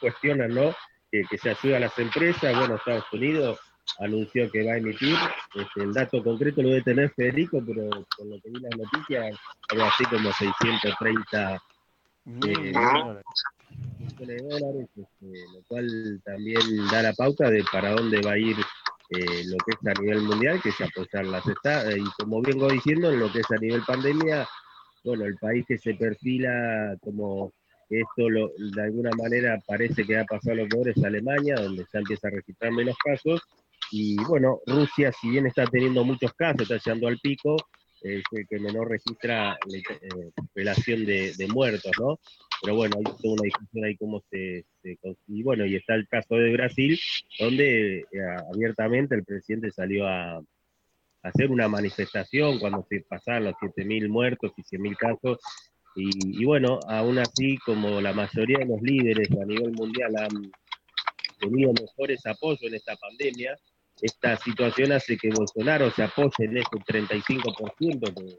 cuestionan, 0.00 0.54
¿no? 0.54 0.74
Que, 1.10 1.24
se 1.38 1.50
ayuda 1.50 1.78
a 1.78 1.80
las 1.80 1.98
empresas, 1.98 2.56
bueno, 2.56 2.76
Estados 2.76 3.10
Unidos 3.12 3.58
anunció 3.98 4.50
que 4.50 4.64
va 4.64 4.72
a 4.72 4.78
emitir, 4.78 5.16
este, 5.54 5.82
el 5.82 5.92
dato 5.92 6.22
concreto 6.22 6.62
lo 6.62 6.70
debe 6.70 6.82
tener 6.82 7.10
Federico, 7.10 7.62
pero 7.66 7.88
con 8.16 8.30
lo 8.30 8.40
que 8.40 8.50
vi 8.50 8.60
las 8.60 8.76
noticias, 8.76 9.36
algo 9.70 9.84
así 9.84 10.04
como 10.04 10.32
630 10.32 11.62
eh, 12.42 12.72
de 14.18 14.36
dólares, 14.36 14.88
este, 14.96 15.44
lo 15.54 15.62
cual 15.68 16.20
también 16.24 16.60
da 16.90 17.02
la 17.02 17.12
pauta 17.12 17.50
de 17.50 17.64
para 17.70 17.92
dónde 17.92 18.20
va 18.22 18.32
a 18.32 18.38
ir 18.38 18.56
eh, 19.10 19.44
lo 19.46 19.56
que 19.58 19.72
es 19.72 19.86
a 19.86 20.00
nivel 20.00 20.22
mundial, 20.22 20.60
que 20.60 20.70
es 20.70 20.80
apoyar 20.80 21.26
las 21.26 21.46
estados, 21.46 21.96
y 21.96 22.04
como 22.18 22.42
vengo 22.42 22.68
diciendo, 22.68 23.12
en 23.12 23.20
lo 23.20 23.32
que 23.32 23.40
es 23.40 23.50
a 23.50 23.56
nivel 23.56 23.82
pandemia, 23.86 24.46
bueno, 25.04 25.24
el 25.24 25.36
país 25.36 25.64
que 25.66 25.78
se 25.78 25.94
perfila 25.94 26.96
como 27.00 27.52
esto 27.88 28.28
lo, 28.28 28.50
de 28.58 28.82
alguna 28.82 29.10
manera 29.16 29.60
parece 29.64 30.04
que 30.04 30.18
ha 30.18 30.24
pasado 30.24 30.56
lo 30.56 30.68
peor 30.68 30.88
es 30.88 31.04
Alemania, 31.04 31.56
donde 31.56 31.86
ya 31.92 32.00
empieza 32.00 32.28
a 32.28 32.32
registrar 32.32 32.72
menos 32.72 32.96
casos, 33.04 33.40
y 33.90 34.16
bueno, 34.24 34.60
Rusia, 34.66 35.12
si 35.12 35.30
bien 35.30 35.46
está 35.46 35.64
teniendo 35.66 36.04
muchos 36.04 36.32
casos, 36.34 36.62
está 36.62 36.78
llegando 36.78 37.08
al 37.08 37.18
pico, 37.18 37.56
es 38.02 38.22
el 38.32 38.46
que 38.46 38.58
menor 38.58 38.88
registra 38.88 39.56
eh, 39.72 40.30
relación 40.54 41.04
de, 41.04 41.48
muertos, 41.52 41.92
¿no? 41.98 42.18
Pero 42.62 42.76
bueno, 42.76 42.96
hay 42.98 43.04
toda 43.04 43.34
una 43.34 43.42
discusión 43.42 43.84
ahí 43.84 43.96
cómo 43.96 44.22
se, 44.30 44.64
y 45.28 45.42
bueno, 45.42 45.66
y 45.66 45.76
está 45.76 45.94
el 45.94 46.06
caso 46.08 46.36
de 46.36 46.52
Brasil, 46.52 46.98
donde 47.38 47.98
eh, 48.00 48.04
abiertamente 48.52 49.14
el 49.14 49.24
presidente 49.24 49.70
salió 49.70 50.06
a, 50.06 50.40
hacer 51.22 51.50
una 51.50 51.66
manifestación 51.66 52.60
cuando 52.60 52.86
se 52.88 53.00
pasaban 53.00 53.44
los 53.44 53.54
7.000 53.54 54.08
muertos 54.08 54.52
y 54.56 54.62
100.000 54.62 54.96
casos, 54.96 55.38
y, 55.96 56.40
y, 56.40 56.44
bueno, 56.44 56.78
aún 56.88 57.18
así, 57.18 57.56
como 57.64 58.00
la 58.00 58.12
mayoría 58.12 58.58
de 58.58 58.66
los 58.66 58.80
líderes 58.82 59.28
a 59.32 59.44
nivel 59.44 59.72
mundial 59.72 60.14
han 60.18 60.52
tenido 61.40 61.72
mejores 61.72 62.24
apoyos 62.26 62.62
en 62.62 62.74
esta 62.74 62.94
pandemia, 62.96 63.56
esta 64.00 64.36
situación 64.36 64.92
hace 64.92 65.16
que 65.16 65.30
Bolsonaro 65.30 65.90
se 65.90 66.02
apoye 66.02 66.44
en 66.44 66.58
ese 66.58 66.68
35% 66.70 68.14
que 68.14 68.38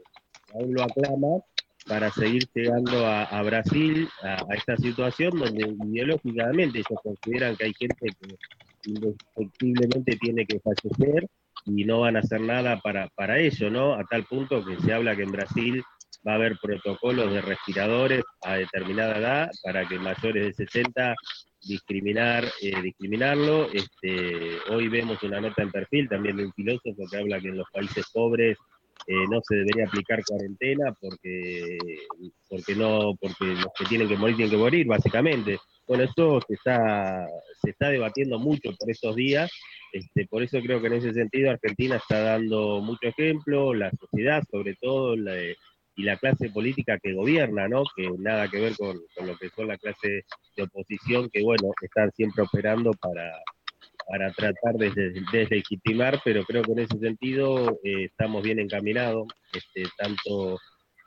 aún 0.54 0.74
lo 0.74 0.82
aclama 0.82 1.42
para 1.86 2.10
seguir 2.10 2.46
llegando 2.54 3.06
a, 3.06 3.42
Brasil 3.42 4.08
a, 4.22 4.54
esta 4.54 4.76
situación 4.76 5.38
donde 5.38 5.74
ideológicamente 5.86 6.78
ellos 6.78 7.00
consideran 7.02 7.56
que 7.56 7.64
hay 7.64 7.74
gente 7.74 8.06
que 8.20 8.90
indefectiblemente 8.90 10.16
tiene 10.16 10.46
que 10.46 10.60
fallecer 10.60 11.28
y 11.64 11.84
no 11.84 12.00
van 12.00 12.16
a 12.16 12.20
hacer 12.20 12.40
nada 12.40 12.78
para, 12.80 13.08
para 13.08 13.38
ello, 13.38 13.70
¿no? 13.70 13.94
A 13.94 14.04
tal 14.04 14.24
punto 14.24 14.64
que 14.64 14.78
se 14.80 14.92
habla 14.92 15.16
que 15.16 15.22
en 15.22 15.32
Brasil 15.32 15.82
va 16.26 16.32
a 16.32 16.34
haber 16.36 16.58
protocolos 16.60 17.32
de 17.32 17.40
respiradores 17.40 18.24
a 18.42 18.54
determinada 18.54 19.18
edad 19.18 19.50
para 19.62 19.86
que 19.86 19.98
mayores 19.98 20.46
de 20.46 20.66
60 20.66 21.14
discriminar, 21.62 22.44
eh, 22.62 22.82
discriminarlo. 22.82 23.68
Este, 23.72 24.58
hoy 24.70 24.88
vemos 24.88 25.22
una 25.22 25.40
nota 25.40 25.62
en 25.62 25.70
perfil 25.70 26.08
también 26.08 26.36
de 26.36 26.46
un 26.46 26.52
filósofo 26.52 27.04
que 27.10 27.16
habla 27.16 27.40
que 27.40 27.48
en 27.48 27.58
los 27.58 27.68
países 27.72 28.06
pobres 28.12 28.56
eh, 29.06 29.24
no 29.30 29.40
se 29.42 29.56
debería 29.56 29.86
aplicar 29.86 30.22
cuarentena 30.24 30.92
porque, 31.00 31.78
porque 32.48 32.74
no, 32.74 33.14
porque 33.20 33.46
los 33.46 33.72
que 33.78 33.84
tienen 33.86 34.08
que 34.08 34.16
morir 34.16 34.36
tienen 34.36 34.50
que 34.50 34.58
morir, 34.58 34.86
básicamente. 34.86 35.58
Bueno, 35.86 36.04
eso 36.04 36.40
se 36.46 36.54
está, 36.54 37.26
se 37.62 37.70
está 37.70 37.88
debatiendo 37.88 38.38
mucho 38.38 38.70
por 38.78 38.90
estos 38.90 39.16
días. 39.16 39.50
Este, 39.92 40.26
por 40.26 40.42
eso 40.42 40.60
creo 40.60 40.80
que 40.80 40.88
en 40.88 40.94
ese 40.94 41.14
sentido 41.14 41.50
Argentina 41.50 41.96
está 41.96 42.20
dando 42.20 42.80
mucho 42.80 43.08
ejemplo, 43.08 43.72
la 43.72 43.90
sociedad 43.92 44.42
sobre 44.50 44.74
todo, 44.74 45.16
la, 45.16 45.32
y 45.98 46.04
la 46.04 46.16
clase 46.16 46.48
política 46.50 46.96
que 47.02 47.12
gobierna, 47.12 47.66
¿no? 47.66 47.82
Que 47.96 48.08
nada 48.18 48.48
que 48.48 48.60
ver 48.60 48.76
con, 48.76 49.00
lo 49.26 49.36
que 49.36 49.48
son 49.50 49.66
la 49.66 49.76
clase 49.76 50.24
de 50.56 50.62
oposición, 50.62 51.28
que 51.28 51.42
bueno, 51.42 51.72
están 51.82 52.12
siempre 52.12 52.44
operando 52.44 52.92
para, 52.92 53.32
para 54.06 54.32
tratar 54.32 54.74
de 54.74 54.92
deslegitimar, 55.32 56.20
pero 56.24 56.44
creo 56.44 56.62
que 56.62 56.70
en 56.70 56.78
ese 56.78 57.00
sentido 57.00 57.80
eh, 57.82 58.04
estamos 58.04 58.44
bien 58.44 58.60
encaminados, 58.60 59.26
este, 59.52 59.90
tanto 59.96 60.58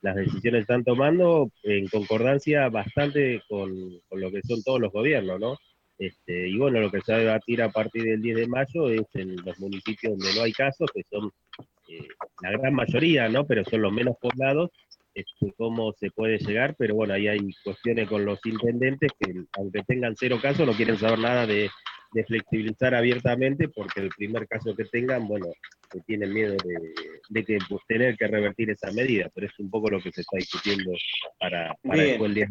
las 0.02 0.16
decisiones 0.18 0.62
están 0.62 0.84
tomando 0.84 1.50
en 1.64 1.88
concordancia 1.88 2.68
bastante 2.68 3.42
con, 3.48 3.72
lo 4.12 4.30
que 4.30 4.42
son 4.42 4.62
todos 4.62 4.82
los 4.82 4.92
gobiernos, 4.92 5.40
¿no? 5.40 5.58
Este, 6.00 6.50
y 6.50 6.58
bueno, 6.58 6.82
lo 6.82 6.92
que 6.92 7.00
se 7.00 7.14
va 7.14 7.18
a 7.18 7.22
debatir 7.22 7.62
a 7.62 7.70
partir 7.70 8.04
del 8.04 8.22
10 8.22 8.36
de 8.36 8.48
mayo 8.48 8.90
es 8.90 9.06
en 9.14 9.38
los 9.38 9.58
municipios 9.58 10.18
donde 10.18 10.36
no 10.36 10.42
hay 10.42 10.52
casos, 10.52 10.90
que 10.94 11.04
son 11.10 11.32
la 12.42 12.52
gran 12.52 12.74
mayoría, 12.74 13.30
¿no? 13.30 13.46
Pero 13.46 13.64
son 13.66 13.82
los 13.82 13.92
menos 13.92 14.16
poblados, 14.20 14.70
este, 15.14 15.54
cómo 15.58 15.94
se 15.94 16.10
puede 16.12 16.38
llegar, 16.38 16.76
pero 16.78 16.96
bueno, 16.96 17.14
ahí 17.14 17.28
hay 17.28 17.40
cuestiones 17.64 18.08
con 18.08 18.24
los 18.24 18.40
intendentes 18.46 19.12
que 19.20 19.44
aunque 19.58 19.84
tengan 19.84 20.16
cero 20.18 20.40
casos 20.42 20.66
no 20.66 20.74
quieren 20.74 20.98
saber 20.98 21.20
nada 21.20 21.46
de, 21.46 21.70
flexibilizar 22.28 22.94
abiertamente 22.94 23.70
porque 23.70 24.02
el 24.02 24.10
primer 24.10 24.46
caso 24.46 24.76
que 24.76 24.84
tengan, 24.84 25.30
bueno, 25.30 25.48
tienen 26.06 26.34
miedo 26.34 26.56
de, 27.30 27.44
que 27.46 27.58
pues, 27.70 27.82
tener 27.88 28.18
que 28.18 28.28
revertir 28.28 28.70
esa 28.70 28.92
medida, 28.92 29.30
pero 29.34 29.48
es 29.48 29.60
un 29.60 29.70
poco 29.70 29.90
lo 29.90 30.02
que 30.02 30.12
se 30.12 30.20
está 30.22 30.38
discutiendo 30.38 30.92
para, 31.40 31.74
para 31.82 32.04
después 32.04 32.30
el 32.30 32.36
día. 32.36 32.48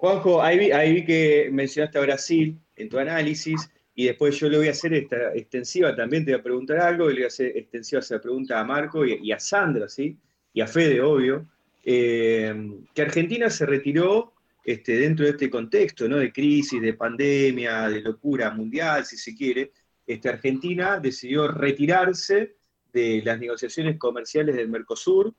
Juanjo, 0.00 0.42
ahí 0.42 0.58
vi, 0.58 0.72
ahí 0.72 0.94
vi 0.94 1.04
que 1.04 1.48
mencionaste 1.52 1.98
a 1.98 2.02
Brasil 2.02 2.58
en 2.76 2.88
tu 2.88 2.98
análisis. 2.98 3.70
Y 3.94 4.06
después 4.06 4.38
yo 4.38 4.48
le 4.48 4.58
voy 4.58 4.68
a 4.68 4.72
hacer 4.72 4.94
esta 4.94 5.34
extensiva, 5.34 5.94
también 5.94 6.24
te 6.24 6.32
voy 6.32 6.40
a 6.40 6.42
preguntar 6.42 6.78
algo, 6.78 7.10
y 7.10 7.14
le 7.14 7.20
voy 7.20 7.24
a 7.24 7.28
hacer 7.28 7.56
extensiva 7.56 8.00
esa 8.00 8.20
pregunta 8.20 8.58
a 8.58 8.64
Marco 8.64 9.04
y, 9.04 9.32
a 9.32 9.38
Sandra, 9.38 9.88
¿sí? 9.88 10.16
Y 10.52 10.60
a 10.60 10.66
Fede, 10.66 11.00
obvio, 11.00 11.46
eh, 11.84 12.54
que 12.94 13.02
Argentina 13.02 13.50
se 13.50 13.66
retiró 13.66 14.32
este, 14.64 14.98
dentro 14.98 15.24
de 15.24 15.32
este 15.32 15.50
contexto, 15.50 16.08
¿no? 16.08 16.16
De 16.16 16.32
crisis, 16.32 16.80
de 16.80 16.94
pandemia, 16.94 17.88
de 17.88 18.00
locura 18.00 18.50
mundial, 18.50 19.04
si 19.04 19.16
se 19.16 19.34
quiere, 19.34 19.72
este, 20.06 20.28
Argentina 20.28 20.98
decidió 20.98 21.48
retirarse 21.48 22.56
de 22.92 23.22
las 23.24 23.38
negociaciones 23.38 23.96
comerciales 23.98 24.56
del 24.56 24.68
Mercosur, 24.68 25.34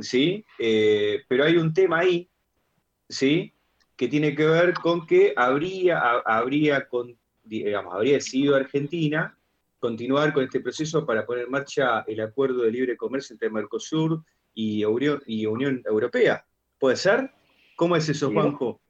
¿sí? 0.00 0.44
Eh, 0.58 1.22
pero 1.28 1.44
hay 1.44 1.56
un 1.56 1.72
tema 1.72 2.00
ahí, 2.00 2.28
¿sí? 3.08 3.52
Que 3.96 4.08
tiene 4.08 4.34
que 4.34 4.46
ver 4.46 4.74
con 4.74 5.06
que 5.06 5.32
habría, 5.36 5.98
habría 6.26 6.86
con, 6.88 7.16
digamos, 7.42 7.94
habría 7.94 8.14
decidido 8.14 8.56
Argentina 8.56 9.36
continuar 9.78 10.32
con 10.32 10.44
este 10.44 10.60
proceso 10.60 11.04
para 11.04 11.26
poner 11.26 11.44
en 11.44 11.50
marcha 11.50 12.04
el 12.06 12.20
acuerdo 12.20 12.62
de 12.62 12.70
libre 12.70 12.96
comercio 12.96 13.34
entre 13.34 13.50
Mercosur 13.50 14.22
y, 14.54 14.84
y 15.26 15.46
Unión 15.46 15.82
Europea. 15.84 16.44
¿Puede 16.78 16.96
ser? 16.96 17.30
¿Cómo 17.76 17.96
es 17.96 18.08
eso, 18.08 18.30
Juanjo? 18.30 18.80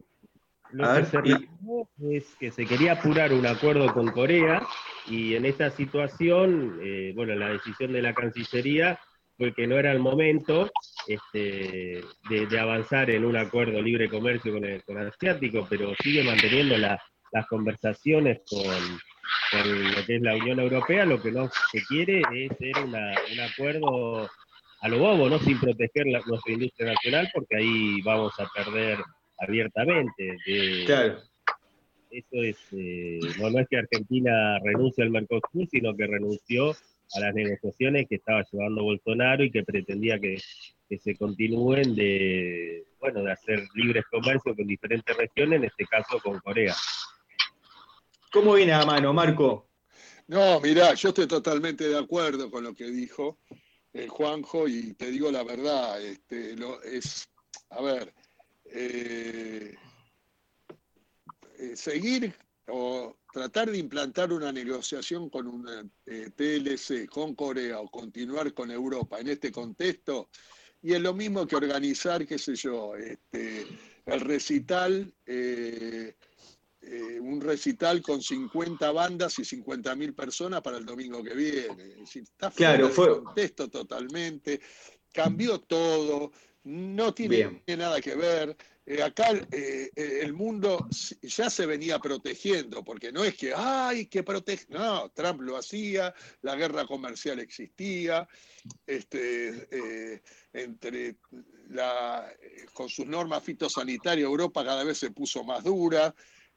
Lo 0.71 0.95
que 0.95 1.05
se 1.05 2.17
es 2.17 2.35
que 2.39 2.51
se 2.51 2.67
quería 2.67 2.93
apurar 2.93 3.33
un 3.33 3.47
acuerdo 3.47 3.93
con 3.93 4.11
Corea 4.11 4.67
y 5.07 5.35
en 5.35 5.45
esta 5.45 5.71
situación, 5.71 6.79
eh, 6.83 7.13
bueno, 7.15 7.35
la 7.35 7.51
decisión 7.51 7.93
de 7.93 8.03
la 8.03 8.15
Cancillería 8.15 8.99
fue 9.37 9.53
que 9.53 9.67
no 9.67 9.79
era 9.79 9.93
el 9.93 9.99
momento 9.99 10.71
este, 11.07 12.03
de, 12.29 12.61
avanzar 12.61 13.11
en 13.11 13.25
un 13.25 13.37
acuerdo 13.37 13.83
libre 13.83 14.09
comercio 14.09 14.53
con 14.53 14.65
el, 14.65 14.83
con 14.85 14.99
asiático, 14.99 15.67
pero 15.69 15.95
sigue 16.03 16.23
manteniendo 16.23 16.77
las 16.79 17.01
las 17.33 17.47
conversaciones 17.47 18.41
con, 18.49 18.65
lo 19.53 20.07
que 20.07 20.17
es 20.17 20.23
la 20.23 20.37
Unión 20.37 20.61
Europea, 20.61 21.05
lo 21.05 21.21
que 21.21 21.33
no 21.33 21.51
se 21.71 21.83
quiere 21.85 22.23
es 22.33 22.57
ser 22.59 22.79
un 22.85 23.41
acuerdo 23.41 24.29
a 24.81 24.89
lo 24.89 24.99
bobo, 24.99 25.29
¿no? 25.29 25.39
Sin 25.39 25.59
proteger 25.59 26.07
nuestra 26.07 26.53
industria 26.53 26.93
nacional, 26.93 27.31
porque 27.33 27.57
ahí 27.57 28.03
vamos 28.03 28.33
a 28.39 28.49
perder 28.55 28.99
abiertamente. 29.39 30.37
claro. 30.87 31.19
Eso 32.11 32.43
es, 32.43 32.59
eh, 32.73 33.21
no, 33.39 33.59
es 33.59 33.67
que 33.71 33.79
Argentina 33.79 34.59
renuncie 34.63 35.03
al 35.03 35.09
Mercosur, 35.09 35.67
sino 35.71 35.97
que 35.97 36.07
renunció 36.07 36.73
a 37.15 37.21
las 37.21 37.35
negociaciones 37.35 38.07
que 38.07 38.17
estaba 38.17 38.45
llevando 38.53 38.83
Bolsonaro 38.83 39.43
y 39.43 39.51
que 39.51 39.63
pretendía 39.63 40.19
que, 40.19 40.37
que 40.91 40.99
se 40.99 41.17
continúen 41.17 41.95
de, 41.95 42.85
bueno, 43.01 43.23
de 43.23 43.33
hacer 43.33 43.63
libres 43.75 44.05
comercio 44.11 44.55
con 44.55 44.67
diferentes 44.67 45.17
regiones, 45.17 45.61
en 45.61 45.65
este 45.65 45.87
caso 45.87 46.21
con 46.21 46.39
Corea. 46.41 46.75
¿Cómo 48.33 48.55
viene 48.55 48.73
a 48.73 48.87
mano, 48.87 49.13
Marco? 49.13 49.69
No, 50.29 50.59
mirá, 50.59 50.95
yo 50.95 51.11
estoy 51.11 51.27
totalmente 51.27 51.87
de 51.87 51.99
acuerdo 51.99 52.51
con 52.51 52.65
lo 52.65 52.73
que 52.73 52.87
dijo 52.87 53.41
el 53.93 54.09
Juanjo 54.09 54.67
y 54.67 54.95
te 54.95 55.11
digo 55.11 55.31
la 55.31 55.45
verdad, 55.45 56.01
este, 56.01 56.57
lo, 56.57 56.83
es, 56.83 57.29
a 57.69 57.83
ver, 57.83 58.15
eh, 58.65 59.75
eh, 61.59 61.77
seguir 61.77 62.35
o 62.69 63.19
tratar 63.31 63.71
de 63.71 63.77
implantar 63.77 64.33
una 64.33 64.51
negociación 64.51 65.29
con 65.29 65.47
una 65.47 65.87
eh, 66.07 66.31
TLC, 66.35 67.11
con 67.11 67.35
Corea 67.35 67.81
o 67.81 67.91
continuar 67.91 68.55
con 68.55 68.71
Europa 68.71 69.21
en 69.21 69.29
este 69.29 69.53
contexto, 69.53 70.31
y 70.81 70.95
es 70.95 71.03
lo 71.03 71.13
mismo 71.13 71.47
que 71.47 71.57
organizar, 71.57 72.27
qué 72.27 72.39
sé 72.39 72.55
yo, 72.55 72.97
este, 72.97 73.67
el 74.07 74.21
recital 74.21 75.13
eh, 75.27 76.17
un 77.21 77.41
recital 77.41 78.03
con 78.03 78.21
50 78.21 78.91
bandas 78.91 79.39
y 79.39 79.45
50 79.45 79.95
mil 79.95 80.15
personas 80.15 80.63
para 80.63 80.79
el 80.79 80.85
domingo 80.85 81.23
que 81.23 81.35
viene. 81.35 82.03
está 82.03 82.51
fuera 82.51 82.77
claro, 82.77 82.89
fue... 82.91 83.23
contexto 83.23 83.69
totalmente, 83.69 84.61
cambió 85.13 85.61
todo, 85.61 86.33
no 86.65 87.15
tiene 87.15 87.63
nada 87.67 88.01
que 88.01 88.15
ver. 88.15 88.57
Eh, 88.85 89.01
acá 89.01 89.29
eh, 89.53 89.91
el 89.95 90.33
mundo 90.33 90.89
ya 91.23 91.49
se 91.49 91.67
venía 91.67 92.01
protegiendo, 92.01 92.83
porque 92.83 93.13
no 93.13 93.23
es 93.23 93.37
que, 93.37 93.53
ay, 93.55 94.07
que 94.07 94.25
protege. 94.25 94.67
No, 94.69 95.09
Trump 95.11 95.41
lo 95.43 95.57
hacía, 95.57 96.13
la 96.43 96.57
guerra 96.57 96.85
comercial 96.85 97.39
existía, 97.39 98.27
este, 98.87 100.21
entre 100.53 101.17
la, 101.69 102.29
con 102.73 102.89
sus 102.89 103.07
normas 103.07 103.45
fitosanitarias, 103.45 104.27
Europa 104.27 104.65
cada 104.65 104.83
vez 104.83 104.99
se 104.99 105.13
puso 105.13 105.45
más 105.45 105.63
dura. 105.63 106.13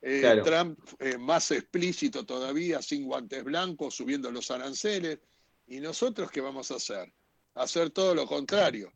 Eh, 0.08 0.40
Trump 0.44 0.78
eh, 1.00 1.18
más 1.18 1.50
explícito 1.50 2.24
todavía, 2.28 2.80
sin 2.80 3.06
guantes 3.06 3.44
blancos, 3.44 3.96
subiendo 3.96 4.30
los 4.30 4.52
aranceles. 4.52 5.18
¿Y 5.66 5.80
nosotros 5.80 6.30
qué 6.30 6.42
vamos 6.42 6.70
a 6.70 6.76
hacer? 6.76 7.12
Hacer 7.56 7.90
todo 7.90 8.14
lo 8.14 8.28
contrario. 8.28 8.94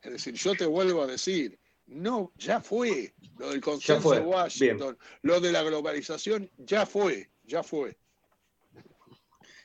Es 0.00 0.12
decir, 0.12 0.32
yo 0.32 0.54
te 0.54 0.64
vuelvo 0.64 1.02
a 1.02 1.06
decir, 1.06 1.58
no, 1.84 2.32
ya 2.36 2.62
fue. 2.62 3.12
Lo 3.38 3.50
del 3.50 3.60
consenso 3.60 4.12
de 4.12 4.20
Washington, 4.20 4.96
lo 5.20 5.40
de 5.40 5.52
la 5.52 5.62
globalización, 5.62 6.50
ya 6.56 6.86
fue, 6.86 7.28
ya 7.44 7.62
fue. 7.62 7.98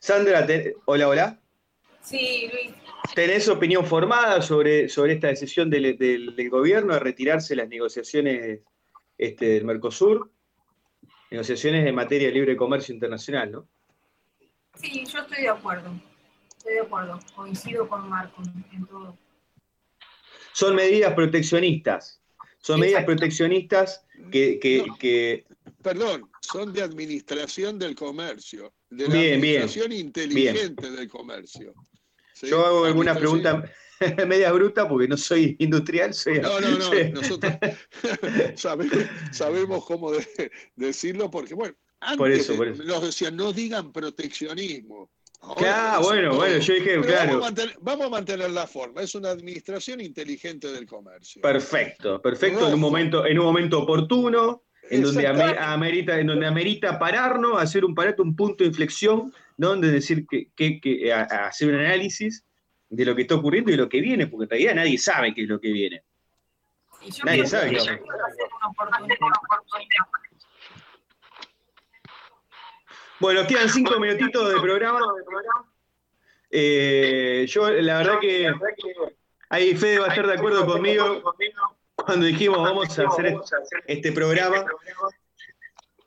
Sandra, 0.01 0.45
hola, 0.87 1.07
hola. 1.07 1.41
Sí, 2.01 2.49
Luis. 2.51 2.75
¿Tenés 3.15 3.47
opinión 3.47 3.85
formada 3.85 4.41
sobre, 4.41 4.89
sobre 4.89 5.13
esta 5.13 5.27
decisión 5.27 5.69
del, 5.69 5.97
del, 5.97 6.49
gobierno 6.49 6.95
de 6.95 6.99
retirarse 6.99 7.55
las 7.55 7.69
negociaciones 7.69 8.59
este, 9.17 9.45
del 9.45 9.63
Mercosur? 9.63 10.29
Negociaciones 11.31 11.87
en 11.87 11.95
materia 11.95 12.27
de 12.27 12.33
libre 12.33 12.57
comercio 12.57 12.93
internacional, 12.93 13.51
¿no? 13.51 13.67
Sí, 14.75 15.05
yo 15.05 15.19
estoy 15.19 15.43
de 15.43 15.49
acuerdo. 15.49 15.91
Estoy 16.57 16.73
de 16.73 16.81
acuerdo. 16.81 17.19
Coincido 17.33 17.87
con 17.87 18.09
Marco 18.09 18.41
en 18.71 18.85
todo. 18.85 19.17
Son 20.53 20.75
medidas 20.75 21.13
proteccionistas. 21.13 22.21
Son 22.59 22.79
medidas 22.79 23.05
proteccionistas 23.05 24.05
que, 24.31 25.45
Perdón, 25.81 26.29
son 26.41 26.73
de 26.73 26.83
administración 26.83 27.79
del 27.79 27.95
comercio. 27.95 28.73
De 28.89 29.07
la 29.07 29.15
administración 29.15 29.91
inteligente 29.93 30.91
del 30.91 31.07
comercio. 31.07 31.73
Yo 32.43 32.65
hago 32.65 32.85
alguna 32.85 33.15
pregunta 33.15 33.63
media 34.27 34.51
bruta 34.51 34.87
porque 34.87 35.07
no 35.07 35.17
soy 35.17 35.55
industrial. 35.59 36.13
Soy, 36.13 36.39
no, 36.39 36.59
no, 36.59 36.69
no, 36.77 36.89
nosotros 37.13 37.53
sabemos, 39.31 39.85
cómo 39.85 40.11
decirlo 40.75 41.29
porque, 41.29 41.53
bueno, 41.53 41.75
antes 41.99 42.17
por 42.17 42.31
eso, 42.31 42.55
por 42.55 42.67
eso. 42.67 42.83
nos 42.83 43.03
decían, 43.03 43.35
no 43.35 43.53
digan 43.53 43.91
proteccionismo. 43.91 45.11
claro, 45.57 46.01
bueno, 46.01 46.35
bueno, 46.35 46.57
yo 46.57 46.73
dije, 46.73 46.99
claro. 47.01 47.41
Vamos 47.81 48.05
a, 48.05 48.09
mantener, 48.09 48.49
la 48.49 48.65
forma, 48.65 49.01
es 49.01 49.13
una 49.13 49.29
administración 49.29 50.01
inteligente 50.01 50.71
del 50.71 50.85
comercio. 50.85 51.41
Perfecto, 51.41 52.21
perfecto, 52.21 52.67
en 52.67 52.73
un 52.73 52.79
momento, 52.79 53.25
en 53.25 53.37
un 53.37 53.45
momento 53.45 53.81
oportuno, 53.81 54.63
en 54.89 55.03
donde 55.03 55.27
amerita, 55.27 56.19
en 56.19 56.27
donde 56.27 56.47
amerita 56.47 56.97
pararnos, 56.97 57.61
hacer 57.61 57.85
un 57.85 57.93
parato, 57.93 58.23
un 58.23 58.35
punto 58.35 58.63
de 58.63 58.69
inflexión, 58.69 59.31
donde 59.57 59.91
decir 59.91 60.25
que, 60.27 60.49
que, 60.55 61.13
hacer 61.13 61.69
un 61.69 61.75
análisis 61.75 62.43
de 62.91 63.05
lo 63.05 63.15
que 63.15 63.21
está 63.21 63.35
ocurriendo 63.35 63.71
y 63.71 63.77
lo 63.77 63.87
que 63.87 64.01
viene, 64.01 64.27
porque 64.27 64.43
en 64.43 64.49
realidad 64.49 64.75
nadie 64.75 64.97
sabe 64.97 65.33
qué 65.33 65.43
es 65.43 65.49
lo 65.49 65.59
que 65.61 65.71
viene. 65.71 66.03
nadie 67.23 67.47
sabe 67.47 67.69
qué 67.69 67.77
es 67.77 67.85
lo 67.87 67.93
que 67.93 68.01
viene. 68.01 68.21
Bueno, 73.19 73.47
quedan 73.47 73.69
cinco 73.69 73.97
minutitos 73.97 74.53
de 74.53 74.59
programa. 74.59 74.99
Eh, 76.49 77.45
yo, 77.47 77.69
la 77.69 77.99
verdad 77.99 78.19
que 78.19 78.51
ahí 79.49 79.73
Fede 79.75 79.99
va 79.99 80.07
a 80.07 80.09
estar 80.09 80.27
de 80.27 80.33
acuerdo 80.33 80.65
conmigo 80.65 81.33
cuando 81.95 82.25
dijimos 82.25 82.61
vamos 82.61 82.99
a 82.99 83.07
hacer 83.07 83.37
este 83.87 84.11
programa 84.11 84.65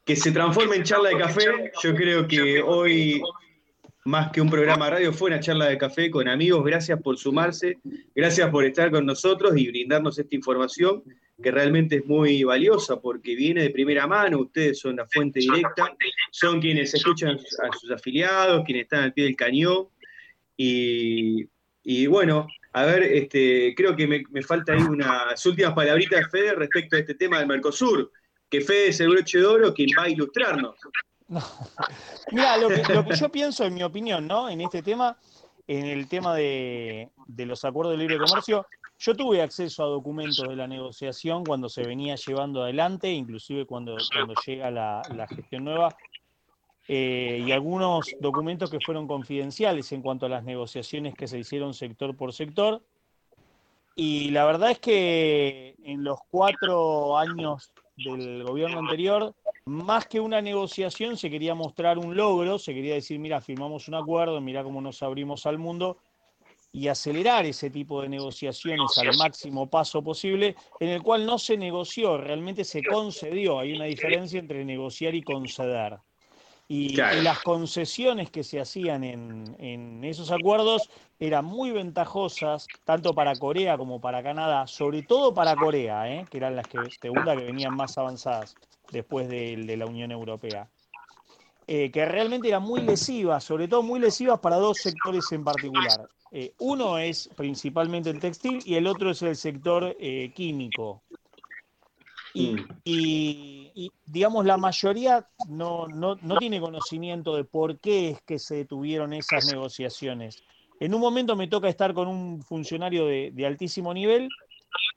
que 0.04 0.16
se 0.16 0.32
transforme 0.32 0.76
en 0.76 0.82
charla 0.82 1.08
de 1.08 1.18
café. 1.18 1.72
Yo 1.82 1.94
creo 1.94 2.28
que 2.28 2.60
hoy 2.60 3.22
más 4.04 4.30
que 4.30 4.42
un 4.42 4.50
programa 4.50 4.90
radio, 4.90 5.12
fue 5.14 5.30
una 5.30 5.40
charla 5.40 5.66
de 5.66 5.78
café 5.78 6.10
con 6.10 6.28
amigos. 6.28 6.62
Gracias 6.64 7.00
por 7.00 7.16
sumarse, 7.16 7.78
gracias 8.14 8.50
por 8.50 8.64
estar 8.64 8.90
con 8.90 9.06
nosotros 9.06 9.56
y 9.56 9.68
brindarnos 9.68 10.18
esta 10.18 10.36
información 10.36 11.02
que 11.42 11.50
realmente 11.50 11.96
es 11.96 12.06
muy 12.06 12.44
valiosa 12.44 13.00
porque 13.00 13.34
viene 13.34 13.62
de 13.62 13.70
primera 13.70 14.06
mano, 14.06 14.40
ustedes 14.40 14.78
son 14.78 14.96
la 14.96 15.06
fuente 15.06 15.40
directa, 15.40 15.96
son 16.30 16.60
quienes 16.60 16.92
escuchan 16.94 17.30
a 17.30 17.78
sus 17.78 17.90
afiliados, 17.90 18.64
quienes 18.64 18.84
están 18.84 19.04
al 19.04 19.12
pie 19.14 19.24
del 19.24 19.36
cañón. 19.36 19.88
Y, 20.56 22.06
bueno, 22.06 22.46
a 22.72 22.84
ver, 22.84 23.02
este, 23.04 23.74
creo 23.74 23.96
que 23.96 24.06
me, 24.06 24.22
me 24.30 24.42
falta 24.42 24.74
ahí 24.74 24.82
unas 24.82 25.44
últimas 25.46 25.72
palabritas 25.72 26.20
de 26.20 26.28
Fede 26.30 26.54
respecto 26.54 26.96
a 26.96 27.00
este 27.00 27.14
tema 27.14 27.38
del 27.38 27.48
Mercosur, 27.48 28.12
que 28.50 28.60
Fede 28.60 28.88
es 28.88 29.00
el 29.00 29.08
broche 29.08 29.38
de 29.38 29.46
oro 29.46 29.74
quien 29.74 29.88
va 29.98 30.04
a 30.04 30.10
ilustrarnos. 30.10 30.76
Mira, 32.32 32.56
lo 32.56 32.68
que, 32.68 33.16
yo 33.16 33.28
pienso, 33.30 33.64
en 33.64 33.74
mi 33.74 33.82
opinión, 33.82 34.26
¿no? 34.26 34.48
En 34.48 34.60
este 34.60 34.82
tema, 34.82 35.16
en 35.66 35.86
el 35.86 36.08
tema 36.08 36.34
de, 36.34 37.10
los 37.28 37.64
acuerdos 37.64 37.92
de 37.94 37.98
libre 37.98 38.18
comercio, 38.18 38.66
yo 38.98 39.16
tuve 39.16 39.42
acceso 39.42 39.84
a 39.84 39.88
documentos 39.88 40.48
de 40.48 40.56
la 40.56 40.66
negociación 40.66 41.44
cuando 41.44 41.68
se 41.68 41.82
venía 41.82 42.16
llevando 42.16 42.62
adelante, 42.62 43.10
inclusive 43.10 43.66
cuando, 43.66 43.96
cuando 44.12 44.34
llega 44.46 44.70
la, 44.70 45.26
gestión 45.28 45.64
nueva. 45.64 45.96
eh, 46.86 47.42
y 47.46 47.52
algunos 47.52 48.14
documentos 48.20 48.70
que 48.70 48.78
fueron 48.80 49.06
confidenciales 49.08 49.90
en 49.92 50.02
cuanto 50.02 50.26
a 50.26 50.28
las 50.28 50.44
negociaciones 50.44 51.14
que 51.14 51.26
se 51.26 51.38
hicieron 51.38 51.74
sector 51.74 52.16
por 52.16 52.32
sector. 52.32 52.82
Y 53.96 54.30
la 54.30 54.44
verdad 54.44 54.72
es 54.72 54.80
que 54.80 55.76
en 55.84 56.02
los 56.02 56.18
cuatro 56.30 57.16
años 57.16 57.72
del 57.96 58.42
gobierno 58.44 58.78
anterior, 58.78 59.34
más 59.66 60.06
que 60.06 60.20
una 60.20 60.40
negociación, 60.40 61.16
se 61.16 61.30
quería 61.30 61.54
mostrar 61.54 61.98
un 61.98 62.16
logro, 62.16 62.58
se 62.58 62.74
quería 62.74 62.94
decir, 62.94 63.18
mira, 63.18 63.40
firmamos 63.40 63.88
un 63.88 63.94
acuerdo, 63.94 64.40
mira 64.40 64.62
cómo 64.62 64.80
nos 64.80 65.02
abrimos 65.02 65.46
al 65.46 65.58
mundo, 65.58 65.98
y 66.72 66.88
acelerar 66.88 67.46
ese 67.46 67.70
tipo 67.70 68.02
de 68.02 68.08
negociaciones 68.08 68.98
al 68.98 69.16
máximo 69.16 69.70
paso 69.70 70.02
posible, 70.02 70.56
en 70.80 70.88
el 70.88 71.02
cual 71.02 71.24
no 71.24 71.38
se 71.38 71.56
negoció, 71.56 72.18
realmente 72.18 72.64
se 72.64 72.82
concedió. 72.82 73.60
Hay 73.60 73.74
una 73.74 73.84
diferencia 73.84 74.40
entre 74.40 74.64
negociar 74.64 75.14
y 75.14 75.22
conceder. 75.22 75.98
Y, 76.76 76.96
las 76.96 77.38
concesiones 77.38 78.30
que 78.30 78.42
se 78.42 78.60
hacían 78.60 79.04
en, 79.04 80.02
esos 80.02 80.32
acuerdos 80.32 80.90
eran 81.20 81.44
muy 81.44 81.70
ventajosas, 81.70 82.66
tanto 82.84 83.14
para 83.14 83.36
Corea 83.36 83.78
como 83.78 84.00
para 84.00 84.24
Canadá, 84.24 84.66
sobre 84.66 85.02
todo 85.04 85.32
para 85.32 85.54
Corea, 85.54 86.12
¿eh? 86.12 86.26
que 86.28 86.38
eran 86.38 86.56
las 86.56 86.66
que, 86.66 86.78
segunda 87.00 87.36
que 87.36 87.44
venían 87.44 87.76
más 87.76 87.96
avanzadas 87.96 88.56
después 88.90 89.28
de, 89.28 89.76
la 89.76 89.86
Unión 89.86 90.10
Europea. 90.10 90.68
Eh, 91.68 91.92
que 91.92 92.04
realmente 92.06 92.48
eran 92.48 92.64
muy 92.64 92.82
lesivas, 92.82 93.44
sobre 93.44 93.68
todo 93.68 93.84
muy 93.84 94.00
lesivas 94.00 94.40
para 94.40 94.56
dos 94.56 94.78
sectores 94.78 95.30
en 95.30 95.44
particular. 95.44 96.08
Eh, 96.32 96.54
uno 96.58 96.98
es 96.98 97.30
principalmente 97.36 98.10
el 98.10 98.18
textil 98.18 98.60
y 98.66 98.74
el 98.74 98.88
otro 98.88 99.12
es 99.12 99.22
el 99.22 99.36
sector 99.36 99.96
químico. 100.34 101.02
Mm. 102.34 102.56
Y, 102.84 103.90
digamos, 104.06 104.44
la 104.44 104.56
mayoría 104.56 105.26
no, 105.48 105.86
no, 105.88 106.16
tiene 106.38 106.60
conocimiento 106.60 107.36
de 107.36 107.44
por 107.44 107.78
qué 107.78 108.10
es 108.10 108.22
que 108.22 108.38
se 108.38 108.56
detuvieron 108.56 109.12
esas 109.12 109.46
negociaciones. 109.46 110.42
En 110.80 110.94
un 110.94 111.00
momento 111.00 111.36
me 111.36 111.48
toca 111.48 111.68
estar 111.68 111.94
con 111.94 112.08
un 112.08 112.42
funcionario 112.42 113.06
de, 113.06 113.46
altísimo 113.46 113.94
nivel 113.94 114.28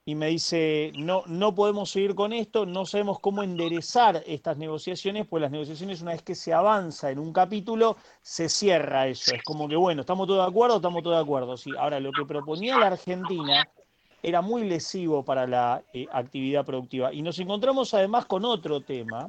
y 0.04 0.16
me 0.16 0.26
dice, 0.28 0.90
no, 0.96 1.22
no 1.26 1.54
podemos 1.54 1.90
seguir 1.90 2.16
con 2.16 2.32
esto, 2.32 2.66
no 2.66 2.84
sabemos 2.84 3.20
cómo 3.20 3.44
enderezar 3.44 4.24
estas 4.26 4.56
negociaciones, 4.56 5.26
pues 5.28 5.40
las 5.40 5.52
negociaciones 5.52 6.02
una 6.02 6.12
vez 6.12 6.22
que 6.22 6.34
se 6.34 6.52
avanza 6.52 7.10
en 7.10 7.20
un 7.20 7.32
capítulo, 7.32 7.96
se 8.22 8.48
cierra 8.48 9.06
eso. 9.06 9.34
Es 9.34 9.42
como 9.44 9.68
que, 9.68 9.76
bueno, 9.76 10.00
estamos 10.00 10.26
todos 10.26 10.44
de 10.44 10.50
acuerdo, 10.50 10.76
estamos 10.76 11.02
todos 11.02 11.16
de 11.16 11.22
acuerdo. 11.22 11.56
Sí, 11.56 11.70
ahora 11.78 12.00
lo 12.00 12.10
que 12.10 12.24
proponía 12.24 12.78
la 12.78 12.88
Argentina 12.88 13.68
era 14.22 14.42
muy 14.42 14.64
lesivo 14.64 15.24
para 15.24 15.46
la 15.46 15.82
eh, 15.92 16.06
actividad 16.12 16.64
productiva. 16.64 17.12
Y 17.12 17.22
nos 17.22 17.38
encontramos 17.38 17.94
además 17.94 18.26
con 18.26 18.44
otro 18.44 18.80
tema, 18.80 19.28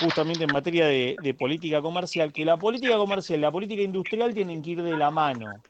justamente 0.00 0.44
en 0.44 0.52
materia 0.52 0.86
de, 0.86 1.36
política 1.38 1.80
comercial, 1.80 2.32
que 2.32 2.44
la 2.44 2.56
política 2.56 2.96
comercial 2.96 3.38
y 3.38 3.42
la 3.42 3.52
política 3.52 3.82
industrial 3.82 4.34
tienen 4.34 4.62
que 4.62 4.70
ir 4.70 4.82
de 4.82 4.96
la 4.96 5.10
mano. 5.10 5.62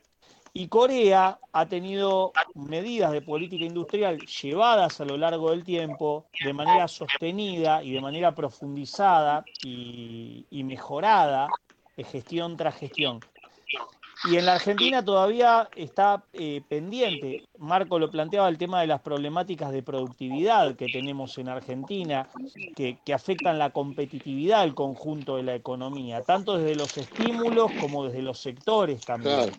Y 0.53 0.67
Corea 0.67 1.39
ha 1.53 1.67
tenido 1.67 2.33
medidas 2.55 3.13
de 3.13 3.23
política 3.23 3.65
industrial 3.65 4.19
llevadas 4.19 5.01
a 5.01 5.05
lo 5.05 5.17
largo 5.17 5.53
del 5.53 5.63
tiempo 5.63 6.27
de 6.43 6.53
manera 6.53 6.89
sostenida 6.89 7.85
y 7.85 7.93
de 7.93 8.01
manera 8.01 8.35
profundizada 8.35 9.45
y, 9.63 10.45
mejorada, 10.65 11.49
gestión 11.97 12.57
tras 12.57 12.77
gestión. 12.77 13.21
Y 14.25 14.37
en 14.37 14.47
la 14.47 14.55
Argentina 14.55 15.03
todavía 15.03 15.69
está 15.75 16.25
eh, 16.35 16.63
pendiente. 16.69 17.49
Marco 17.59 17.99
lo 17.99 18.11
planteaba 18.11 18.49
el 18.49 18.59
tema 18.59 18.83
de 18.83 18.87
las 18.87 19.01
problemáticas 19.01 19.73
de 19.73 19.83
productividad 19.83 20.77
que 20.77 20.89
tenemos 20.89 21.39
en 21.39 21.49
Argentina, 21.49 22.29
que, 22.77 22.99
afectan 23.15 23.59
la 23.59 23.71
competitividad 23.71 24.63
del 24.63 24.75
conjunto 24.75 25.37
de 25.37 25.43
la 25.43 25.55
economía, 25.55 26.23
tanto 26.23 26.59
desde 26.59 26.77
los 26.77 26.97
estímulos 26.97 27.73
como 27.81 28.05
desde 28.05 28.23
los 28.23 28.39
sectores 28.39 29.01
también. 29.01 29.53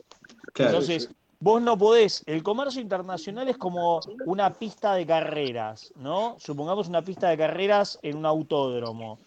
Entonces, 0.56 1.10
vos 1.40 1.62
no 1.62 1.78
podés, 1.78 2.24
el 2.28 2.44
comercio 2.44 2.82
internacional 2.82 3.50
es 3.50 3.58
como 3.58 4.00
una 4.26 4.54
pista 4.54 4.94
de 4.94 5.06
carreras, 5.06 5.92
¿no? 5.96 6.36
Supongamos 6.40 6.88
una 6.88 7.02
pista 7.02 7.30
de 7.30 7.38
carreras 7.38 8.00
en 8.04 8.18
un 8.18 8.26
autódromo. 8.26 9.20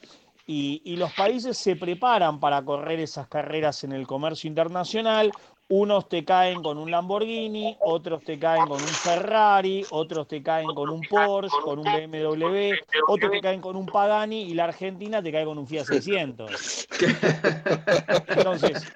Y, 0.46 0.96
los 0.96 1.12
países 1.12 1.56
se 1.56 1.74
preparan 1.76 2.38
para 2.38 2.62
correr 2.64 3.00
esas 3.00 3.28
carreras 3.28 3.82
en 3.84 3.92
el 3.92 4.06
comercio 4.06 4.48
internacional. 4.48 5.32
Unos 5.68 6.10
te 6.10 6.24
caen 6.24 6.62
con 6.62 6.76
un 6.76 6.90
Lamborghini, 6.90 7.78
otros 7.80 8.22
te 8.22 8.38
caen 8.38 8.68
con 8.68 8.82
un 8.82 8.86
Ferrari, 8.86 9.86
otros 9.90 10.28
te 10.28 10.42
caen 10.42 10.74
con 10.74 10.90
un 10.90 11.00
Porsche, 11.00 11.56
con 11.64 11.78
un 11.78 11.84
BMW, 11.84 12.74
otros 13.08 13.30
te 13.30 13.40
caen 13.40 13.62
con 13.62 13.74
un 13.74 13.86
Pagani 13.86 14.42
y 14.42 14.52
la 14.52 14.64
Argentina 14.64 15.22
te 15.22 15.32
cae 15.32 15.46
con 15.46 15.56
un 15.56 15.66
Fiat 15.66 15.86
600. 15.86 16.86
Entonces, 18.28 18.92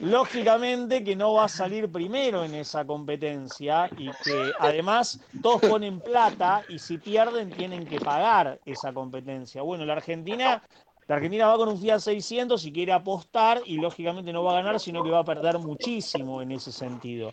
lógicamente 0.00 1.02
que 1.04 1.16
no 1.16 1.34
va 1.34 1.44
a 1.44 1.48
salir 1.48 1.90
primero 1.90 2.44
en 2.44 2.54
esa 2.54 2.86
competencia 2.86 3.90
y 3.96 4.10
que 4.24 4.52
además 4.58 5.20
todos 5.42 5.60
ponen 5.62 6.00
plata 6.00 6.62
y 6.68 6.78
si 6.78 6.98
pierden 6.98 7.50
tienen 7.50 7.86
que 7.86 8.00
pagar 8.00 8.60
esa 8.64 8.92
competencia. 8.92 9.62
Bueno, 9.62 9.84
la 9.84 9.94
Argentina, 9.94 10.62
la 11.06 11.14
Argentina 11.16 11.48
va 11.48 11.56
con 11.56 11.68
un 11.68 11.80
Fiat 11.80 12.00
600 12.00 12.64
y 12.64 12.72
quiere 12.72 12.92
apostar 12.92 13.62
y 13.64 13.78
lógicamente 13.78 14.32
no 14.32 14.44
va 14.44 14.52
a 14.52 14.62
ganar, 14.62 14.80
sino 14.80 15.02
que 15.02 15.10
va 15.10 15.20
a 15.20 15.24
perder 15.24 15.58
muchísimo 15.58 16.42
en 16.42 16.52
ese 16.52 16.72
sentido. 16.72 17.32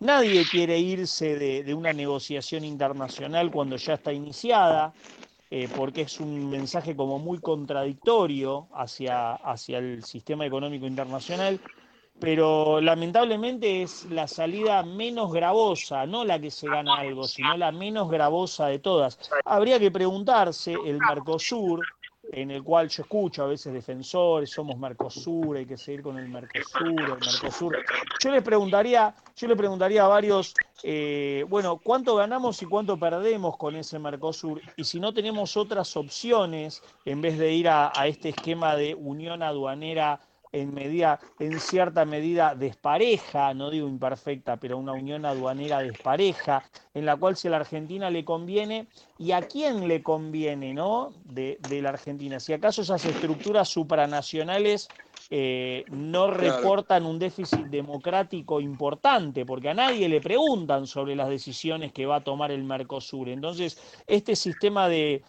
Nadie 0.00 0.44
quiere 0.50 0.78
irse 0.78 1.36
de, 1.36 1.74
una 1.74 1.92
negociación 1.92 2.64
internacional 2.64 3.50
cuando 3.50 3.76
ya 3.76 3.94
está 3.94 4.12
iniciada. 4.12 4.92
Eh, 5.50 5.68
porque 5.76 6.00
es 6.00 6.18
un 6.18 6.50
mensaje 6.50 6.96
como 6.96 7.20
muy 7.20 7.38
contradictorio 7.38 8.66
hacia, 8.74 9.34
hacia 9.34 9.78
el 9.78 10.02
sistema 10.02 10.44
económico 10.44 10.86
internacional 10.86 11.60
pero 12.20 12.80
lamentablemente 12.80 13.82
es 13.82 14.04
la 14.06 14.28
salida 14.28 14.82
menos 14.82 15.32
gravosa, 15.32 16.06
no 16.06 16.24
la 16.24 16.38
que 16.38 16.50
se 16.50 16.68
gana 16.68 16.96
algo, 16.96 17.24
sino 17.24 17.56
la 17.56 17.72
menos 17.72 18.10
gravosa 18.10 18.68
de 18.68 18.78
todas. 18.78 19.18
Habría 19.44 19.78
que 19.78 19.90
preguntarse 19.90 20.72
el 20.72 20.98
Mercosur, 20.98 21.84
en 22.32 22.50
el 22.50 22.62
cual 22.62 22.88
yo 22.88 23.02
escucho 23.02 23.42
a 23.44 23.48
veces 23.48 23.72
defensores, 23.72 24.50
somos 24.50 24.78
Mercosur, 24.78 25.56
hay 25.56 25.66
que 25.66 25.76
seguir 25.76 26.02
con 26.02 26.16
el 26.18 26.28
Mercosur, 26.28 27.00
el 27.00 27.08
Mercosur. 27.08 27.76
Yo 28.20 28.30
les 28.30 28.42
preguntaría, 28.42 29.14
yo 29.36 29.48
le 29.48 29.56
preguntaría 29.56 30.04
a 30.04 30.08
varios, 30.08 30.54
eh, 30.82 31.44
bueno, 31.48 31.78
¿cuánto 31.82 32.16
ganamos 32.16 32.62
y 32.62 32.66
cuánto 32.66 32.96
perdemos 32.96 33.56
con 33.56 33.76
ese 33.76 33.98
Mercosur? 33.98 34.62
Y 34.76 34.84
si 34.84 35.00
no 35.00 35.12
tenemos 35.12 35.56
otras 35.56 35.96
opciones, 35.96 36.82
en 37.04 37.20
vez 37.20 37.38
de 37.38 37.52
ir 37.52 37.68
a 37.68 37.92
este 38.06 38.30
esquema 38.30 38.76
de 38.76 38.94
unión 38.94 39.42
aduanera 39.42 40.20
en, 40.54 40.72
medida, 40.72 41.18
en 41.40 41.58
cierta 41.58 42.04
medida 42.04 42.54
despareja, 42.54 43.52
no 43.54 43.70
digo 43.70 43.88
imperfecta, 43.88 44.56
pero 44.56 44.78
una 44.78 44.92
unión 44.92 45.26
aduanera 45.26 45.80
despareja, 45.80 46.62
en 46.94 47.04
la 47.04 47.16
cual 47.16 47.36
si 47.36 47.48
a 47.48 47.50
la 47.50 47.56
Argentina 47.58 48.08
le 48.08 48.24
conviene, 48.24 48.86
y 49.18 49.32
a 49.32 49.42
quién 49.42 49.88
le 49.88 50.02
conviene, 50.02 50.72
¿no? 50.72 51.12
De, 51.24 51.58
la 51.82 51.88
Argentina. 51.88 52.38
Si 52.38 52.52
acaso 52.52 52.82
esas 52.82 53.04
estructuras 53.04 53.68
supranacionales 53.68 54.88
eh, 55.28 55.84
no 55.90 56.30
reportan 56.30 57.04
un 57.04 57.18
déficit 57.18 57.66
democrático 57.66 58.60
importante, 58.60 59.44
porque 59.44 59.70
a 59.70 59.74
nadie 59.74 60.08
le 60.08 60.20
preguntan 60.20 60.86
sobre 60.86 61.16
las 61.16 61.28
decisiones 61.28 61.92
que 61.92 62.06
va 62.06 62.16
a 62.16 62.24
tomar 62.24 62.52
el 62.52 62.62
Mercosur. 62.62 63.28
Entonces, 63.28 63.76
este 64.06 64.36
sistema 64.36 64.88
de 64.88 65.22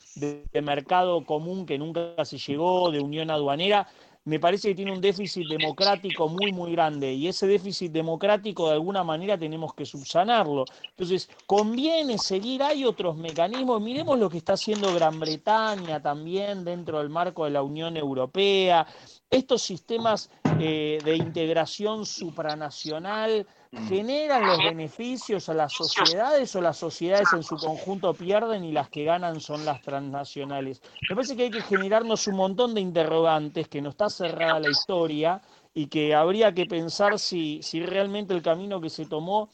mercado 0.61 1.25
común 1.25 1.65
que 1.65 1.79
nunca 1.79 2.23
se 2.25 2.37
llegó, 2.37 2.91
de 2.91 2.99
unión 2.99 3.31
aduanera, 3.31 3.87
me 4.25 4.39
parece 4.39 4.69
que 4.69 4.75
tiene 4.75 4.91
un 4.91 5.01
déficit 5.01 5.47
democrático 5.47 6.27
muy, 6.27 6.51
muy 6.51 6.71
grande 6.71 7.13
y 7.13 7.27
ese 7.27 7.45
déficit 7.45 7.91
democrático 7.91 8.67
de 8.67 8.73
alguna 8.73 9.03
manera 9.03 9.37
tenemos 9.37 9.73
que 9.75 9.85
subsanarlo. 9.85 10.65
Entonces, 10.89 11.29
conviene 11.45 12.17
seguir, 12.17 12.63
hay 12.63 12.85
otros 12.85 13.15
mecanismos, 13.17 13.79
miremos 13.81 14.17
lo 14.17 14.29
que 14.29 14.39
está 14.39 14.53
haciendo 14.53 14.93
Gran 14.95 15.19
Bretaña 15.19 16.01
también 16.01 16.65
dentro 16.65 16.99
del 16.99 17.09
marco 17.09 17.45
de 17.45 17.51
la 17.51 17.61
Unión 17.61 17.97
Europea, 17.97 18.87
estos 19.29 19.61
sistemas 19.61 20.31
eh, 20.59 20.99
de 21.03 21.15
integración 21.15 22.05
supranacional 22.05 23.45
generan 23.75 24.45
los 24.45 24.61
beneficios 24.63 25.49
a 25.49 25.53
las 25.53 25.73
sociedades 25.73 26.55
o 26.55 26.61
las 26.61 26.77
sociedades 26.77 27.33
en 27.33 27.43
su 27.43 27.59
conjunto 27.59 28.13
pierden 28.13 28.63
y 28.63 28.71
las 28.71 28.89
que 28.89 29.03
ganan 29.03 29.41
son 29.41 29.65
las 29.65 29.81
transnacionales. 29.81 30.81
Me 31.07 31.15
parece 31.15 31.35
que 31.35 31.43
hay 31.43 31.51
que 31.51 31.61
generarnos 31.61 32.27
un 32.27 32.35
montón 32.35 32.73
de 32.73 32.81
interrogantes, 32.81 33.67
que 33.67 33.81
no 33.81 33.89
está 33.89 34.09
cerrada 34.09 34.59
la 34.59 34.69
historia 34.69 35.41
y 35.73 35.87
que 35.87 36.15
habría 36.15 36.53
que 36.53 36.65
pensar 36.65 37.19
si, 37.19 37.61
si 37.61 37.81
realmente 37.83 38.33
el 38.33 38.41
camino 38.41 38.81
que 38.81 38.89
se 38.89 39.05
tomó 39.05 39.49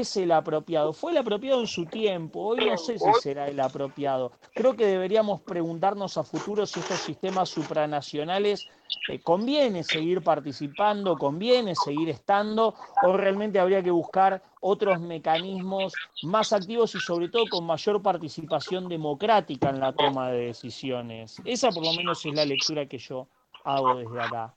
es 0.00 0.16
el 0.16 0.32
apropiado. 0.32 0.92
Fue 0.92 1.12
el 1.12 1.18
apropiado 1.18 1.60
en 1.60 1.66
su 1.66 1.86
tiempo, 1.86 2.40
hoy 2.40 2.64
no 2.64 2.78
sé 2.78 2.98
si 2.98 3.12
será 3.20 3.48
el 3.48 3.60
apropiado. 3.60 4.32
Creo 4.54 4.74
que 4.74 4.86
deberíamos 4.86 5.42
preguntarnos 5.42 6.16
a 6.16 6.24
futuro 6.24 6.64
si 6.66 6.80
estos 6.80 7.00
sistemas 7.00 7.48
supranacionales 7.50 8.68
eh, 9.08 9.20
conviene 9.20 9.82
seguir 9.82 10.22
participando, 10.22 11.16
conviene 11.16 11.74
seguir 11.74 12.08
estando, 12.08 12.74
o 13.02 13.16
realmente 13.16 13.58
habría 13.58 13.82
que 13.82 13.90
buscar 13.90 14.42
otros 14.60 15.00
mecanismos 15.00 15.92
más 16.22 16.52
activos 16.52 16.94
y 16.94 17.00
sobre 17.00 17.28
todo 17.28 17.44
con 17.50 17.66
mayor 17.66 18.00
participación 18.00 18.88
democrática 18.88 19.70
en 19.70 19.80
la 19.80 19.92
toma 19.92 20.30
de 20.30 20.46
decisiones. 20.46 21.36
Esa 21.44 21.70
por 21.70 21.84
lo 21.84 21.92
menos 21.92 22.24
es 22.24 22.34
la 22.34 22.44
lectura 22.44 22.86
que 22.86 22.98
yo 22.98 23.26
hago 23.64 23.96
desde 23.96 24.20
acá. 24.20 24.54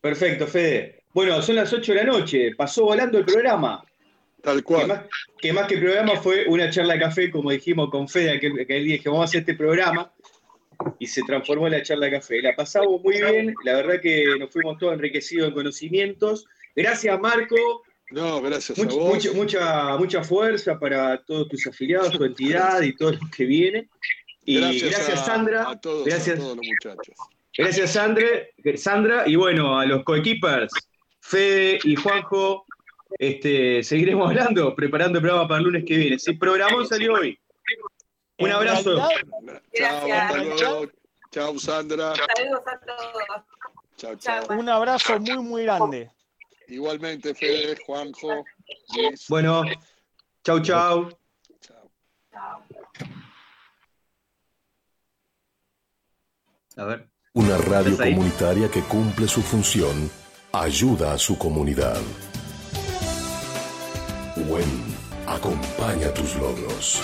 Perfecto, 0.00 0.46
Fede. 0.46 1.02
Bueno, 1.12 1.42
son 1.42 1.56
las 1.56 1.72
8 1.72 1.92
de 1.92 1.98
la 1.98 2.04
noche, 2.04 2.54
pasó 2.56 2.84
volando 2.84 3.18
el 3.18 3.24
programa. 3.24 3.84
Tal 4.42 4.62
cual. 4.62 5.08
Que 5.38 5.52
más 5.52 5.66
que, 5.66 5.78
programa 5.78 6.16
fue 6.16 6.46
una 6.48 6.70
charla 6.70 6.94
de 6.94 7.00
café, 7.00 7.30
como 7.30 7.50
dijimos 7.50 7.90
con 7.90 8.08
Fede, 8.08 8.40
que, 8.40 8.46
el 8.68 8.84
día 8.84 8.98
que 8.98 9.08
vamos 9.08 9.22
a 9.22 9.24
hacer 9.24 9.40
este 9.40 9.54
programa, 9.54 10.12
y 10.98 11.06
se 11.06 11.22
transformó 11.22 11.66
en 11.66 11.74
la 11.74 11.82
charla 11.82 12.06
de 12.06 12.12
café. 12.12 12.40
La 12.40 12.54
pasamos 12.56 13.02
muy 13.02 13.20
bien, 13.20 13.54
la 13.64 13.74
verdad 13.74 14.00
que 14.00 14.24
nos 14.38 14.50
fuimos 14.50 14.78
todos 14.78 14.94
enriquecidos 14.94 15.48
en 15.48 15.54
conocimientos. 15.54 16.46
Gracias, 16.74 17.20
Marco. 17.20 17.82
No, 18.10 18.40
gracias 18.40 18.78
a 18.78 18.84
vos. 18.84 19.34
Mucha, 19.34 19.96
mucha, 19.98 20.24
fuerza 20.24 20.78
para 20.78 21.22
todos 21.22 21.48
tus 21.48 21.66
afiliados, 21.66 22.10
tu 22.12 22.24
entidad 22.24 22.80
y 22.82 22.94
todos 22.96 23.20
los 23.20 23.30
que 23.30 23.44
vienen. 23.44 23.88
Y 24.44 24.58
gracias, 24.58 25.26
Sandra. 25.26 25.70
A 25.70 25.80
todos, 25.80 26.06
gracias, 26.06 26.36
a 26.36 26.40
todos 26.40 26.56
los 26.56 26.66
muchachos. 26.66 27.14
Gracias, 27.56 27.92
Sandra. 27.92 28.26
Sandra. 28.76 29.28
Y 29.28 29.36
bueno, 29.36 29.78
a 29.78 29.86
los 29.86 30.02
coequippers, 30.02 30.72
Fede 31.20 31.78
y 31.84 31.94
Juanjo, 31.94 32.64
este, 33.18 33.82
seguiremos 33.82 34.28
hablando, 34.28 34.74
preparando 34.74 35.18
el 35.18 35.22
programa 35.22 35.48
para 35.48 35.58
el 35.58 35.64
lunes 35.64 35.84
que 35.86 35.96
viene. 35.96 36.18
Sí, 36.18 36.34
programón 36.34 36.86
salió 36.86 37.14
hoy. 37.14 37.38
Un 38.38 38.50
abrazo. 38.50 38.96
Chao, 39.74 40.86
Chao, 41.30 41.58
Sandra. 41.58 42.14
Saludos 42.36 42.62
a 42.66 42.80
todos. 42.80 44.48
Un 44.50 44.68
abrazo 44.68 45.18
muy, 45.20 45.38
muy 45.38 45.62
grande. 45.62 46.10
Igualmente, 46.68 47.34
Fede, 47.34 47.76
Juanjo. 47.84 48.44
Bueno, 49.28 49.64
chau, 50.44 50.60
chau. 50.60 51.10
Chao. 51.60 52.64
A 56.76 56.84
ver. 56.84 57.08
Una 57.32 57.56
radio 57.58 57.96
comunitaria 57.96 58.68
que 58.68 58.80
cumple 58.82 59.28
su 59.28 59.40
función, 59.42 60.10
ayuda 60.52 61.12
a 61.12 61.18
su 61.18 61.38
comunidad. 61.38 62.00
WEN 64.50 64.64
acompaña 65.26 66.12
tus 66.12 66.34
logros. 66.34 67.00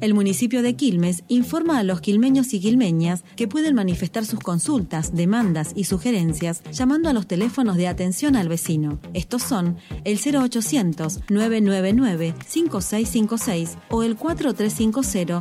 El 0.00 0.12
municipio 0.14 0.62
de 0.62 0.76
Quilmes 0.76 1.24
informa 1.26 1.78
a 1.78 1.82
los 1.82 2.00
quilmeños 2.00 2.52
y 2.52 2.60
quilmeñas 2.60 3.24
que 3.34 3.48
pueden 3.48 3.74
manifestar 3.74 4.26
sus 4.26 4.40
consultas, 4.40 5.14
demandas 5.14 5.72
y 5.74 5.84
sugerencias 5.84 6.62
llamando 6.70 7.08
a 7.08 7.14
los 7.14 7.26
teléfonos 7.26 7.76
de 7.76 7.88
atención 7.88 8.36
al 8.36 8.48
vecino. 8.48 9.00
Estos 9.14 9.42
son 9.42 9.78
el 10.04 10.18
0800 10.18 11.20
999 11.30 12.34
5656 12.46 13.78
o 13.88 14.02
el 14.02 14.16
4350 14.16 15.40